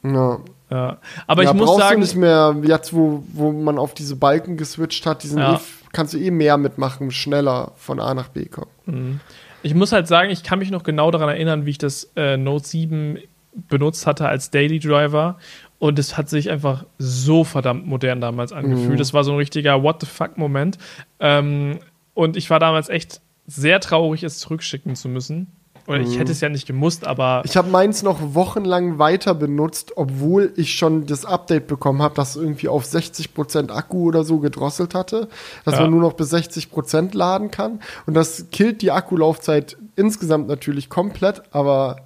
[0.04, 0.40] Ja.
[0.69, 0.98] Ja.
[1.27, 2.02] Aber ja, ich muss sagen.
[2.02, 5.56] Du nicht mehr, jetzt wo, wo man auf diese Balken geswitcht hat, diesen ja.
[5.56, 8.72] If, kannst du eh mehr mitmachen, schneller von A nach B kommen.
[8.85, 9.19] Mhm.
[9.64, 12.38] Ich muss halt sagen, ich kann mich noch genau daran erinnern, wie ich das äh,
[12.38, 13.19] Note 7
[13.69, 15.38] benutzt hatte als Daily Driver.
[15.80, 18.94] Und es hat sich einfach so verdammt modern damals angefühlt.
[18.94, 18.98] Mhm.
[18.98, 20.77] Das war so ein richtiger What the fuck-Moment.
[21.19, 21.80] Ähm,
[22.14, 25.48] und ich war damals echt sehr traurig, es zurückschicken zu müssen.
[25.88, 26.32] Oder ich hätte mhm.
[26.32, 27.42] es ja nicht gemusst, aber.
[27.46, 32.36] Ich habe meins noch wochenlang weiter benutzt, obwohl ich schon das Update bekommen habe, das
[32.36, 35.30] irgendwie auf 60% Akku oder so gedrosselt hatte,
[35.64, 35.82] dass ja.
[35.82, 37.80] man nur noch bis 60% laden kann.
[38.06, 42.02] Und das killt die Akkulaufzeit insgesamt natürlich komplett, aber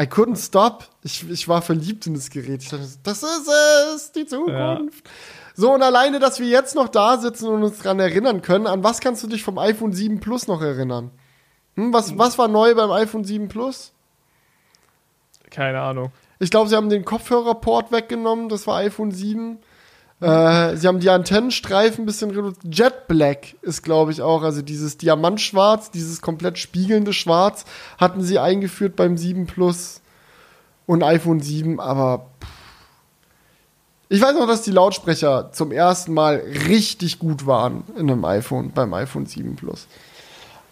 [0.00, 0.86] I couldn't stop.
[1.02, 2.62] Ich, ich war verliebt in das Gerät.
[2.62, 3.50] Ich dachte, das ist
[3.94, 5.06] es, die Zukunft.
[5.06, 5.12] Ja.
[5.54, 8.82] So, und alleine, dass wir jetzt noch da sitzen und uns dran erinnern können, an
[8.82, 11.10] was kannst du dich vom iPhone 7 Plus noch erinnern?
[11.76, 13.92] Hm, was, was war neu beim iPhone 7 Plus?
[15.50, 16.10] Keine Ahnung.
[16.38, 19.58] Ich glaube, sie haben den Kopfhörerport weggenommen, das war iPhone 7.
[20.20, 22.74] Äh, sie haben die Antennenstreifen ein bisschen reduziert.
[22.74, 27.64] Jet Black ist, glaube ich, auch, also dieses Diamantschwarz, dieses komplett spiegelnde Schwarz,
[27.98, 30.00] hatten sie eingeführt beim 7 Plus
[30.86, 32.48] und iPhone 7, aber pff.
[34.08, 38.70] ich weiß noch, dass die Lautsprecher zum ersten Mal richtig gut waren in einem iPhone,
[38.72, 39.86] beim iPhone 7 Plus.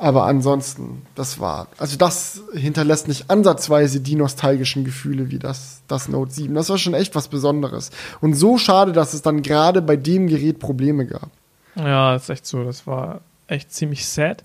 [0.03, 6.09] Aber ansonsten, das war, also das hinterlässt nicht ansatzweise die nostalgischen Gefühle wie das, das
[6.09, 6.53] Note 7.
[6.57, 7.93] Das war schon echt was Besonderes.
[8.21, 11.31] Und so schade, dass es dann gerade bei dem Gerät Probleme gab.
[11.77, 12.65] Ja, ist echt so.
[12.65, 14.43] Das war echt ziemlich sad.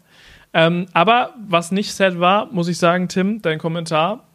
[0.53, 4.25] Ähm, aber was nicht sad war, muss ich sagen, Tim, dein Kommentar,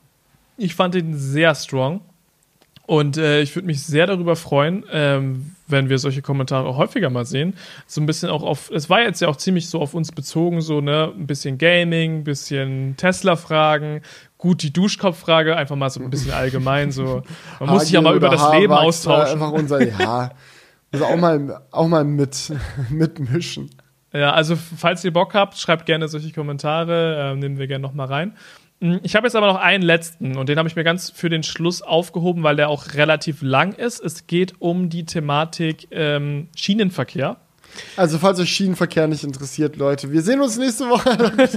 [0.56, 2.00] ich fand ihn sehr strong.
[2.86, 7.24] Und äh, ich würde mich sehr darüber freuen, ähm, wenn wir solche Kommentare häufiger mal
[7.24, 7.54] sehen.
[7.86, 10.60] So ein bisschen auch auf, es war jetzt ja auch ziemlich so auf uns bezogen,
[10.60, 14.02] so, ne, ein bisschen Gaming, ein bisschen Tesla-Fragen,
[14.36, 17.22] gut die Duschkopf-Frage, einfach mal so ein bisschen allgemein, so.
[17.60, 19.40] Man muss sich ja mal über das Haarwachs Leben austauschen.
[19.40, 20.32] Einfach unser, ja,
[20.90, 22.52] also auch mal, auch mal mit,
[22.90, 23.70] mitmischen.
[24.12, 28.08] Ja, also falls ihr Bock habt, schreibt gerne solche Kommentare, äh, nehmen wir gerne nochmal
[28.08, 28.36] rein.
[28.82, 31.30] Hm, ich habe jetzt aber noch einen letzten und den habe ich mir ganz für
[31.30, 34.00] den Schluss aufgehoben, weil der auch relativ lang ist.
[34.00, 37.36] Es geht um die Thematik ähm, Schienenverkehr.
[37.96, 41.32] Also, falls euch Schienenverkehr nicht interessiert, Leute, wir sehen uns nächste Woche.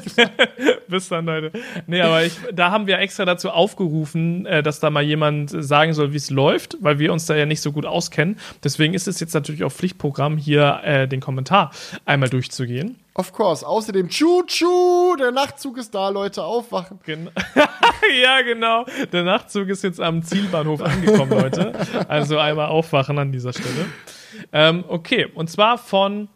[0.88, 1.52] Bis dann, Leute.
[1.88, 5.93] Nee, aber ich, da haben wir extra dazu aufgerufen, äh, dass da mal jemand sagen
[5.93, 8.38] soll, wie es läuft, weil wir uns da ja nicht so gut auskennen.
[8.64, 11.72] Deswegen ist es jetzt natürlich auch Pflichtprogramm, hier äh, den Kommentar
[12.06, 12.97] einmal durchzugehen.
[13.18, 13.66] Of course.
[13.66, 17.00] Außerdem, tschu-tschu, der Nachtzug ist da, Leute, aufwachen.
[17.06, 17.30] Gen
[18.22, 18.86] ja, genau.
[19.14, 21.72] Der Nachtzug ist jetzt am Zielbahnhof angekommen, Leute.
[22.10, 23.86] Also einmal aufwachen an dieser Stelle.
[24.52, 26.28] Ähm, okay, und zwar von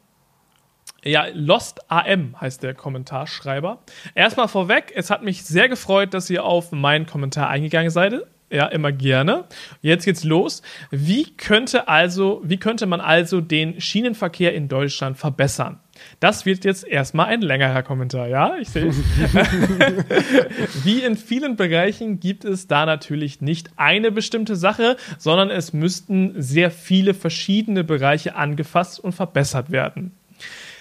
[1.04, 3.80] ja, Lost AM heißt der Kommentarschreiber.
[4.16, 8.26] Erstmal vorweg, es hat mich sehr gefreut, dass ihr auf meinen Kommentar eingegangen seid.
[8.52, 9.46] Ja, immer gerne.
[9.82, 10.62] Jetzt geht's los.
[10.92, 15.80] Wie könnte also, wie könnte man also den Schienenverkehr in Deutschland verbessern?
[16.20, 18.58] Das wird jetzt erstmal ein längerer Kommentar, ja?
[18.58, 18.98] Ich sehe es.
[20.84, 26.34] Wie in vielen Bereichen gibt es da natürlich nicht eine bestimmte Sache, sondern es müssten
[26.42, 30.12] sehr viele verschiedene Bereiche angefasst und verbessert werden.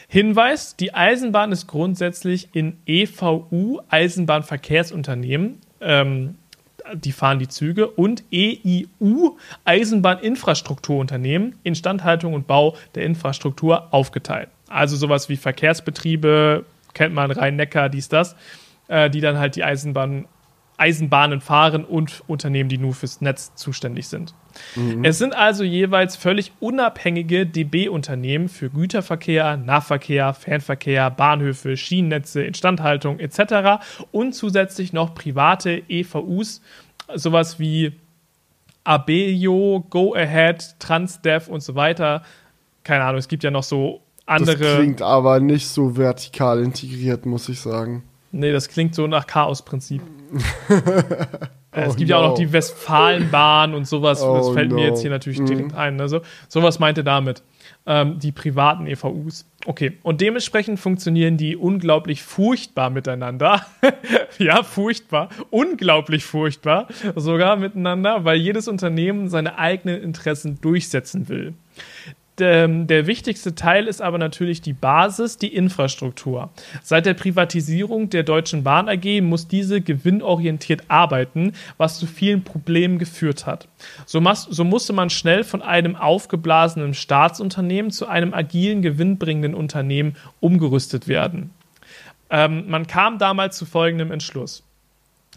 [0.09, 6.35] Hinweis: Die Eisenbahn ist grundsätzlich in EVU, Eisenbahnverkehrsunternehmen, ähm,
[6.95, 14.49] die fahren die Züge, und EIU, Eisenbahninfrastrukturunternehmen, Instandhaltung und Bau der Infrastruktur aufgeteilt.
[14.69, 16.65] Also sowas wie Verkehrsbetriebe,
[16.95, 18.37] kennt man Rhein-Neckar, dies, das,
[18.89, 20.27] äh, die dann halt die Eisenbahn,
[20.79, 24.33] Eisenbahnen fahren und Unternehmen, die nur fürs Netz zuständig sind.
[24.77, 25.05] Mhm.
[25.05, 33.83] Es sind also jeweils völlig unabhängige DB-Unternehmen für Güterverkehr, Nahverkehr, Fernverkehr, Bahnhöfe, Schienennetze, Instandhaltung etc.
[34.13, 36.63] und zusätzlich noch private EVUs,
[37.15, 37.93] sowas wie
[38.85, 42.23] Abeo, Go Ahead, Transdev und so weiter.
[42.85, 44.57] Keine Ahnung, es gibt ja noch so andere.
[44.57, 48.03] Das klingt aber nicht so vertikal integriert, muss ich sagen.
[48.31, 50.03] Nee, das klingt so nach Chaos-Prinzip.
[51.71, 52.17] Äh, es oh gibt no.
[52.17, 54.23] ja auch noch die Westfalenbahn und sowas.
[54.23, 54.77] Oh das fällt no.
[54.77, 56.01] mir jetzt hier natürlich direkt ein.
[56.01, 57.43] Also, sowas meinte damit.
[57.87, 59.47] Ähm, die privaten EVUs.
[59.67, 63.67] Okay, und dementsprechend funktionieren die unglaublich furchtbar miteinander.
[64.39, 65.29] ja, furchtbar.
[65.51, 71.53] Unglaublich furchtbar sogar miteinander, weil jedes Unternehmen seine eigenen Interessen durchsetzen will.
[72.41, 76.51] Ähm, der wichtigste Teil ist aber natürlich die Basis, die Infrastruktur.
[76.83, 82.99] Seit der Privatisierung der Deutschen Bahn AG muss diese gewinnorientiert arbeiten, was zu vielen Problemen
[82.99, 83.69] geführt hat.
[84.07, 91.09] So, so musste man schnell von einem aufgeblasenen Staatsunternehmen zu einem agilen, gewinnbringenden Unternehmen umgerüstet
[91.09, 91.51] werden.
[92.31, 94.63] Ähm, man kam damals zu folgendem Entschluss.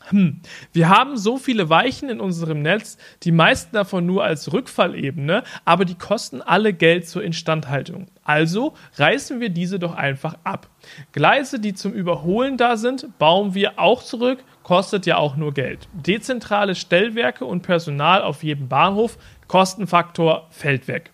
[0.09, 0.41] Hm,
[0.73, 5.85] wir haben so viele Weichen in unserem Netz, die meisten davon nur als Rückfallebene, aber
[5.85, 8.07] die kosten alle Geld zur Instandhaltung.
[8.23, 10.67] Also reißen wir diese doch einfach ab.
[11.11, 15.87] Gleise, die zum Überholen da sind, bauen wir auch zurück, kostet ja auch nur Geld.
[15.93, 19.17] Dezentrale Stellwerke und Personal auf jedem Bahnhof,
[19.47, 21.11] Kostenfaktor fällt weg.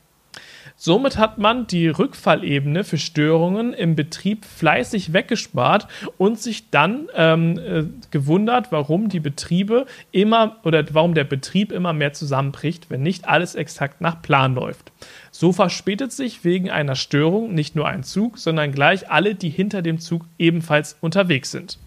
[0.79, 5.87] Somit hat man die Rückfallebene für Störungen im Betrieb fleißig weggespart
[6.19, 11.93] und sich dann ähm, äh, gewundert, warum die Betriebe immer oder warum der Betrieb immer
[11.93, 14.91] mehr zusammenbricht, wenn nicht alles exakt nach Plan läuft.
[15.31, 19.81] So verspätet sich wegen einer Störung nicht nur ein Zug, sondern gleich alle, die hinter
[19.81, 21.79] dem Zug ebenfalls unterwegs sind.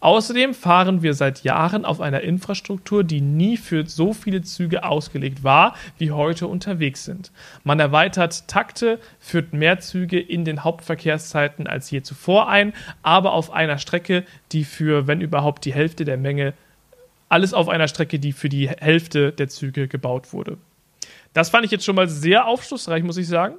[0.00, 5.44] Außerdem fahren wir seit Jahren auf einer Infrastruktur, die nie für so viele Züge ausgelegt
[5.44, 7.30] war, wie heute unterwegs sind.
[7.64, 12.72] Man erweitert Takte, führt mehr Züge in den Hauptverkehrszeiten als je zuvor ein,
[13.02, 16.54] aber auf einer Strecke, die für, wenn überhaupt, die Hälfte der Menge,
[17.28, 20.56] alles auf einer Strecke, die für die Hälfte der Züge gebaut wurde.
[21.32, 23.54] Das fand ich jetzt schon mal sehr aufschlussreich, muss ich sagen.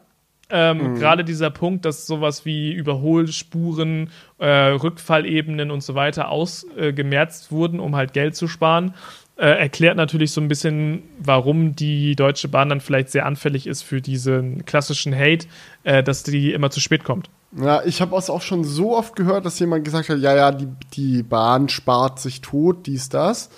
[0.52, 1.00] Ähm, mhm.
[1.00, 7.80] Gerade dieser Punkt, dass sowas wie Überholspuren, äh, Rückfallebenen und so weiter ausgemerzt äh, wurden,
[7.80, 8.94] um halt Geld zu sparen,
[9.38, 13.82] äh, erklärt natürlich so ein bisschen, warum die Deutsche Bahn dann vielleicht sehr anfällig ist
[13.82, 15.48] für diesen klassischen Hate,
[15.84, 17.30] äh, dass die immer zu spät kommt.
[17.58, 20.52] Ja, ich habe es auch schon so oft gehört, dass jemand gesagt hat, ja, ja,
[20.52, 23.50] die, die Bahn spart sich tot, dies, das.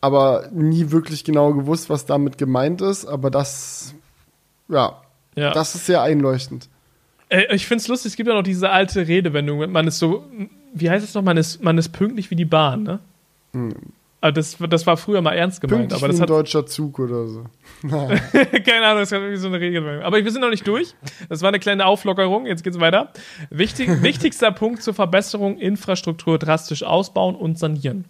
[0.00, 3.06] Aber nie wirklich genau gewusst, was damit gemeint ist.
[3.06, 3.94] Aber das,
[4.68, 5.00] ja,
[5.36, 5.52] ja.
[5.52, 6.68] Das ist sehr einleuchtend.
[7.28, 10.24] Äh, ich finde es lustig, es gibt ja noch diese alte Redewendung, man ist so,
[10.74, 12.98] wie heißt es noch, man ist, man ist pünktlich wie die Bahn, ne?
[13.52, 13.74] Hm.
[14.22, 15.82] Ah, das, das war früher mal ernst gemeint.
[15.82, 17.44] Pünktlich aber das wie ein deutscher Zug oder so.
[17.82, 20.02] Keine Ahnung, das hat irgendwie so eine Regel.
[20.02, 20.94] Aber wir sind noch nicht durch.
[21.28, 22.46] Das war eine kleine Auflockerung.
[22.46, 23.12] Jetzt geht's weiter.
[23.50, 28.06] Wichtig, wichtigster Punkt zur Verbesserung: Infrastruktur drastisch ausbauen und sanieren.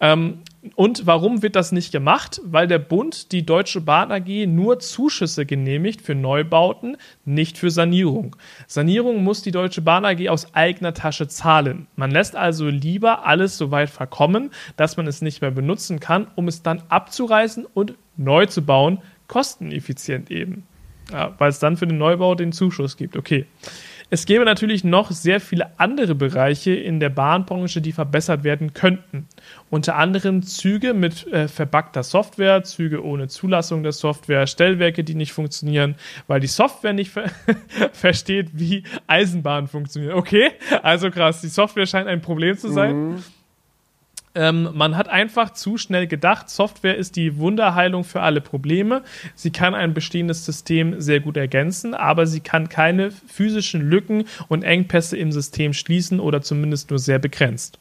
[0.00, 0.42] Ähm,
[0.74, 2.40] und warum wird das nicht gemacht?
[2.44, 8.36] Weil der Bund die Deutsche Bahn AG nur Zuschüsse genehmigt für Neubauten, nicht für Sanierung.
[8.66, 11.86] Sanierung muss die Deutsche Bahn AG aus eigener Tasche zahlen.
[11.94, 16.26] Man lässt also lieber alles so weit verkommen, dass man es nicht mehr benutzen kann,
[16.34, 18.98] um es dann abzureißen und neu zu bauen,
[19.28, 20.64] kosteneffizient eben.
[21.12, 23.16] Ja, weil es dann für den Neubau den Zuschuss gibt.
[23.16, 23.46] Okay.
[24.08, 29.26] Es gäbe natürlich noch sehr viele andere Bereiche in der Bahnbranche, die verbessert werden könnten.
[29.68, 35.32] Unter anderem Züge mit äh, verbackter Software, Züge ohne Zulassung der Software, Stellwerke, die nicht
[35.32, 35.96] funktionieren,
[36.28, 37.30] weil die Software nicht ver
[37.92, 40.14] versteht, wie Eisenbahnen funktionieren.
[40.14, 40.52] Okay,
[40.82, 42.96] also krass, die Software scheint ein Problem zu sein.
[42.96, 43.24] Mhm.
[44.36, 49.02] Ähm, man hat einfach zu schnell gedacht, Software ist die Wunderheilung für alle Probleme.
[49.34, 54.62] Sie kann ein bestehendes System sehr gut ergänzen, aber sie kann keine physischen Lücken und
[54.62, 57.78] Engpässe im System schließen oder zumindest nur sehr begrenzt.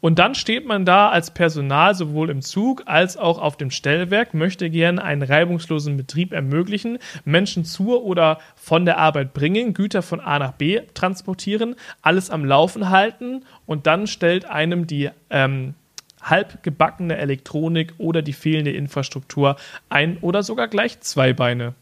[0.00, 4.32] Und dann steht man da als Personal sowohl im Zug als auch auf dem Stellwerk,
[4.32, 10.20] möchte gerne einen reibungslosen Betrieb ermöglichen, Menschen zur oder von der Arbeit bringen, Güter von
[10.20, 15.74] A nach B transportieren, alles am Laufen halten und dann stellt einem die ähm,
[16.22, 19.56] halbgebackene Elektronik oder die fehlende Infrastruktur
[19.88, 21.74] ein oder sogar gleich zwei Beine.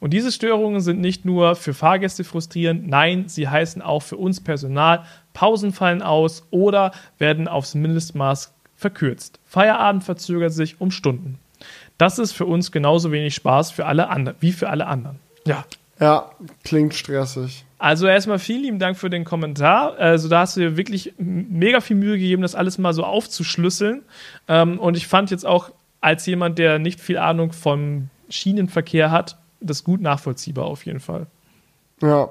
[0.00, 4.40] Und diese Störungen sind nicht nur für Fahrgäste frustrierend, nein, sie heißen auch für uns
[4.40, 9.38] Personal, Pausen fallen aus oder werden aufs Mindestmaß verkürzt.
[9.46, 11.38] Feierabend verzögert sich um Stunden.
[11.98, 15.18] Das ist für uns genauso wenig Spaß für alle anderen, wie für alle anderen.
[15.46, 15.64] Ja.
[16.00, 16.30] Ja,
[16.64, 17.66] klingt stressig.
[17.78, 19.98] Also erstmal vielen lieben Dank für den Kommentar.
[19.98, 24.02] Also da hast du dir wirklich mega viel Mühe gegeben, das alles mal so aufzuschlüsseln.
[24.48, 25.70] Ähm, und ich fand jetzt auch
[26.00, 31.26] als jemand, der nicht viel Ahnung vom Schienenverkehr hat, das gut nachvollziehbar auf jeden Fall.
[32.00, 32.30] Ja.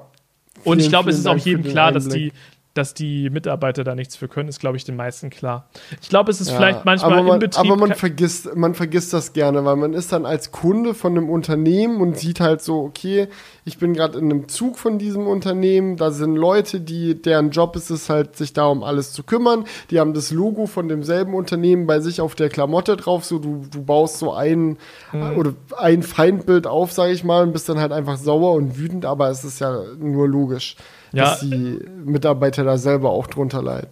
[0.64, 2.32] Und ich glaube, es ist auch jedem klar, dass die,
[2.74, 5.68] dass die Mitarbeiter da nichts für können, ist, glaube ich, den meisten klar.
[6.00, 7.66] Ich glaube, es ist ja, vielleicht manchmal aber man, im Betrieb.
[7.66, 11.28] Aber man vergisst, man vergisst das gerne, weil man ist dann als Kunde von einem
[11.28, 13.26] Unternehmen und sieht halt so, okay,
[13.64, 17.74] ich bin gerade in einem Zug von diesem Unternehmen, da sind Leute, die, deren Job
[17.74, 19.64] ist es halt, sich da um alles zu kümmern.
[19.90, 23.64] Die haben das Logo von demselben Unternehmen bei sich auf der Klamotte drauf, so du,
[23.68, 24.78] du baust so ein
[25.12, 25.36] mhm.
[25.36, 29.04] oder ein Feindbild auf, sage ich mal, und bist dann halt einfach sauer und wütend,
[29.04, 30.76] aber es ist ja nur logisch
[31.12, 31.24] ja.
[31.24, 33.88] dass die Mitarbeiter da selber auch drunter leiden.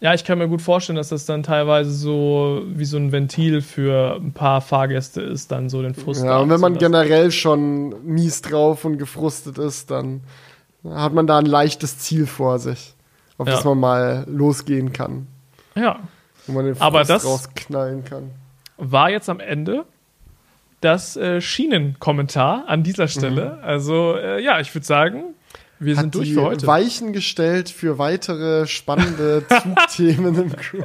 [0.00, 3.62] Ja, ich kann mir gut vorstellen, dass das dann teilweise so wie so ein Ventil
[3.62, 6.24] für ein paar Fahrgäste ist, dann so den Frust.
[6.24, 10.22] Ja, und wenn man generell schon mies drauf und gefrustet ist, dann
[10.84, 12.96] hat man da ein leichtes Ziel vor sich,
[13.38, 13.54] auf ja.
[13.54, 15.28] das man mal losgehen kann.
[15.76, 16.00] Ja.
[16.48, 18.32] Wo man den Frust Aber das rausknallen kann.
[18.78, 19.84] War jetzt am Ende
[20.80, 23.58] das äh, Schienenkommentar an dieser Stelle.
[23.58, 23.64] Mhm.
[23.64, 25.34] Also, äh, ja, ich würde sagen,
[25.84, 26.66] wir sind durch für heute.
[26.66, 30.84] Weichen gestellt für weitere spannende Zugthemen im Crew.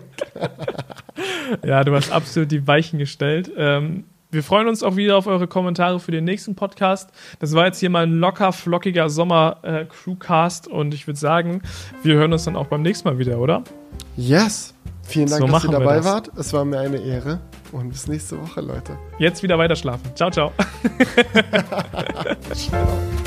[1.66, 3.52] ja, du hast absolut die Weichen gestellt.
[3.56, 7.12] Ähm, wir freuen uns auch wieder auf eure Kommentare für den nächsten Podcast.
[7.40, 11.62] Das war jetzt hier mal ein locker, flockiger Sommer-Crewcast und ich würde sagen,
[12.04, 13.64] wir hören uns dann auch beim nächsten Mal wieder, oder?
[14.18, 14.74] Yes!
[15.04, 16.30] Vielen Dank, so dass ihr dabei wart.
[16.36, 17.40] Es war mir eine Ehre
[17.72, 18.98] und bis nächste Woche, Leute.
[19.20, 20.12] Jetzt wieder weiter schlafen.
[20.16, 20.52] Ciao, ciao.